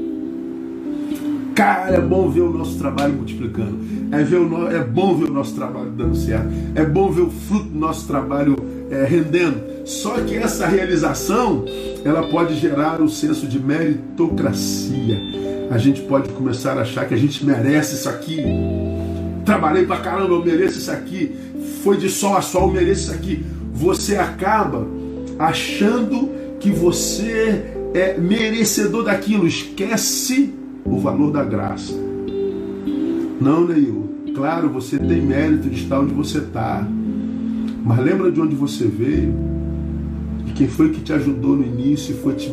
Cara, 1.55 1.95
é 1.95 2.01
bom 2.01 2.29
ver 2.29 2.41
o 2.41 2.51
nosso 2.51 2.77
trabalho 2.77 3.13
multiplicando. 3.13 3.79
É, 4.11 4.21
ver 4.23 4.37
o, 4.37 4.67
é 4.69 4.83
bom 4.83 5.15
ver 5.15 5.29
o 5.29 5.33
nosso 5.33 5.55
trabalho 5.55 5.89
dando 5.91 6.15
certo. 6.15 6.49
É 6.75 6.83
bom 6.83 7.09
ver 7.09 7.21
o 7.21 7.29
fruto 7.29 7.69
do 7.69 7.79
nosso 7.79 8.05
trabalho 8.05 8.57
é, 8.91 9.05
rendendo. 9.05 9.61
Só 9.85 10.15
que 10.15 10.35
essa 10.35 10.67
realização, 10.67 11.63
ela 12.03 12.27
pode 12.27 12.55
gerar 12.55 12.99
o 12.99 13.05
um 13.05 13.07
senso 13.07 13.47
de 13.47 13.57
meritocracia. 13.57 15.17
A 15.71 15.77
gente 15.77 16.01
pode 16.01 16.29
começar 16.29 16.77
a 16.77 16.81
achar 16.81 17.07
que 17.07 17.13
a 17.13 17.17
gente 17.17 17.45
merece 17.45 17.95
isso 17.95 18.09
aqui. 18.09 18.43
Trabalhei 19.45 19.85
pra 19.85 19.97
caramba, 19.97 20.33
eu 20.33 20.43
mereço 20.43 20.79
isso 20.79 20.91
aqui. 20.91 21.35
Foi 21.83 21.97
de 21.97 22.09
sol 22.09 22.35
a 22.35 22.41
sol, 22.41 22.67
eu 22.67 22.73
mereço 22.73 23.03
isso 23.03 23.13
aqui. 23.13 23.45
Você 23.73 24.17
acaba 24.17 24.85
achando 25.39 26.29
que 26.65 26.71
você 26.71 27.63
é 27.93 28.17
merecedor 28.17 29.03
daquilo, 29.03 29.45
esquece 29.45 30.51
o 30.83 30.97
valor 30.97 31.31
da 31.31 31.43
graça. 31.43 31.93
Não, 33.39 33.67
Neil. 33.67 34.09
Claro, 34.33 34.67
você 34.69 34.97
tem 34.97 35.21
mérito 35.21 35.69
de 35.69 35.83
estar 35.83 35.99
onde 35.99 36.15
você 36.15 36.39
está. 36.39 36.83
Mas 37.83 37.99
lembra 37.99 38.31
de 38.31 38.41
onde 38.41 38.55
você 38.55 38.85
veio? 38.87 39.31
E 40.47 40.53
quem 40.53 40.67
foi 40.67 40.89
que 40.89 41.01
te 41.01 41.13
ajudou 41.13 41.55
no 41.55 41.63
início 41.63 42.15
e 42.15 42.17
foi 42.17 42.33
te 42.33 42.51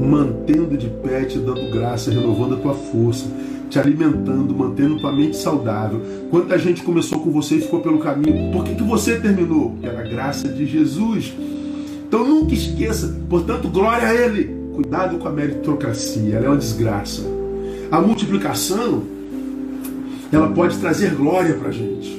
mantendo 0.00 0.76
de 0.76 0.88
pé, 0.88 1.24
te 1.24 1.38
dando 1.38 1.70
graça, 1.70 2.10
renovando 2.10 2.54
a 2.54 2.58
tua 2.58 2.74
força, 2.74 3.24
te 3.70 3.78
alimentando, 3.78 4.52
mantendo 4.52 4.96
tua 4.96 5.12
mente 5.12 5.36
saudável. 5.36 6.02
Quanta 6.28 6.58
gente 6.58 6.82
começou 6.82 7.20
com 7.20 7.30
você 7.30 7.54
e 7.54 7.60
ficou 7.60 7.78
pelo 7.78 8.00
caminho. 8.00 8.50
Por 8.50 8.64
que, 8.64 8.74
que 8.74 8.82
você 8.82 9.20
terminou? 9.20 9.76
Pela 9.80 10.02
graça 10.02 10.48
de 10.48 10.66
Jesus. 10.66 11.32
Então 12.08 12.26
nunca 12.26 12.54
esqueça, 12.54 13.14
portanto, 13.28 13.68
glória 13.68 14.08
a 14.08 14.14
Ele. 14.14 14.56
Cuidado 14.72 15.18
com 15.18 15.28
a 15.28 15.30
meritocracia, 15.30 16.36
ela 16.36 16.46
é 16.46 16.48
uma 16.48 16.56
desgraça. 16.56 17.22
A 17.90 18.00
multiplicação, 18.00 19.02
ela 20.32 20.48
pode 20.48 20.78
trazer 20.78 21.14
glória 21.14 21.54
para 21.54 21.68
a 21.68 21.72
gente. 21.72 22.16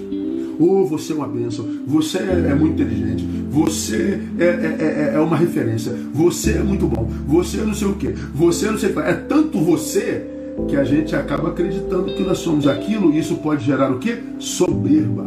Oh, 0.60 0.86
você 0.86 1.14
é 1.14 1.16
uma 1.16 1.28
bênção, 1.28 1.66
você 1.88 2.20
é, 2.20 2.50
é 2.52 2.54
muito 2.54 2.82
inteligente, 2.82 3.26
você 3.50 4.20
é, 4.38 4.44
é, 4.44 4.78
é, 4.80 5.12
é, 5.16 5.20
uma 5.20 5.38
referência, 5.38 5.96
você 6.14 6.52
é 6.52 6.60
muito 6.62 6.86
bom, 6.86 7.10
você 7.26 7.58
não 7.60 7.74
sei 7.74 7.88
o 7.88 7.94
que, 7.94 8.10
você 8.10 8.70
não 8.70 8.78
sei 8.78 8.90
o 8.90 8.94
que. 8.94 9.00
É 9.00 9.14
tanto 9.14 9.58
você 9.60 10.22
que 10.68 10.76
a 10.76 10.84
gente 10.84 11.16
acaba 11.16 11.50
acreditando 11.50 12.14
que 12.14 12.24
nós 12.24 12.40
somos 12.40 12.68
aquilo 12.68 13.14
e 13.14 13.20
isso 13.20 13.36
pode 13.36 13.64
gerar 13.64 13.90
o 13.90 14.00
que? 14.00 14.18
Soberba. 14.38 15.26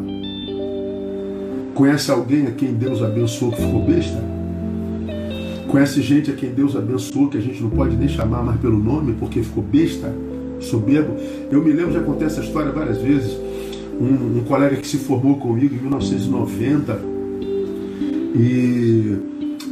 Conhece 1.74 2.10
alguém 2.10 2.46
a 2.46 2.50
quem 2.50 2.74
Deus 2.74 3.02
abençoou 3.02 3.52
que 3.52 3.62
ficou 3.62 3.82
besta? 3.82 4.41
Conhece 5.72 6.02
gente 6.02 6.30
a 6.30 6.34
quem 6.34 6.50
Deus 6.50 6.76
abençoou, 6.76 7.30
que 7.30 7.38
a 7.38 7.40
gente 7.40 7.62
não 7.62 7.70
pode 7.70 7.96
nem 7.96 8.06
chamar 8.06 8.42
mais 8.42 8.60
pelo 8.60 8.78
nome, 8.78 9.14
porque 9.18 9.42
ficou 9.42 9.64
besta, 9.64 10.14
soberbo. 10.60 11.16
Eu 11.50 11.64
me 11.64 11.72
lembro, 11.72 11.94
já 11.94 12.02
contei 12.02 12.26
essa 12.26 12.42
história 12.42 12.70
várias 12.70 12.98
vezes. 12.98 13.38
Um, 13.98 14.38
um 14.38 14.44
colega 14.46 14.76
que 14.76 14.86
se 14.86 14.98
formou 14.98 15.36
comigo 15.36 15.74
em 15.74 15.78
1990 15.78 17.00
e 18.36 19.16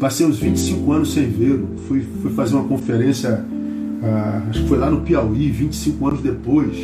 passei 0.01 0.25
uns 0.25 0.39
25 0.39 0.91
anos 0.91 1.13
sem 1.13 1.29
vê-lo. 1.29 1.69
Fui, 1.87 2.03
fui 2.23 2.31
fazer 2.31 2.55
uma 2.55 2.65
conferência, 2.65 3.45
ah, 4.03 4.45
acho 4.49 4.63
que 4.63 4.69
foi 4.69 4.79
lá 4.79 4.91
no 4.91 5.03
Piauí, 5.03 5.51
25 5.51 6.09
anos 6.09 6.23
depois. 6.23 6.79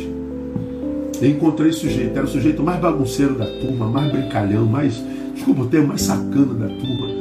Encontrei 1.23 1.71
esse 1.71 1.79
sujeito, 1.79 2.15
era 2.15 2.27
o 2.27 2.29
sujeito 2.29 2.61
mais 2.61 2.79
bagunceiro 2.79 3.33
da 3.33 3.47
turma, 3.47 3.89
mais 3.89 4.11
brincalhão, 4.11 4.67
mais, 4.67 5.03
desculpa 5.33 5.63
o 5.63 5.65
termo, 5.65 5.87
mais 5.87 6.03
sacana 6.03 6.53
da 6.53 6.67
turma 6.67 7.16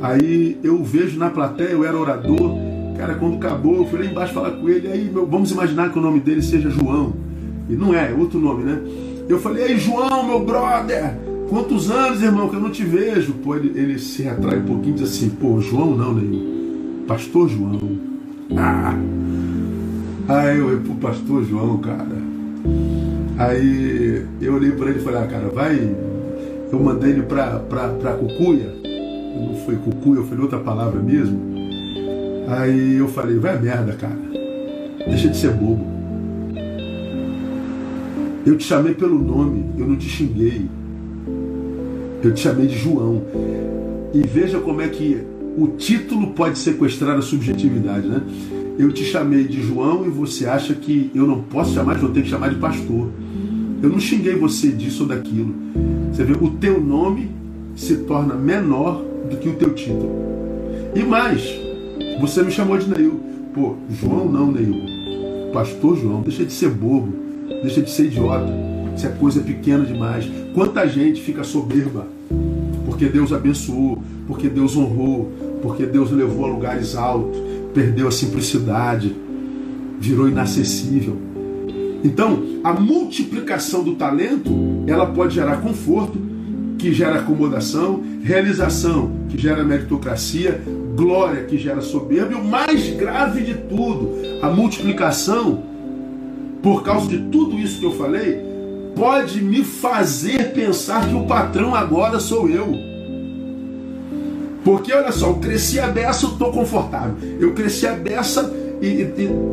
Aí 0.00 0.58
eu 0.62 0.82
vejo 0.82 1.18
na 1.18 1.30
plateia, 1.30 1.70
eu 1.70 1.84
era 1.84 1.96
orador. 1.96 2.56
Cara, 2.96 3.14
quando 3.14 3.36
acabou, 3.36 3.76
eu 3.76 3.86
fui 3.86 4.00
lá 4.00 4.06
embaixo 4.06 4.34
falar 4.34 4.52
com 4.52 4.68
ele. 4.68 4.88
Aí, 4.88 5.10
meu, 5.12 5.26
vamos 5.26 5.50
imaginar 5.50 5.90
que 5.90 5.98
o 5.98 6.02
nome 6.02 6.20
dele 6.20 6.42
seja 6.42 6.70
João. 6.70 7.14
E 7.68 7.74
não 7.74 7.94
é, 7.94 8.10
é 8.10 8.14
outro 8.14 8.40
nome, 8.40 8.64
né? 8.64 8.80
Eu 9.28 9.38
falei, 9.38 9.64
ei, 9.64 9.78
João, 9.78 10.26
meu 10.26 10.44
brother, 10.44 11.14
quantos 11.48 11.90
anos, 11.90 12.22
irmão, 12.22 12.48
que 12.48 12.56
eu 12.56 12.60
não 12.60 12.70
te 12.70 12.82
vejo? 12.82 13.34
Pô, 13.34 13.54
ele, 13.54 13.78
ele 13.78 13.98
se 13.98 14.22
retrai 14.22 14.58
um 14.58 14.64
pouquinho 14.64 14.96
e 14.96 14.98
diz 14.98 15.10
assim, 15.10 15.28
pô, 15.30 15.60
João 15.60 15.96
não, 15.96 16.14
nenhum. 16.14 17.04
Pastor 17.06 17.48
João. 17.48 17.80
Ah! 18.56 18.94
Aí 20.28 20.58
eu, 20.58 20.80
pô, 20.86 20.94
pastor 20.94 21.44
João, 21.44 21.78
cara. 21.78 22.18
Aí 23.38 24.24
eu 24.40 24.54
olhei 24.54 24.72
para 24.72 24.90
ele 24.90 24.98
e 24.98 25.02
falei, 25.02 25.22
ah, 25.22 25.26
cara, 25.26 25.48
vai. 25.48 25.96
Eu 26.70 26.80
mandei 26.80 27.12
ele 27.12 27.22
pra, 27.22 27.58
pra, 27.60 27.88
pra 27.88 28.12
Cucuia. 28.14 28.77
Não 29.38 29.54
foi 29.64 29.76
Cucuia, 29.76 30.20
eu 30.20 30.24
falei 30.24 30.42
outra 30.42 30.58
palavra 30.58 31.00
mesmo. 31.00 31.38
Aí 32.48 32.96
eu 32.96 33.08
falei, 33.08 33.38
vai 33.38 33.60
merda, 33.60 33.92
cara. 33.92 34.18
Deixa 35.06 35.28
de 35.28 35.36
ser 35.36 35.52
bobo. 35.52 35.86
Eu 38.44 38.56
te 38.56 38.64
chamei 38.64 38.94
pelo 38.94 39.18
nome, 39.18 39.64
eu 39.76 39.86
não 39.86 39.96
te 39.96 40.08
xinguei. 40.08 40.66
Eu 42.22 42.32
te 42.32 42.40
chamei 42.40 42.66
de 42.66 42.78
João. 42.78 43.22
E 44.14 44.20
veja 44.26 44.58
como 44.58 44.80
é 44.80 44.88
que 44.88 45.22
o 45.56 45.68
título 45.68 46.28
pode 46.28 46.58
sequestrar 46.58 47.18
a 47.18 47.22
subjetividade, 47.22 48.06
né? 48.06 48.22
Eu 48.78 48.92
te 48.92 49.04
chamei 49.04 49.44
de 49.44 49.60
João 49.60 50.06
e 50.06 50.08
você 50.08 50.46
acha 50.46 50.72
que 50.72 51.10
eu 51.14 51.26
não 51.26 51.42
posso 51.42 51.74
chamar, 51.74 51.98
que 51.98 52.04
eu 52.04 52.10
tenho 52.10 52.24
que 52.24 52.30
chamar 52.30 52.48
de 52.48 52.56
pastor. 52.56 53.10
Eu 53.82 53.90
não 53.90 54.00
xinguei 54.00 54.34
você 54.36 54.68
disso 54.68 55.02
ou 55.02 55.08
daquilo. 55.08 55.54
Você 56.12 56.24
vê, 56.24 56.32
o 56.32 56.50
teu 56.50 56.80
nome 56.80 57.28
se 57.76 57.96
torna 57.98 58.34
menor 58.34 59.04
do 59.30 59.36
que 59.36 59.48
o 59.48 59.54
teu 59.54 59.74
título. 59.74 60.10
E 60.94 61.02
mais, 61.02 61.42
você 62.20 62.42
me 62.42 62.50
chamou 62.50 62.78
de 62.78 62.88
Neil. 62.88 63.20
Pô, 63.54 63.74
João 63.90 64.28
não, 64.28 64.52
Neil. 64.52 65.52
Pastor 65.52 65.96
João, 65.96 66.22
deixa 66.22 66.44
de 66.44 66.52
ser 66.52 66.70
bobo, 66.70 67.12
deixa 67.62 67.80
de 67.80 67.90
ser 67.90 68.06
idiota. 68.06 68.52
Isso 68.96 69.06
é 69.06 69.10
coisa 69.10 69.40
pequena 69.40 69.84
demais. 69.84 70.28
Quanta 70.54 70.86
gente 70.86 71.20
fica 71.20 71.44
soberba 71.44 72.06
porque 72.98 73.08
Deus 73.08 73.32
abençoou, 73.32 74.02
porque 74.26 74.48
Deus 74.48 74.76
honrou, 74.76 75.30
porque 75.62 75.86
Deus 75.86 76.10
levou 76.10 76.46
a 76.46 76.48
lugares 76.48 76.96
altos, 76.96 77.38
perdeu 77.72 78.08
a 78.08 78.10
simplicidade, 78.10 79.14
virou 80.00 80.28
inacessível. 80.28 81.16
Então, 82.02 82.42
a 82.64 82.72
multiplicação 82.72 83.84
do 83.84 83.94
talento, 83.94 84.50
ela 84.88 85.06
pode 85.06 85.36
gerar 85.36 85.58
conforto, 85.58 86.18
que 86.78 86.92
gera 86.94 87.18
acomodação, 87.18 88.02
realização, 88.22 89.10
que 89.28 89.36
gera 89.36 89.64
meritocracia, 89.64 90.62
glória, 90.94 91.44
que 91.44 91.58
gera 91.58 91.80
soberba, 91.80 92.32
e 92.32 92.36
o 92.36 92.44
mais 92.44 92.88
grave 92.96 93.42
de 93.42 93.54
tudo, 93.54 94.14
a 94.40 94.48
multiplicação, 94.48 95.64
por 96.62 96.84
causa 96.84 97.08
de 97.08 97.18
tudo 97.30 97.58
isso 97.58 97.80
que 97.80 97.86
eu 97.86 97.92
falei, 97.92 98.40
pode 98.94 99.42
me 99.42 99.64
fazer 99.64 100.52
pensar 100.52 101.08
que 101.08 101.14
o 101.14 101.26
patrão 101.26 101.74
agora 101.74 102.20
sou 102.20 102.48
eu. 102.48 102.72
Porque 104.64 104.92
olha 104.92 105.12
só, 105.12 105.28
eu 105.28 105.36
cresci 105.36 105.80
a 105.80 105.86
beça, 105.86 106.26
eu 106.26 106.30
estou 106.30 106.52
confortável. 106.52 107.16
Eu 107.40 107.54
cresci 107.54 107.86
a 107.86 107.92
beça 107.92 108.52
e 108.82 109.06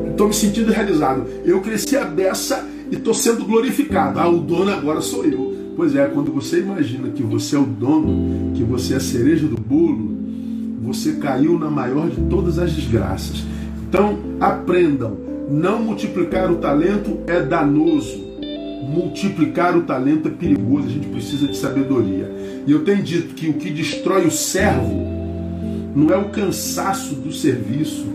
estou 0.09 0.27
me 0.27 0.33
sentindo 0.33 0.71
realizado. 0.71 1.25
Eu 1.45 1.61
cresci 1.61 1.95
a 1.95 2.03
beça 2.03 2.67
e 2.91 2.95
estou 2.95 3.13
sendo 3.13 3.45
glorificado. 3.45 4.19
Ah, 4.19 4.27
o 4.27 4.39
dono 4.39 4.71
agora 4.71 4.99
sou 4.99 5.23
eu. 5.23 5.54
Pois 5.75 5.93
é, 5.93 6.05
quando 6.07 6.31
você 6.31 6.61
imagina 6.61 7.09
que 7.09 7.21
você 7.21 7.55
é 7.55 7.59
o 7.59 7.65
dono, 7.65 8.53
que 8.53 8.63
você 8.63 8.93
é 8.93 8.97
a 8.97 9.01
cereja 9.01 9.45
do 9.45 9.59
bolo, 9.59 10.15
você 10.81 11.13
caiu 11.13 11.59
na 11.59 11.69
maior 11.69 12.09
de 12.09 12.21
todas 12.29 12.57
as 12.57 12.71
desgraças. 12.71 13.43
Então, 13.89 14.17
aprendam: 14.39 15.17
não 15.49 15.83
multiplicar 15.83 16.49
o 16.49 16.55
talento 16.55 17.19
é 17.27 17.41
danoso. 17.41 18.23
Multiplicar 18.87 19.75
o 19.75 19.81
talento 19.81 20.29
é 20.29 20.31
perigoso, 20.31 20.87
a 20.87 20.91
gente 20.91 21.07
precisa 21.07 21.47
de 21.47 21.57
sabedoria. 21.57 22.31
E 22.65 22.71
eu 22.71 22.85
tenho 22.85 23.03
dito 23.03 23.33
que 23.33 23.49
o 23.49 23.53
que 23.53 23.69
destrói 23.69 24.25
o 24.27 24.31
servo 24.31 24.93
não 25.95 26.09
é 26.13 26.17
o 26.17 26.29
cansaço 26.29 27.15
do 27.15 27.33
serviço, 27.33 28.05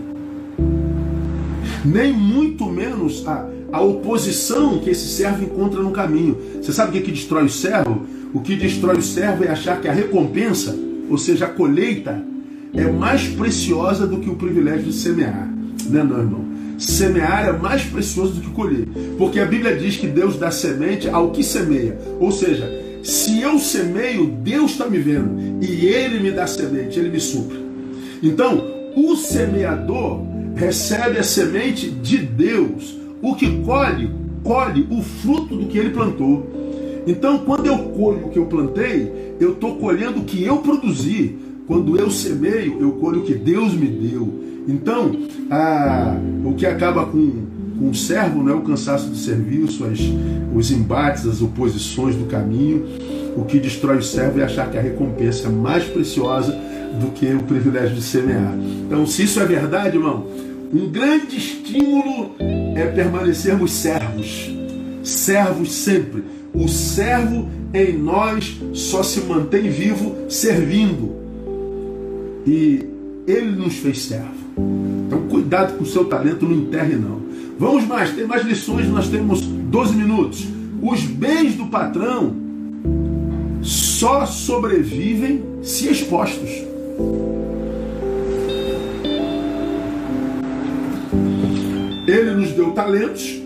nem 1.83 2.13
muito 2.13 2.65
menos 2.67 3.27
a, 3.27 3.47
a 3.71 3.81
oposição 3.81 4.79
que 4.79 4.89
esse 4.89 5.07
servo 5.07 5.43
encontra 5.43 5.81
no 5.81 5.91
caminho. 5.91 6.37
Você 6.61 6.73
sabe 6.73 6.89
o 6.89 6.91
que, 6.93 6.99
é 6.99 7.01
que 7.01 7.11
destrói 7.11 7.45
o 7.45 7.49
servo? 7.49 8.05
O 8.33 8.41
que 8.41 8.55
destrói 8.55 8.97
o 8.97 9.01
servo 9.01 9.43
é 9.43 9.49
achar 9.49 9.79
que 9.79 9.87
a 9.87 9.93
recompensa, 9.93 10.75
ou 11.09 11.17
seja, 11.17 11.45
a 11.45 11.49
colheita, 11.49 12.23
é 12.73 12.89
mais 12.89 13.27
preciosa 13.27 14.07
do 14.07 14.19
que 14.19 14.29
o 14.29 14.35
privilégio 14.35 14.85
de 14.85 14.93
semear. 14.93 15.49
Não 15.89 15.99
é 15.99 16.03
não, 16.03 16.19
irmão? 16.19 16.45
Semear 16.77 17.47
é 17.47 17.51
mais 17.51 17.83
precioso 17.83 18.33
do 18.33 18.41
que 18.41 18.49
colher. 18.49 18.87
Porque 19.17 19.39
a 19.39 19.45
Bíblia 19.45 19.75
diz 19.75 19.97
que 19.97 20.07
Deus 20.07 20.37
dá 20.37 20.49
semente 20.49 21.09
ao 21.09 21.31
que 21.31 21.43
semeia. 21.43 21.97
Ou 22.19 22.31
seja, 22.31 22.69
se 23.03 23.41
eu 23.41 23.59
semeio, 23.59 24.27
Deus 24.27 24.71
está 24.71 24.87
me 24.87 24.97
vendo. 24.97 25.63
E 25.63 25.85
Ele 25.85 26.19
me 26.19 26.31
dá 26.31 26.47
semente, 26.47 26.99
Ele 26.99 27.09
me 27.09 27.19
supre. 27.19 27.59
Então, 28.23 28.63
o 28.95 29.15
semeador 29.15 30.21
recebe 30.55 31.19
a 31.19 31.23
semente 31.23 31.89
de 31.89 32.17
Deus. 32.17 33.00
O 33.21 33.35
que 33.35 33.61
colhe, 33.63 34.09
colhe 34.43 34.87
o 34.89 35.01
fruto 35.01 35.55
do 35.55 35.65
que 35.67 35.77
ele 35.77 35.91
plantou. 35.91 36.47
Então, 37.05 37.39
quando 37.39 37.65
eu 37.65 37.77
colho 37.77 38.27
o 38.27 38.29
que 38.29 38.39
eu 38.39 38.45
plantei, 38.45 39.35
eu 39.39 39.53
estou 39.53 39.75
colhendo 39.75 40.19
o 40.19 40.23
que 40.23 40.43
eu 40.43 40.57
produzi. 40.57 41.35
Quando 41.67 41.97
eu 41.97 42.09
semeio, 42.11 42.77
eu 42.79 42.91
colho 42.93 43.21
o 43.21 43.23
que 43.23 43.33
Deus 43.33 43.73
me 43.73 43.87
deu. 43.87 44.41
Então, 44.67 45.11
a, 45.49 46.15
o 46.45 46.53
que 46.53 46.65
acaba 46.65 47.05
com, 47.05 47.31
com 47.77 47.89
o 47.89 47.95
servo 47.95 48.43
não 48.43 48.51
é 48.51 48.55
o 48.55 48.61
cansaço 48.61 49.09
do 49.09 49.15
serviço, 49.15 49.85
as, 49.85 49.99
os 50.53 50.71
embates, 50.71 51.25
as 51.25 51.41
oposições 51.41 52.15
do 52.15 52.25
caminho. 52.25 52.85
O 53.35 53.45
que 53.45 53.59
destrói 53.59 53.97
o 53.97 54.03
servo 54.03 54.39
é 54.39 54.43
achar 54.43 54.69
que 54.69 54.77
a 54.77 54.81
recompensa 54.81 55.47
é 55.47 55.51
mais 55.51 55.85
preciosa 55.85 56.51
do 56.99 57.11
que 57.11 57.25
o 57.33 57.43
privilégio 57.43 57.95
de 57.95 58.01
semear. 58.01 58.53
Então, 58.85 59.05
se 59.05 59.23
isso 59.23 59.39
é 59.39 59.45
verdade, 59.45 59.97
irmão, 59.97 60.27
um 60.73 60.89
grande 60.89 61.37
estímulo 61.37 62.35
é 62.75 62.85
permanecermos 62.85 63.71
servos. 63.71 64.49
Servos 65.03 65.71
sempre. 65.71 66.23
O 66.53 66.67
servo 66.67 67.49
em 67.73 67.97
nós 67.97 68.59
só 68.73 69.03
se 69.03 69.21
mantém 69.21 69.69
vivo 69.69 70.15
servindo. 70.29 71.15
E 72.45 72.85
ele 73.27 73.51
nos 73.51 73.75
fez 73.75 74.03
servo. 74.03 74.41
Então, 75.07 75.27
cuidado 75.27 75.77
com 75.77 75.83
o 75.83 75.87
seu 75.87 76.05
talento, 76.05 76.45
não 76.45 76.55
enterre 76.55 76.95
não. 76.95 77.21
Vamos 77.57 77.85
mais, 77.85 78.11
tem 78.11 78.25
mais 78.25 78.43
lições, 78.43 78.87
nós 78.87 79.07
temos 79.07 79.41
12 79.41 79.95
minutos. 79.95 80.47
Os 80.81 81.01
bens 81.03 81.55
do 81.55 81.67
patrão 81.67 82.35
só 83.61 84.25
sobrevivem 84.25 85.43
se 85.61 85.87
expostos. 85.89 86.49
Ele 92.07 92.31
nos 92.31 92.51
deu 92.51 92.71
talentos, 92.71 93.39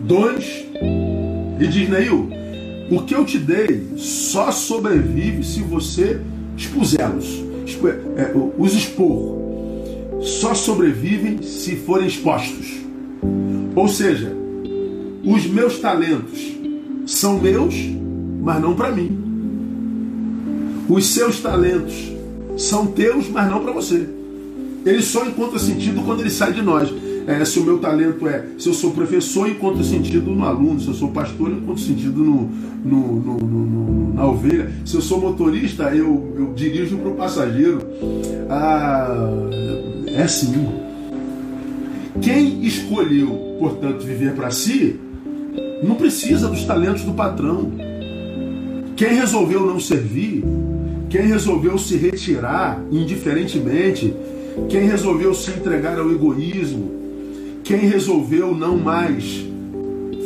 dons, 0.00 0.64
e 1.58 1.66
diz, 1.66 1.88
Neil, 1.88 2.28
o 2.90 3.02
que 3.02 3.14
eu 3.14 3.24
te 3.24 3.38
dei 3.38 3.86
só 3.96 4.52
sobrevive 4.52 5.42
se 5.42 5.62
você 5.62 6.20
expusê-los, 6.56 7.44
é, 8.16 8.32
os 8.58 8.74
expor. 8.74 9.36
Só 10.22 10.54
sobrevivem 10.54 11.42
se 11.42 11.76
forem 11.76 12.06
expostos. 12.06 12.80
Ou 13.74 13.88
seja, 13.88 14.32
os 15.24 15.46
meus 15.46 15.78
talentos 15.78 16.40
são 17.06 17.38
meus, 17.38 17.74
mas 18.42 18.60
não 18.60 18.74
para 18.74 18.90
mim. 18.90 19.26
Os 20.88 21.06
seus 21.06 21.40
talentos 21.40 21.94
são 22.56 22.86
teus, 22.86 23.28
mas 23.28 23.50
não 23.50 23.62
para 23.62 23.72
você. 23.72 24.08
Ele 24.84 25.02
só 25.02 25.26
encontra 25.26 25.58
sentido 25.58 26.02
quando 26.04 26.20
ele 26.20 26.30
sai 26.30 26.52
de 26.52 26.62
nós. 26.62 26.92
É, 27.26 27.44
se 27.44 27.58
o 27.58 27.64
meu 27.64 27.78
talento 27.78 28.28
é, 28.28 28.44
se 28.56 28.68
eu 28.68 28.72
sou 28.72 28.92
professor, 28.92 29.48
encontro 29.48 29.82
sentido 29.82 30.30
no 30.30 30.44
aluno, 30.44 30.78
se 30.78 30.86
eu 30.86 30.94
sou 30.94 31.10
pastor, 31.10 31.50
encontro 31.50 31.82
sentido 31.82 32.22
no, 32.22 32.48
no, 32.84 33.20
no, 33.20 33.36
no 33.38 34.14
na 34.14 34.26
ovelha, 34.26 34.70
se 34.84 34.94
eu 34.94 35.02
sou 35.02 35.20
motorista, 35.20 35.94
eu, 35.94 36.34
eu 36.38 36.54
dirijo 36.54 36.96
para 36.96 37.10
o 37.10 37.14
passageiro. 37.14 37.80
Ah, 38.48 39.28
é 40.06 40.22
assim. 40.22 40.54
Quem 42.22 42.64
escolheu, 42.64 43.56
portanto, 43.58 44.04
viver 44.04 44.32
para 44.32 44.50
si, 44.50 44.98
não 45.82 45.96
precisa 45.96 46.48
dos 46.48 46.64
talentos 46.64 47.02
do 47.02 47.12
patrão. 47.12 47.72
Quem 48.96 49.14
resolveu 49.14 49.66
não 49.66 49.78
servir, 49.78 50.42
quem 51.10 51.22
resolveu 51.22 51.76
se 51.76 51.96
retirar 51.96 52.80
indiferentemente, 52.90 54.14
quem 54.68 54.86
resolveu 54.86 55.34
se 55.34 55.50
entregar 55.50 55.98
ao 55.98 56.10
egoísmo, 56.10 57.05
quem 57.66 57.78
resolveu 57.78 58.54
não 58.54 58.78
mais 58.78 59.44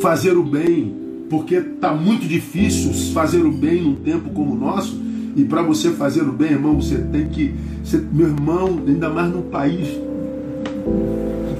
fazer 0.02 0.36
o 0.36 0.42
bem, 0.42 0.94
porque 1.30 1.54
está 1.54 1.94
muito 1.94 2.28
difícil 2.28 2.92
fazer 3.14 3.40
o 3.40 3.50
bem 3.50 3.82
num 3.82 3.94
tempo 3.94 4.28
como 4.30 4.52
o 4.52 4.58
nosso, 4.58 5.00
E 5.36 5.44
para 5.44 5.62
você 5.62 5.90
fazer 5.90 6.22
o 6.22 6.32
bem, 6.32 6.50
irmão, 6.50 6.80
você 6.80 6.98
tem 6.98 7.28
que. 7.28 7.54
Você, 7.84 8.04
meu 8.12 8.26
irmão, 8.26 8.82
ainda 8.84 9.08
mais 9.08 9.32
num 9.32 9.42
país 9.42 9.86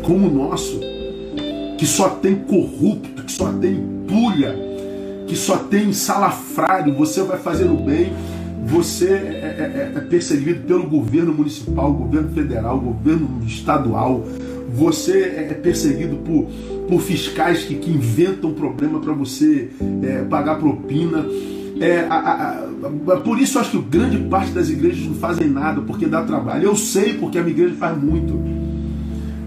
como 0.03 0.27
o 0.27 0.35
nosso, 0.35 0.81
que 1.79 1.87
só 1.87 2.09
tem 2.09 2.35
corrupto, 2.35 3.23
que 3.23 3.31
só 3.31 3.53
tem 3.53 3.81
pulha, 4.09 4.57
que 5.29 5.37
só 5.37 5.57
tem 5.57 5.93
salafrário, 5.93 6.93
você 6.95 7.23
vai 7.23 7.39
fazer 7.39 7.71
o 7.71 7.77
bem, 7.77 8.13
você 8.67 9.13
é, 9.13 9.93
é, 9.95 9.99
é 9.99 10.01
perseguido 10.01 10.67
pelo 10.67 10.89
governo 10.89 11.33
municipal, 11.33 11.93
governo 11.93 12.31
federal, 12.33 12.81
governo 12.81 13.41
estadual, 13.47 14.25
você 14.73 15.21
é 15.51 15.55
perseguido 15.55 16.17
por, 16.17 16.47
por 16.89 17.01
fiscais 17.01 17.65
que, 17.65 17.75
que 17.75 17.91
inventam 17.91 18.53
problema 18.53 19.01
para 19.01 19.13
você 19.13 19.69
é, 20.03 20.23
pagar 20.23 20.59
propina. 20.59 21.27
É, 21.81 22.01
a, 22.01 22.15
a, 22.15 23.13
a, 23.13 23.17
por 23.19 23.39
isso 23.39 23.59
acho 23.59 23.71
que 23.71 23.79
grande 23.79 24.19
parte 24.29 24.51
das 24.53 24.69
igrejas 24.69 25.07
não 25.07 25.15
fazem 25.15 25.49
nada, 25.49 25.81
porque 25.81 26.07
dá 26.07 26.23
trabalho. 26.23 26.65
Eu 26.65 26.77
sei 26.77 27.15
porque 27.15 27.39
a 27.39 27.43
minha 27.43 27.55
igreja 27.55 27.75
faz 27.75 27.97
muito. 28.01 28.39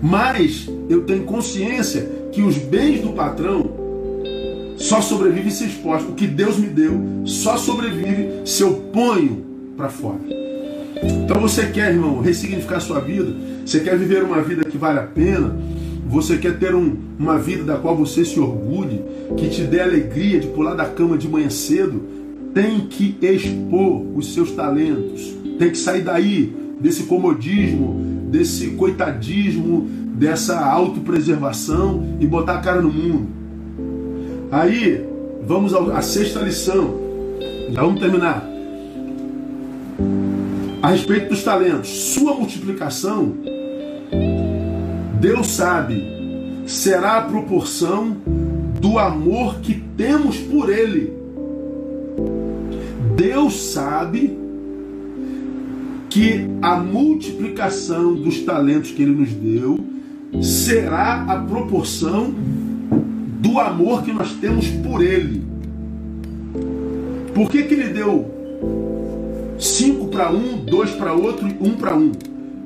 Mas 0.01 0.69
eu 0.89 1.03
tenho 1.03 1.23
consciência 1.23 2.09
que 2.31 2.41
os 2.41 2.57
bens 2.57 3.01
do 3.01 3.13
patrão 3.13 3.83
só 4.77 4.99
sobrevivem 5.01 5.49
se 5.49 5.65
expostos. 5.65 6.11
O 6.11 6.13
que 6.13 6.27
Deus 6.27 6.57
me 6.57 6.67
deu 6.67 6.99
só 7.25 7.55
sobrevive 7.57 8.41
se 8.45 8.63
eu 8.63 8.73
ponho 8.91 9.45
para 9.77 9.89
fora. 9.89 10.19
Então 11.01 11.39
você 11.39 11.67
quer, 11.67 11.91
irmão, 11.91 12.21
ressignificar 12.21 12.77
a 12.77 12.81
sua 12.81 12.99
vida? 12.99 13.33
Você 13.65 13.79
quer 13.79 13.97
viver 13.97 14.23
uma 14.23 14.41
vida 14.41 14.63
que 14.63 14.77
vale 14.77 14.99
a 14.99 15.03
pena? 15.03 15.55
Você 16.07 16.37
quer 16.37 16.57
ter 16.59 16.75
um, 16.75 16.95
uma 17.17 17.39
vida 17.39 17.63
da 17.63 17.77
qual 17.77 17.95
você 17.95 18.23
se 18.25 18.39
orgulhe, 18.39 19.01
que 19.37 19.49
te 19.49 19.63
dê 19.63 19.79
alegria 19.79 20.39
de 20.39 20.47
pular 20.47 20.75
da 20.75 20.85
cama 20.85 21.17
de 21.17 21.27
manhã 21.27 21.49
cedo? 21.49 22.01
Tem 22.53 22.81
que 22.81 23.17
expor 23.21 24.05
os 24.15 24.33
seus 24.33 24.51
talentos. 24.51 25.33
Tem 25.57 25.71
que 25.71 25.77
sair 25.77 26.01
daí, 26.01 26.53
desse 26.79 27.03
comodismo, 27.03 28.29
desse 28.29 28.71
coitadismo, 28.71 29.87
dessa 30.13 30.59
autopreservação 30.59 32.17
e 32.19 32.27
botar 32.27 32.55
a 32.55 32.61
cara 32.61 32.81
no 32.81 32.91
mundo. 32.91 33.27
Aí, 34.51 35.03
vamos 35.47 35.73
à 35.73 36.01
sexta 36.01 36.41
lição. 36.41 37.01
Já 37.71 37.81
vamos 37.81 37.99
terminar 37.99 38.52
respeito 40.93 41.29
dos 41.29 41.43
talentos. 41.43 41.89
Sua 41.89 42.35
multiplicação, 42.35 43.33
Deus 45.19 45.47
sabe, 45.47 46.03
será 46.67 47.17
a 47.17 47.21
proporção 47.21 48.15
do 48.79 48.99
amor 48.99 49.59
que 49.59 49.83
temos 49.97 50.37
por 50.37 50.69
Ele. 50.69 51.13
Deus 53.15 53.71
sabe 53.73 54.37
que 56.09 56.47
a 56.61 56.75
multiplicação 56.77 58.13
dos 58.13 58.41
talentos 58.41 58.91
que 58.91 59.01
Ele 59.01 59.15
nos 59.15 59.31
deu 59.31 59.79
será 60.41 61.23
a 61.23 61.39
proporção 61.39 62.33
do 63.39 63.59
amor 63.59 64.03
que 64.03 64.11
nós 64.11 64.31
temos 64.33 64.67
por 64.67 65.01
Ele. 65.01 65.43
Por 67.33 67.49
que, 67.49 67.63
que 67.63 67.73
Ele 67.73 67.89
deu 67.89 68.31
Cinco 69.63 70.07
para 70.09 70.29
um, 70.29 70.57
dois 70.57 70.91
para 70.91 71.13
outro 71.13 71.47
e 71.47 71.55
um 71.61 71.77
para 71.77 71.95
um. 71.95 72.11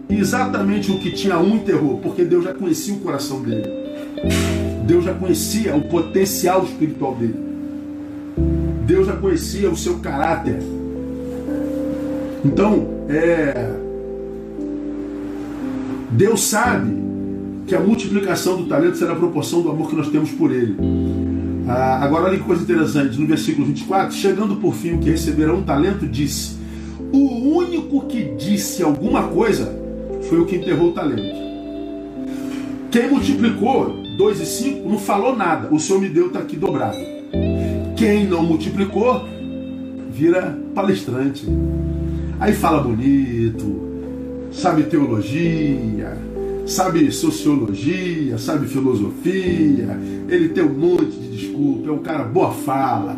exatamente 0.09 0.89
o 0.89 0.97
que 0.97 1.11
tinha 1.11 1.37
um 1.37 1.57
enterrou, 1.57 1.99
porque 1.99 2.25
Deus 2.25 2.43
já 2.43 2.55
conhecia 2.55 2.95
o 2.95 2.97
coração 2.97 3.43
dele. 3.43 3.67
Deus 4.83 5.05
já 5.05 5.13
conhecia 5.13 5.75
o 5.75 5.81
potencial 5.81 6.63
espiritual 6.63 7.13
dele. 7.13 7.35
Deus 8.87 9.05
já 9.05 9.15
conhecia 9.15 9.69
o 9.69 9.77
seu 9.77 9.99
caráter. 9.99 10.57
Então, 12.43 12.87
é, 13.07 13.75
Deus 16.09 16.41
sabe 16.41 16.97
que 17.67 17.75
a 17.75 17.79
multiplicação 17.79 18.57
do 18.57 18.67
talento 18.67 18.97
será 18.97 19.13
a 19.13 19.15
proporção 19.15 19.61
do 19.61 19.69
amor 19.69 19.87
que 19.87 19.95
nós 19.95 20.09
temos 20.09 20.31
por 20.31 20.51
ele. 20.51 20.75
Ah, 21.67 22.03
agora, 22.03 22.25
olha 22.25 22.39
que 22.39 22.43
coisa 22.43 22.63
interessante, 22.63 23.19
no 23.19 23.27
versículo 23.27 23.67
24: 23.67 24.15
Chegando 24.15 24.55
por 24.55 24.73
fim 24.73 24.93
o 24.93 24.97
que 24.97 25.11
receberá 25.11 25.53
um 25.53 25.61
talento, 25.61 26.07
disse: 26.07 26.56
o 27.11 27.57
único 27.57 28.05
que 28.07 28.23
disse 28.35 28.83
alguma 28.83 29.23
coisa 29.23 29.73
foi 30.23 30.39
o 30.39 30.45
que 30.45 30.57
enterrou 30.57 30.89
o 30.89 30.93
talento. 30.93 31.47
Quem 32.91 33.09
multiplicou 33.09 33.95
2 34.17 34.41
e 34.41 34.45
5 34.45 34.89
não 34.89 34.97
falou 34.97 35.35
nada. 35.35 35.73
O 35.73 35.79
Senhor 35.79 36.01
me 36.01 36.09
deu, 36.09 36.27
está 36.27 36.39
aqui 36.39 36.55
dobrado. 36.55 36.97
Quem 37.95 38.25
não 38.25 38.43
multiplicou, 38.43 39.25
vira 40.09 40.57
palestrante. 40.73 41.45
Aí 42.39 42.53
fala 42.53 42.81
bonito, 42.81 43.81
sabe 44.51 44.83
teologia, 44.83 46.17
sabe 46.65 47.11
sociologia, 47.11 48.37
sabe 48.37 48.67
filosofia. 48.67 49.99
Ele 50.27 50.49
tem 50.49 50.63
um 50.63 50.73
monte 50.73 51.11
de 51.11 51.37
desculpa, 51.37 51.89
é 51.89 51.91
um 51.91 51.99
cara 51.99 52.23
boa 52.23 52.51
fala 52.51 53.17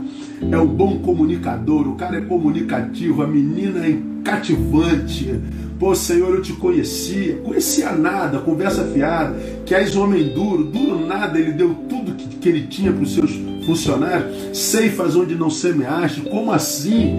é 0.51 0.57
um 0.57 0.67
bom 0.67 0.99
comunicador, 0.99 1.87
o 1.87 1.95
cara 1.95 2.17
é 2.17 2.21
comunicativo, 2.21 3.21
a 3.21 3.27
menina 3.27 3.85
é 3.85 3.97
cativante. 4.23 5.39
Pô, 5.77 5.95
Senhor, 5.95 6.35
eu 6.35 6.41
te 6.41 6.53
conhecia, 6.53 7.37
conhecia 7.37 7.91
nada, 7.91 8.39
conversa 8.39 8.83
fiada, 8.85 9.35
que 9.65 9.73
és 9.73 9.95
homem 9.95 10.33
duro, 10.33 10.63
duro 10.65 11.05
nada, 11.05 11.39
ele 11.39 11.53
deu 11.53 11.73
tudo 11.87 12.15
que, 12.15 12.27
que 12.27 12.49
ele 12.49 12.67
tinha 12.67 12.91
para 12.91 13.03
os 13.03 13.13
seus 13.13 13.31
funcionários, 13.65 14.57
ceifas 14.57 15.15
onde 15.15 15.35
não 15.35 15.49
semeaste, 15.49 16.21
como 16.21 16.51
assim? 16.51 17.15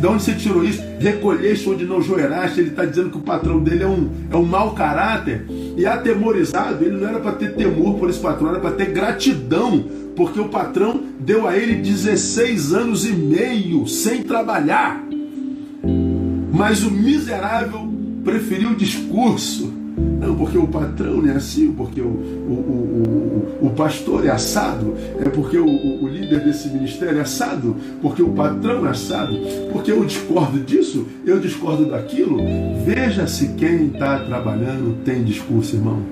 de 0.00 0.06
onde 0.06 0.22
você 0.22 0.34
tirou 0.34 0.64
isso? 0.64 0.82
Recolheste 0.98 1.68
onde 1.68 1.84
não 1.84 2.00
joeraste. 2.00 2.60
Ele 2.60 2.70
está 2.70 2.84
dizendo 2.84 3.10
que 3.10 3.18
o 3.18 3.20
patrão 3.20 3.62
dele 3.62 3.84
é 3.84 3.86
um, 3.86 4.08
é 4.30 4.36
um 4.36 4.44
mau 4.44 4.72
caráter. 4.72 5.44
E 5.76 5.84
atemorizado, 5.86 6.82
ele 6.84 6.96
não 6.96 7.08
era 7.08 7.20
para 7.20 7.32
ter 7.32 7.54
temor 7.54 7.98
por 7.98 8.08
esse 8.08 8.18
patrão, 8.18 8.48
era 8.48 8.58
para 8.58 8.72
ter 8.72 8.86
gratidão 8.86 9.84
porque 10.16 10.40
o 10.40 10.48
patrão 10.48 11.00
deu 11.18 11.46
a 11.46 11.56
ele 11.56 11.76
16 11.76 12.72
anos 12.72 13.06
e 13.06 13.12
meio 13.12 13.86
sem 13.86 14.22
trabalhar. 14.22 15.04
Mas 16.52 16.82
o 16.82 16.90
miserável 16.90 17.88
preferiu 18.24 18.70
o 18.70 18.74
discurso. 18.74 19.72
Não, 20.20 20.36
porque 20.36 20.56
o 20.56 20.66
patrão 20.66 21.26
é 21.26 21.32
assim, 21.32 21.72
porque 21.72 22.00
o, 22.00 22.06
o, 22.06 23.58
o, 23.60 23.66
o, 23.66 23.70
pastor 23.70 24.26
é 24.26 24.30
assado, 24.30 24.94
é 25.18 25.28
porque 25.28 25.58
o, 25.58 25.66
o, 25.66 26.08
líder 26.08 26.44
desse 26.44 26.68
ministério 26.68 27.18
é 27.18 27.22
assado, 27.22 27.76
porque 28.00 28.22
o 28.22 28.28
patrão 28.28 28.86
é 28.86 28.90
assado, 28.90 29.34
porque 29.72 29.90
eu 29.90 30.04
discordo 30.04 30.60
disso, 30.60 31.06
eu 31.26 31.38
discordo 31.40 31.86
daquilo. 31.86 32.38
Veja 32.84 33.26
se 33.26 33.48
quem 33.54 33.86
está 33.86 34.20
trabalhando 34.20 34.96
tem 35.04 35.24
discurso, 35.24 35.76
irmão. 35.76 36.02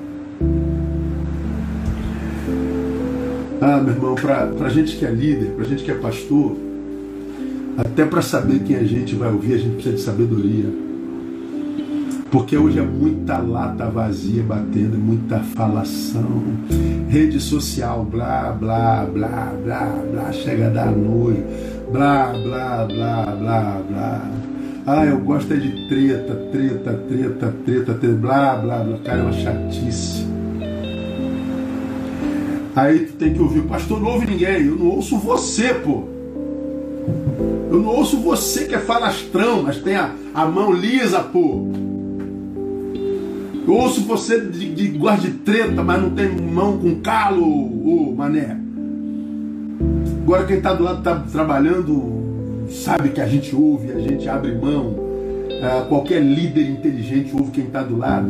Ah, 3.61 3.80
meu 3.80 3.92
irmão, 3.92 4.14
para 4.14 4.66
a 4.66 4.68
gente 4.68 4.96
que 4.96 5.04
é 5.04 5.11
líder, 5.11 5.50
para 5.50 5.64
a 5.64 5.68
gente 5.68 5.82
que 5.82 5.90
é 5.90 5.94
pastor, 5.94 6.56
até 7.76 8.04
para 8.04 8.22
saber 8.22 8.61
quem 8.61 8.76
a 8.76 8.84
gente 8.84 9.16
vai 9.16 9.32
ouvir, 9.32 9.54
a 9.54 9.59
gente 9.59 9.74
precisa 9.74 9.96
de 9.96 10.00
sabedoria. 10.00 10.66
Porque 12.30 12.56
hoje 12.56 12.78
é 12.78 12.82
muita 12.82 13.38
lata 13.38 13.86
vazia 13.86 14.44
batendo, 14.44 14.96
muita 14.96 15.40
falação. 15.40 16.42
Rede 17.09 17.40
social, 17.40 18.04
blá, 18.04 18.52
blá, 18.52 19.04
blá, 19.06 19.52
blá, 19.64 20.04
blá, 20.12 20.32
chega 20.32 20.70
da 20.70 20.86
noite, 20.86 21.42
blá, 21.90 22.32
blá, 22.32 22.84
blá, 22.84 23.26
blá, 23.26 23.82
blá. 23.88 24.30
Ah, 24.86 25.04
eu 25.04 25.18
gosto 25.18 25.52
é 25.52 25.56
de 25.56 25.88
treta, 25.88 26.34
treta, 26.52 26.92
treta, 27.09 27.54
treta, 27.64 27.92
treta, 27.94 28.16
blá, 28.16 28.56
blá, 28.56 28.78
blá. 28.84 28.98
Cara, 28.98 29.18
é 29.18 29.22
uma 29.22 29.32
chatice. 29.32 30.38
Aí 32.78 33.00
tu 33.00 33.14
tem 33.14 33.34
que 33.34 33.42
ouvir, 33.42 33.62
pastor, 33.62 34.00
não 34.00 34.12
ouve 34.12 34.26
ninguém. 34.26 34.66
Eu 34.66 34.76
não 34.76 34.86
ouço 34.86 35.18
você, 35.18 35.74
pô. 35.74 36.04
Eu 37.68 37.82
não 37.82 37.88
ouço 37.88 38.18
você 38.18 38.66
que 38.66 38.74
é 38.74 38.78
falastrão, 38.78 39.64
mas 39.64 39.78
tem 39.78 39.96
a, 39.96 40.12
a 40.32 40.46
mão 40.46 40.72
lisa, 40.72 41.18
pô. 41.18 41.66
Eu 43.66 43.74
ouço 43.74 44.02
você 44.02 44.40
de, 44.40 44.72
de 44.72 44.88
gosta 44.96 45.26
de 45.26 45.38
treta, 45.38 45.82
mas 45.82 46.00
não 46.00 46.10
tem 46.10 46.28
mão 46.28 46.78
com 46.78 47.00
calo, 47.00 47.44
ô 47.44 48.14
mané. 48.16 48.56
Agora 50.22 50.46
quem 50.46 50.58
está 50.58 50.72
do 50.72 50.84
lado 50.84 50.98
está 50.98 51.16
trabalhando, 51.32 52.68
sabe 52.70 53.08
que 53.08 53.20
a 53.20 53.26
gente 53.26 53.56
ouve, 53.56 53.90
a 53.90 53.98
gente 53.98 54.28
abre 54.28 54.54
mão. 54.54 54.94
É, 55.50 55.84
qualquer 55.88 56.22
líder 56.22 56.70
inteligente 56.70 57.34
ouve 57.34 57.50
quem 57.50 57.64
está 57.64 57.82
do 57.82 57.96
lado. 57.96 58.28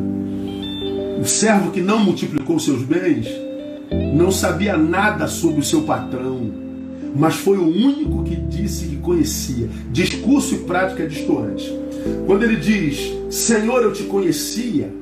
O 1.20 1.24
servo 1.26 1.70
que 1.70 1.82
não 1.82 1.98
multiplicou 1.98 2.58
seus 2.58 2.82
bens 2.82 3.47
não 3.90 4.30
sabia 4.30 4.76
nada 4.76 5.26
sobre 5.26 5.60
o 5.60 5.64
seu 5.64 5.82
patrão, 5.82 6.50
mas 7.14 7.36
foi 7.36 7.58
o 7.58 7.66
único 7.66 8.24
que 8.24 8.36
disse 8.36 8.86
que 8.86 8.96
conhecia. 8.96 9.68
Discurso 9.90 10.54
e 10.54 10.58
prática 10.58 11.06
distantes. 11.06 11.72
Quando 12.26 12.42
ele 12.44 12.56
diz, 12.56 13.12
Senhor, 13.30 13.82
eu 13.82 13.92
te 13.92 14.04
conhecia, 14.04 14.92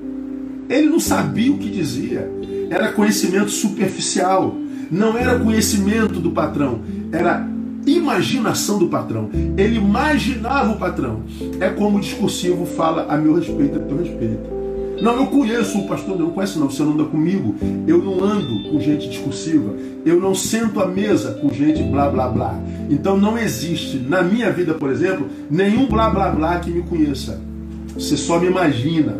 ele 0.68 0.88
não 0.88 1.00
sabia 1.00 1.52
o 1.52 1.58
que 1.58 1.68
dizia. 1.68 2.30
Era 2.70 2.92
conhecimento 2.92 3.50
superficial. 3.50 4.54
Não 4.90 5.18
era 5.18 5.38
conhecimento 5.40 6.20
do 6.20 6.30
patrão, 6.30 6.80
era 7.10 7.44
imaginação 7.84 8.78
do 8.78 8.86
patrão. 8.88 9.30
Ele 9.56 9.78
imaginava 9.78 10.72
o 10.72 10.78
patrão. 10.78 11.22
É 11.60 11.68
como 11.68 11.98
o 11.98 12.00
discursivo 12.00 12.64
fala 12.64 13.06
a 13.08 13.16
meu 13.16 13.34
respeito, 13.34 13.78
a 13.78 13.82
teu 13.82 13.96
respeito. 13.96 14.55
Não, 15.00 15.16
eu 15.16 15.26
conheço 15.26 15.78
o 15.78 15.86
pastor, 15.86 16.18
não 16.18 16.30
conhece 16.30 16.58
não, 16.58 16.70
você 16.70 16.82
não 16.82 16.92
anda 16.92 17.04
comigo. 17.04 17.54
Eu 17.86 17.98
não 17.98 18.22
ando 18.22 18.70
com 18.70 18.80
gente 18.80 19.08
discursiva. 19.08 19.74
Eu 20.04 20.20
não 20.20 20.34
sento 20.34 20.80
à 20.80 20.86
mesa 20.86 21.32
com 21.40 21.48
gente 21.50 21.82
blá 21.82 22.08
blá 22.08 22.28
blá. 22.28 22.54
Então 22.88 23.16
não 23.16 23.36
existe 23.36 23.98
na 23.98 24.22
minha 24.22 24.50
vida, 24.50 24.74
por 24.74 24.90
exemplo, 24.90 25.28
nenhum 25.50 25.86
blá 25.86 26.08
blá 26.08 26.30
blá 26.30 26.58
que 26.60 26.70
me 26.70 26.82
conheça. 26.82 27.40
Você 27.94 28.16
só 28.16 28.38
me 28.38 28.46
imagina. 28.46 29.14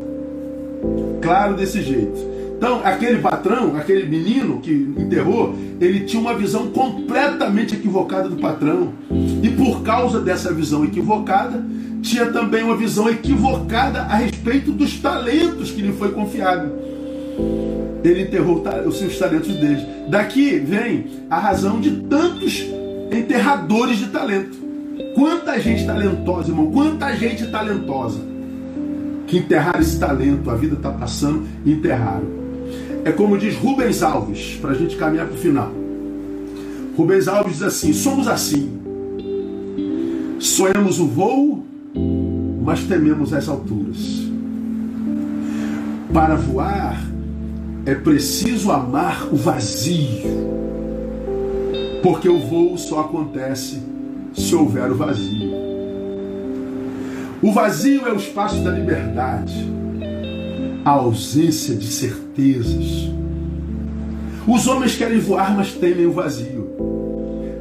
Claro 1.21 1.55
desse 1.55 1.83
jeito. 1.83 2.37
Então, 2.57 2.81
aquele 2.83 3.19
patrão, 3.19 3.77
aquele 3.77 4.07
menino 4.07 4.61
que 4.61 4.73
enterrou, 4.97 5.55
ele 5.79 6.01
tinha 6.01 6.21
uma 6.21 6.35
visão 6.35 6.69
completamente 6.69 7.75
equivocada 7.75 8.31
do 8.31 8.37
patrão. 8.37 8.95
E 9.43 9.51
por 9.51 9.83
causa 9.83 10.21
dessa 10.21 10.55
visão 10.55 10.83
equivocada, 10.83 11.63
tinha 12.07 12.27
também 12.27 12.63
uma 12.63 12.77
visão 12.77 13.11
equivocada 13.11 14.03
a 14.03 14.17
respeito 14.17 14.71
dos 14.71 14.99
talentos 14.99 15.73
que 15.73 15.83
lhe 15.83 15.93
foi 15.93 16.13
confiado. 16.13 16.71
Ele 18.05 18.23
enterrou 18.23 18.63
os 18.87 18.99
seus 18.99 19.19
talentos 19.19 19.55
dele. 19.57 19.85
Daqui 20.09 20.59
vem 20.61 21.07
a 21.29 21.39
razão 21.39 21.81
de 21.81 21.91
tantos 22.03 22.65
enterradores 23.11 23.99
de 23.99 24.07
talento. 24.07 24.57
Quanta 25.15 25.61
gente 25.61 25.85
talentosa, 25.85 26.51
irmão, 26.51 26.71
quanta 26.71 27.15
gente 27.17 27.47
talentosa 27.49 28.21
que 29.27 29.39
enterraram 29.39 29.81
esse 29.81 29.99
talento, 29.99 30.49
a 30.49 30.55
vida 30.55 30.77
está 30.77 30.93
passando 30.93 31.45
e 31.65 31.73
enterraram. 31.73 32.29
É 33.05 33.11
como 33.11 33.37
diz 33.37 33.57
Rubens 33.57 34.03
Alves, 34.03 34.57
para 34.61 34.71
a 34.71 34.75
gente 34.75 34.97
caminhar 34.97 35.27
para 35.27 35.35
o 35.35 35.39
final. 35.39 35.73
Rubens 36.97 37.27
Alves 37.27 37.55
diz 37.55 37.63
assim: 37.63 37.93
somos 37.93 38.29
assim. 38.29 38.71
Sonhamos 40.39 41.01
o 41.01 41.07
voo, 41.07 41.66
mas 42.77 42.85
tememos 42.85 43.33
as 43.33 43.49
alturas. 43.49 43.97
Para 46.13 46.35
voar, 46.35 47.03
é 47.87 47.95
preciso 47.95 48.71
amar 48.71 49.29
o 49.33 49.37
vazio. 49.37 50.29
Porque 52.03 52.29
o 52.29 52.39
voo 52.39 52.77
só 52.77 53.01
acontece 53.01 53.83
se 54.35 54.55
houver 54.55 54.91
o 54.91 54.95
vazio. 54.95 55.51
O 57.41 57.51
vazio 57.51 58.07
é 58.07 58.13
o 58.13 58.17
espaço 58.17 58.63
da 58.63 58.71
liberdade 58.71 59.55
a 60.85 60.91
ausência 60.91 61.75
de 61.75 61.87
certezas. 61.87 63.11
Os 64.47 64.69
homens 64.69 64.95
querem 64.95 65.19
voar, 65.19 65.57
mas 65.57 65.73
temem 65.73 66.07
o 66.07 66.13
vazio. 66.13 66.71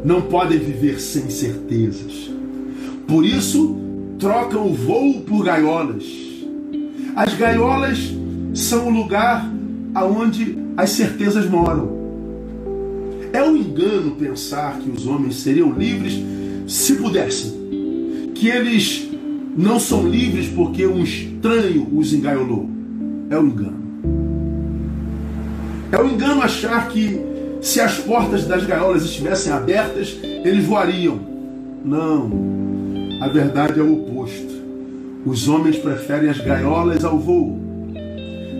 Não 0.03 0.21
podem 0.21 0.59
viver 0.59 0.99
sem 0.99 1.27
certezas. 1.29 2.29
Por 3.07 3.25
isso, 3.25 3.84
trocam 4.19 4.73
voo 4.73 5.21
por 5.21 5.43
gaiolas. 5.43 6.03
As 7.15 7.33
gaiolas 7.33 8.13
são 8.53 8.87
o 8.87 8.89
lugar 8.89 9.49
aonde 9.93 10.57
as 10.77 10.91
certezas 10.91 11.49
moram. 11.49 11.95
É 13.31 13.43
um 13.43 13.55
engano 13.55 14.11
pensar 14.11 14.79
que 14.79 14.89
os 14.89 15.05
homens 15.05 15.37
seriam 15.37 15.71
livres 15.71 16.13
se 16.67 16.95
pudessem. 16.95 18.31
Que 18.33 18.49
eles 18.49 19.09
não 19.55 19.79
são 19.79 20.07
livres 20.07 20.47
porque 20.47 20.85
um 20.85 21.01
estranho 21.01 21.87
os 21.93 22.13
engaiolou 22.13 22.69
é 23.29 23.37
um 23.37 23.47
engano. 23.47 23.85
É 25.91 26.01
um 26.01 26.09
engano 26.09 26.41
achar 26.41 26.89
que 26.89 27.19
se 27.61 27.79
as 27.79 27.97
portas 27.97 28.45
das 28.45 28.65
gaiolas 28.65 29.03
estivessem 29.03 29.51
abertas, 29.51 30.17
eles 30.23 30.65
voariam. 30.65 31.19
Não. 31.83 32.64
A 33.21 33.27
verdade 33.27 33.79
é 33.79 33.83
o 33.83 33.93
oposto. 33.93 34.55
Os 35.25 35.47
homens 35.47 35.77
preferem 35.77 36.29
as 36.29 36.39
gaiolas 36.39 37.03
ao 37.03 37.17
voo. 37.17 37.59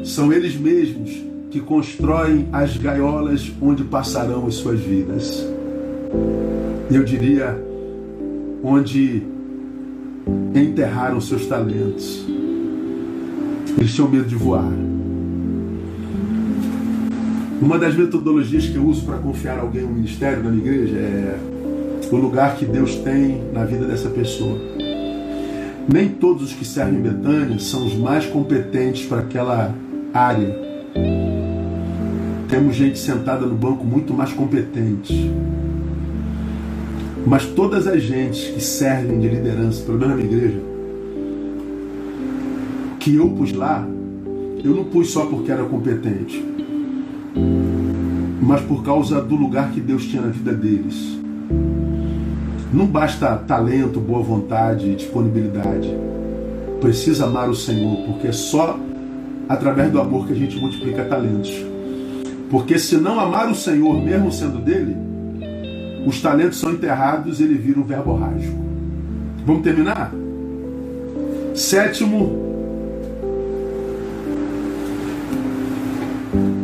São 0.03 0.31
eles 0.31 0.55
mesmos 0.55 1.11
que 1.51 1.59
constroem 1.59 2.47
as 2.51 2.75
gaiolas 2.77 3.51
onde 3.61 3.83
passarão 3.83 4.47
as 4.47 4.55
suas 4.55 4.79
vidas. 4.79 5.45
Eu 6.91 7.03
diria, 7.03 7.57
onde 8.63 9.23
enterraram 10.55 11.19
seus 11.21 11.45
talentos 11.45 12.25
eles 13.77 13.93
tinham 13.93 14.09
medo 14.09 14.25
de 14.25 14.35
voar. 14.35 14.71
Uma 17.61 17.77
das 17.77 17.95
metodologias 17.95 18.67
que 18.67 18.75
eu 18.75 18.85
uso 18.85 19.05
para 19.05 19.17
confiar 19.17 19.59
alguém 19.59 19.83
no 19.83 19.93
ministério 19.93 20.43
da 20.43 20.49
minha 20.49 20.63
igreja 20.63 20.97
é 20.97 21.39
o 22.11 22.17
lugar 22.17 22.55
que 22.55 22.65
Deus 22.65 22.95
tem 22.95 23.41
na 23.51 23.65
vida 23.65 23.85
dessa 23.85 24.09
pessoa. 24.09 24.59
Nem 25.91 26.09
todos 26.09 26.43
os 26.43 26.53
que 26.53 26.65
servem 26.65 26.99
em 26.99 27.01
Betânia 27.01 27.59
são 27.59 27.85
os 27.85 27.95
mais 27.95 28.25
competentes 28.25 29.05
para 29.05 29.19
aquela 29.19 29.73
área. 30.13 30.55
Temos 32.49 32.75
gente 32.75 32.97
sentada 32.97 33.45
no 33.45 33.55
banco 33.55 33.83
muito 33.83 34.13
mais 34.13 34.31
competente. 34.33 35.31
Mas 37.25 37.45
todas 37.45 37.87
as 37.87 38.01
gentes 38.01 38.49
que 38.49 38.61
servem 38.61 39.19
de 39.19 39.27
liderança, 39.27 39.83
pelo 39.83 39.97
menos 39.97 40.15
na 40.15 40.23
minha 40.23 40.31
igreja, 40.31 40.61
que 42.99 43.15
eu 43.15 43.29
pus 43.29 43.51
lá, 43.53 43.87
eu 44.63 44.73
não 44.75 44.83
pus 44.85 45.11
só 45.11 45.25
porque 45.25 45.51
era 45.51 45.63
competente, 45.63 46.43
mas 48.41 48.61
por 48.61 48.83
causa 48.83 49.21
do 49.21 49.35
lugar 49.35 49.71
que 49.71 49.79
Deus 49.79 50.05
tinha 50.05 50.23
na 50.23 50.29
vida 50.29 50.53
deles. 50.53 51.14
Não 52.76 52.86
basta 52.86 53.38
talento, 53.38 54.01
boa 54.01 54.21
vontade 54.21 54.93
disponibilidade. 54.95 55.89
Precisa 56.82 57.23
amar 57.23 57.49
o 57.49 57.55
Senhor, 57.55 58.05
porque 58.05 58.28
é 58.28 58.32
só 58.34 58.78
através 59.47 59.89
do 59.89 60.01
amor 60.01 60.28
que 60.28 60.34
a 60.34 60.36
gente 60.36 60.59
multiplica 60.59 61.05
talentos. 61.05 61.53
Porque 62.49 62.78
se 62.78 62.97
não 62.97 63.17
amar 63.17 63.49
o 63.49 63.55
Senhor, 63.55 64.03
mesmo 64.03 64.30
sendo 64.30 64.59
dele, 64.59 64.93
os 66.05 66.21
talentos 66.21 66.59
são 66.59 66.73
enterrados 66.73 67.39
e 67.39 67.43
ele 67.43 67.53
vira 67.53 67.80
um 67.80 67.84
verborrágico. 67.84 68.57
Vamos 69.45 69.63
terminar? 69.63 70.13
Sétimo 71.53 72.43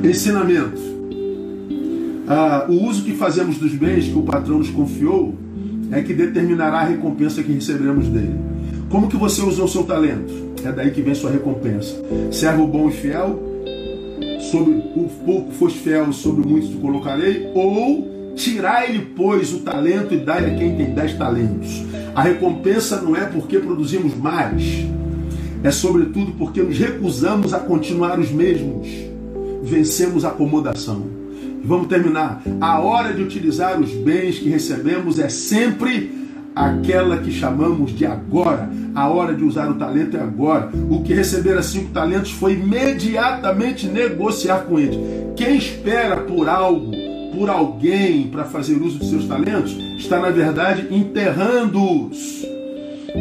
Ensinamento. 0.04 0.82
Ah, 2.28 2.66
o 2.68 2.86
uso 2.86 3.02
que 3.06 3.14
fazemos 3.14 3.58
dos 3.58 3.74
bens 3.74 4.10
que 4.10 4.18
o 4.18 4.24
patrão 4.24 4.58
nos 4.58 4.70
confiou 4.70 5.36
é 5.92 6.02
que 6.02 6.14
determinará 6.14 6.80
a 6.80 6.86
recompensa 6.86 7.44
que 7.44 7.52
receberemos 7.52 8.08
dele. 8.08 8.40
Como 8.90 9.08
que 9.08 9.18
você 9.18 9.42
usou 9.42 9.68
seu 9.68 9.84
talento? 9.84 10.34
É 10.64 10.72
daí 10.72 10.92
que 10.92 11.02
vem 11.02 11.16
sua 11.16 11.32
recompensa. 11.32 11.96
Servo 12.32 12.68
bom 12.68 12.90
e 12.90 12.92
fiel, 12.92 13.42
sobre 14.52 14.72
o 14.96 15.10
pouco 15.26 15.52
foste 15.52 15.80
fiel, 15.80 16.12
sobre 16.14 16.46
o 16.46 16.48
muito 16.48 16.68
te 16.68 16.76
colocarei, 16.76 17.52
ou 17.54 18.34
tirai-lhe, 18.36 19.00
pois, 19.16 19.54
o 19.54 19.60
talento 19.60 20.14
e 20.14 20.18
dai 20.18 20.46
a 20.46 20.58
quem 20.58 20.76
tem 20.76 20.94
dez 20.94 21.14
talentos. 21.14 21.84
A 22.16 22.22
recompensa 22.22 23.02
não 23.02 23.16
é 23.16 23.26
porque 23.26 23.60
produzimos 23.60 24.16
mais, 24.16 24.86
é 25.64 25.72
sobretudo 25.72 26.34
porque 26.34 26.62
nos 26.62 26.78
recusamos 26.78 27.54
a 27.54 27.60
continuar 27.60 28.20
os 28.20 28.32
mesmos 28.32 29.12
vencemos 29.62 30.26
a 30.26 30.30
acomodação. 30.30 31.21
Vamos 31.64 31.88
terminar. 31.88 32.42
A 32.60 32.80
hora 32.80 33.14
de 33.14 33.22
utilizar 33.22 33.80
os 33.80 33.92
bens 33.92 34.40
que 34.40 34.50
recebemos 34.50 35.20
é 35.20 35.30
sempre 35.30 36.22
aquela 36.56 37.18
que 37.18 37.32
chamamos 37.32 37.96
de 37.96 38.06
agora. 38.06 38.70
A 38.94 39.08
hora 39.08 39.34
de 39.34 39.44
usar 39.44 39.70
o 39.70 39.76
talento 39.76 40.18
é 40.18 40.22
agora. 40.22 40.70
O 40.90 41.02
que 41.02 41.14
recebera 41.14 41.62
cinco 41.62 41.92
talentos 41.92 42.32
foi 42.32 42.54
imediatamente 42.54 43.88
negociar 43.88 44.66
com 44.66 44.80
eles. 44.80 44.98
Quem 45.36 45.58
espera 45.58 46.18
por 46.18 46.50
algo, 46.50 46.92
por 47.34 47.50
alguém 47.50 48.28
para 48.28 48.44
fazer 48.44 48.76
uso 48.76 49.00
de 49.00 49.10
seus 49.10 49.26
talentos, 49.26 49.78
está 49.98 50.20
na 50.20 50.30
verdade 50.30 50.88
enterrando-os 50.92 52.51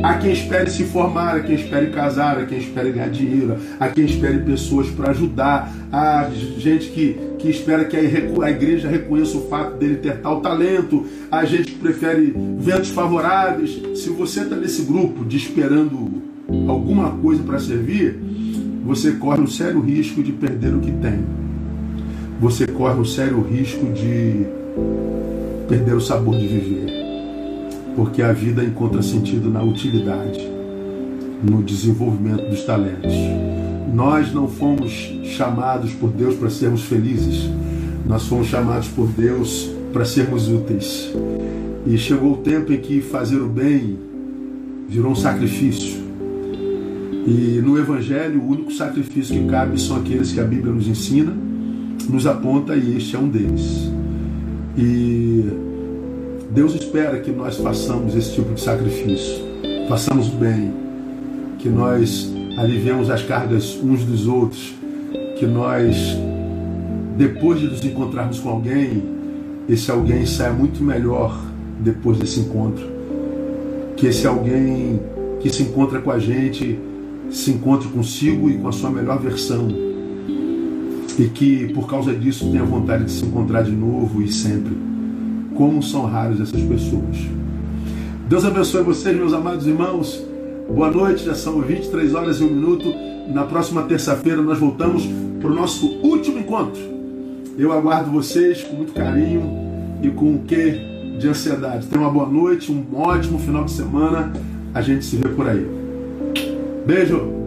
a 0.02 0.14
quem 0.14 0.32
espere 0.32 0.70
se 0.70 0.84
formar, 0.84 1.36
a 1.36 1.40
quem 1.40 1.56
espere 1.56 1.88
casar, 1.88 2.38
a 2.38 2.46
quem 2.46 2.58
espere 2.58 2.92
ganhar 2.92 3.10
dinheiro, 3.10 3.56
a 3.78 3.88
quem 3.88 4.04
espere 4.04 4.38
pessoas 4.38 4.88
para 4.88 5.10
ajudar, 5.10 5.72
a 5.92 6.28
gente 6.58 6.90
que, 6.90 7.18
que 7.38 7.48
espera 7.48 7.84
que 7.84 7.96
a 7.96 8.50
igreja 8.50 8.88
reconheça 8.88 9.36
o 9.36 9.48
fato 9.48 9.76
dele 9.76 9.96
ter 9.96 10.18
tal 10.18 10.40
talento, 10.40 11.06
a 11.30 11.44
gente 11.44 11.72
que 11.72 11.78
prefere 11.78 12.34
ventos 12.58 12.90
favoráveis. 12.90 13.80
Se 13.96 14.10
você 14.10 14.42
está 14.42 14.56
nesse 14.56 14.82
grupo 14.82 15.24
de 15.24 15.36
esperando 15.36 16.22
alguma 16.68 17.10
coisa 17.10 17.42
para 17.42 17.58
servir, 17.58 18.16
você 18.84 19.12
corre 19.12 19.40
um 19.40 19.46
sério 19.46 19.80
risco 19.80 20.22
de 20.22 20.32
perder 20.32 20.74
o 20.74 20.80
que 20.80 20.92
tem. 20.92 21.24
Você 22.40 22.66
corre 22.66 22.98
um 22.98 23.04
sério 23.04 23.42
risco 23.42 23.84
de 23.92 24.46
perder 25.68 25.94
o 25.94 26.00
sabor 26.00 26.38
de 26.38 26.46
viver 26.46 27.09
porque 27.96 28.22
a 28.22 28.32
vida 28.32 28.64
encontra 28.64 29.02
sentido 29.02 29.50
na 29.50 29.62
utilidade, 29.62 30.40
no 31.42 31.62
desenvolvimento 31.62 32.48
dos 32.48 32.64
talentos. 32.64 33.12
Nós 33.92 34.32
não 34.32 34.48
fomos 34.48 34.92
chamados 35.24 35.92
por 35.92 36.10
Deus 36.10 36.34
para 36.36 36.50
sermos 36.50 36.82
felizes, 36.82 37.50
nós 38.06 38.26
fomos 38.26 38.46
chamados 38.46 38.88
por 38.88 39.08
Deus 39.08 39.70
para 39.92 40.04
sermos 40.04 40.48
úteis. 40.48 41.12
E 41.86 41.96
chegou 41.96 42.34
o 42.34 42.36
tempo 42.38 42.72
em 42.72 42.78
que 42.78 43.00
fazer 43.00 43.38
o 43.38 43.48
bem 43.48 43.98
virou 44.88 45.12
um 45.12 45.16
sacrifício. 45.16 46.00
E 47.26 47.60
no 47.62 47.78
Evangelho, 47.78 48.40
o 48.40 48.48
único 48.48 48.72
sacrifício 48.72 49.34
que 49.34 49.46
cabe 49.48 49.80
são 49.80 49.96
aqueles 49.96 50.32
que 50.32 50.40
a 50.40 50.44
Bíblia 50.44 50.72
nos 50.72 50.88
ensina, 50.88 51.32
nos 52.08 52.26
aponta, 52.26 52.74
e 52.76 52.96
este 52.96 53.14
é 53.14 53.18
um 53.18 53.28
deles. 53.28 53.90
E 54.76 55.44
Deus 56.50 56.74
espera 56.74 57.20
que 57.20 57.30
nós 57.30 57.58
façamos 57.58 58.16
esse 58.16 58.34
tipo 58.34 58.52
de 58.52 58.60
sacrifício, 58.60 59.36
façamos 59.88 60.26
o 60.26 60.32
bem, 60.32 60.72
que 61.60 61.68
nós 61.68 62.28
aliviemos 62.58 63.08
as 63.08 63.22
cargas 63.22 63.78
uns 63.80 64.04
dos 64.04 64.26
outros, 64.26 64.74
que 65.38 65.46
nós, 65.46 65.96
depois 67.16 67.60
de 67.60 67.68
nos 67.68 67.84
encontrarmos 67.84 68.40
com 68.40 68.48
alguém, 68.48 69.00
esse 69.68 69.92
alguém 69.92 70.26
saia 70.26 70.52
muito 70.52 70.82
melhor 70.82 71.40
depois 71.78 72.18
desse 72.18 72.40
encontro. 72.40 72.84
Que 73.96 74.08
esse 74.08 74.26
alguém 74.26 74.98
que 75.38 75.50
se 75.50 75.62
encontra 75.62 76.00
com 76.00 76.10
a 76.10 76.18
gente 76.18 76.76
se 77.30 77.52
encontre 77.52 77.86
consigo 77.90 78.50
e 78.50 78.58
com 78.58 78.66
a 78.66 78.72
sua 78.72 78.90
melhor 78.90 79.20
versão. 79.20 79.68
E 81.16 81.28
que 81.28 81.72
por 81.72 81.86
causa 81.88 82.12
disso 82.12 82.50
tenha 82.50 82.64
vontade 82.64 83.04
de 83.04 83.12
se 83.12 83.24
encontrar 83.24 83.62
de 83.62 83.70
novo 83.70 84.20
e 84.20 84.32
sempre. 84.32 84.89
Como 85.60 85.82
são 85.82 86.06
raros 86.06 86.40
essas 86.40 86.62
pessoas. 86.62 87.18
Deus 88.30 88.46
abençoe 88.46 88.82
vocês, 88.82 89.14
meus 89.14 89.34
amados 89.34 89.66
irmãos. 89.66 90.24
Boa 90.66 90.90
noite, 90.90 91.22
já 91.22 91.34
são 91.34 91.60
23 91.60 92.14
horas 92.14 92.40
e 92.40 92.44
1 92.44 92.46
minuto. 92.46 92.94
Na 93.28 93.44
próxima 93.44 93.82
terça-feira 93.82 94.40
nós 94.40 94.58
voltamos 94.58 95.06
para 95.38 95.50
o 95.50 95.54
nosso 95.54 95.86
último 96.02 96.38
encontro. 96.38 96.80
Eu 97.58 97.74
aguardo 97.74 98.10
vocês 98.10 98.62
com 98.62 98.74
muito 98.74 98.94
carinho 98.94 99.42
e 100.02 100.08
com 100.08 100.36
o 100.36 100.38
que 100.38 100.80
de 101.18 101.28
ansiedade. 101.28 101.86
Tenha 101.88 102.00
uma 102.00 102.10
boa 102.10 102.26
noite, 102.26 102.72
um 102.72 102.98
ótimo 102.98 103.38
final 103.38 103.62
de 103.62 103.72
semana. 103.72 104.32
A 104.72 104.80
gente 104.80 105.04
se 105.04 105.16
vê 105.16 105.28
por 105.28 105.46
aí. 105.46 105.68
Beijo! 106.86 107.39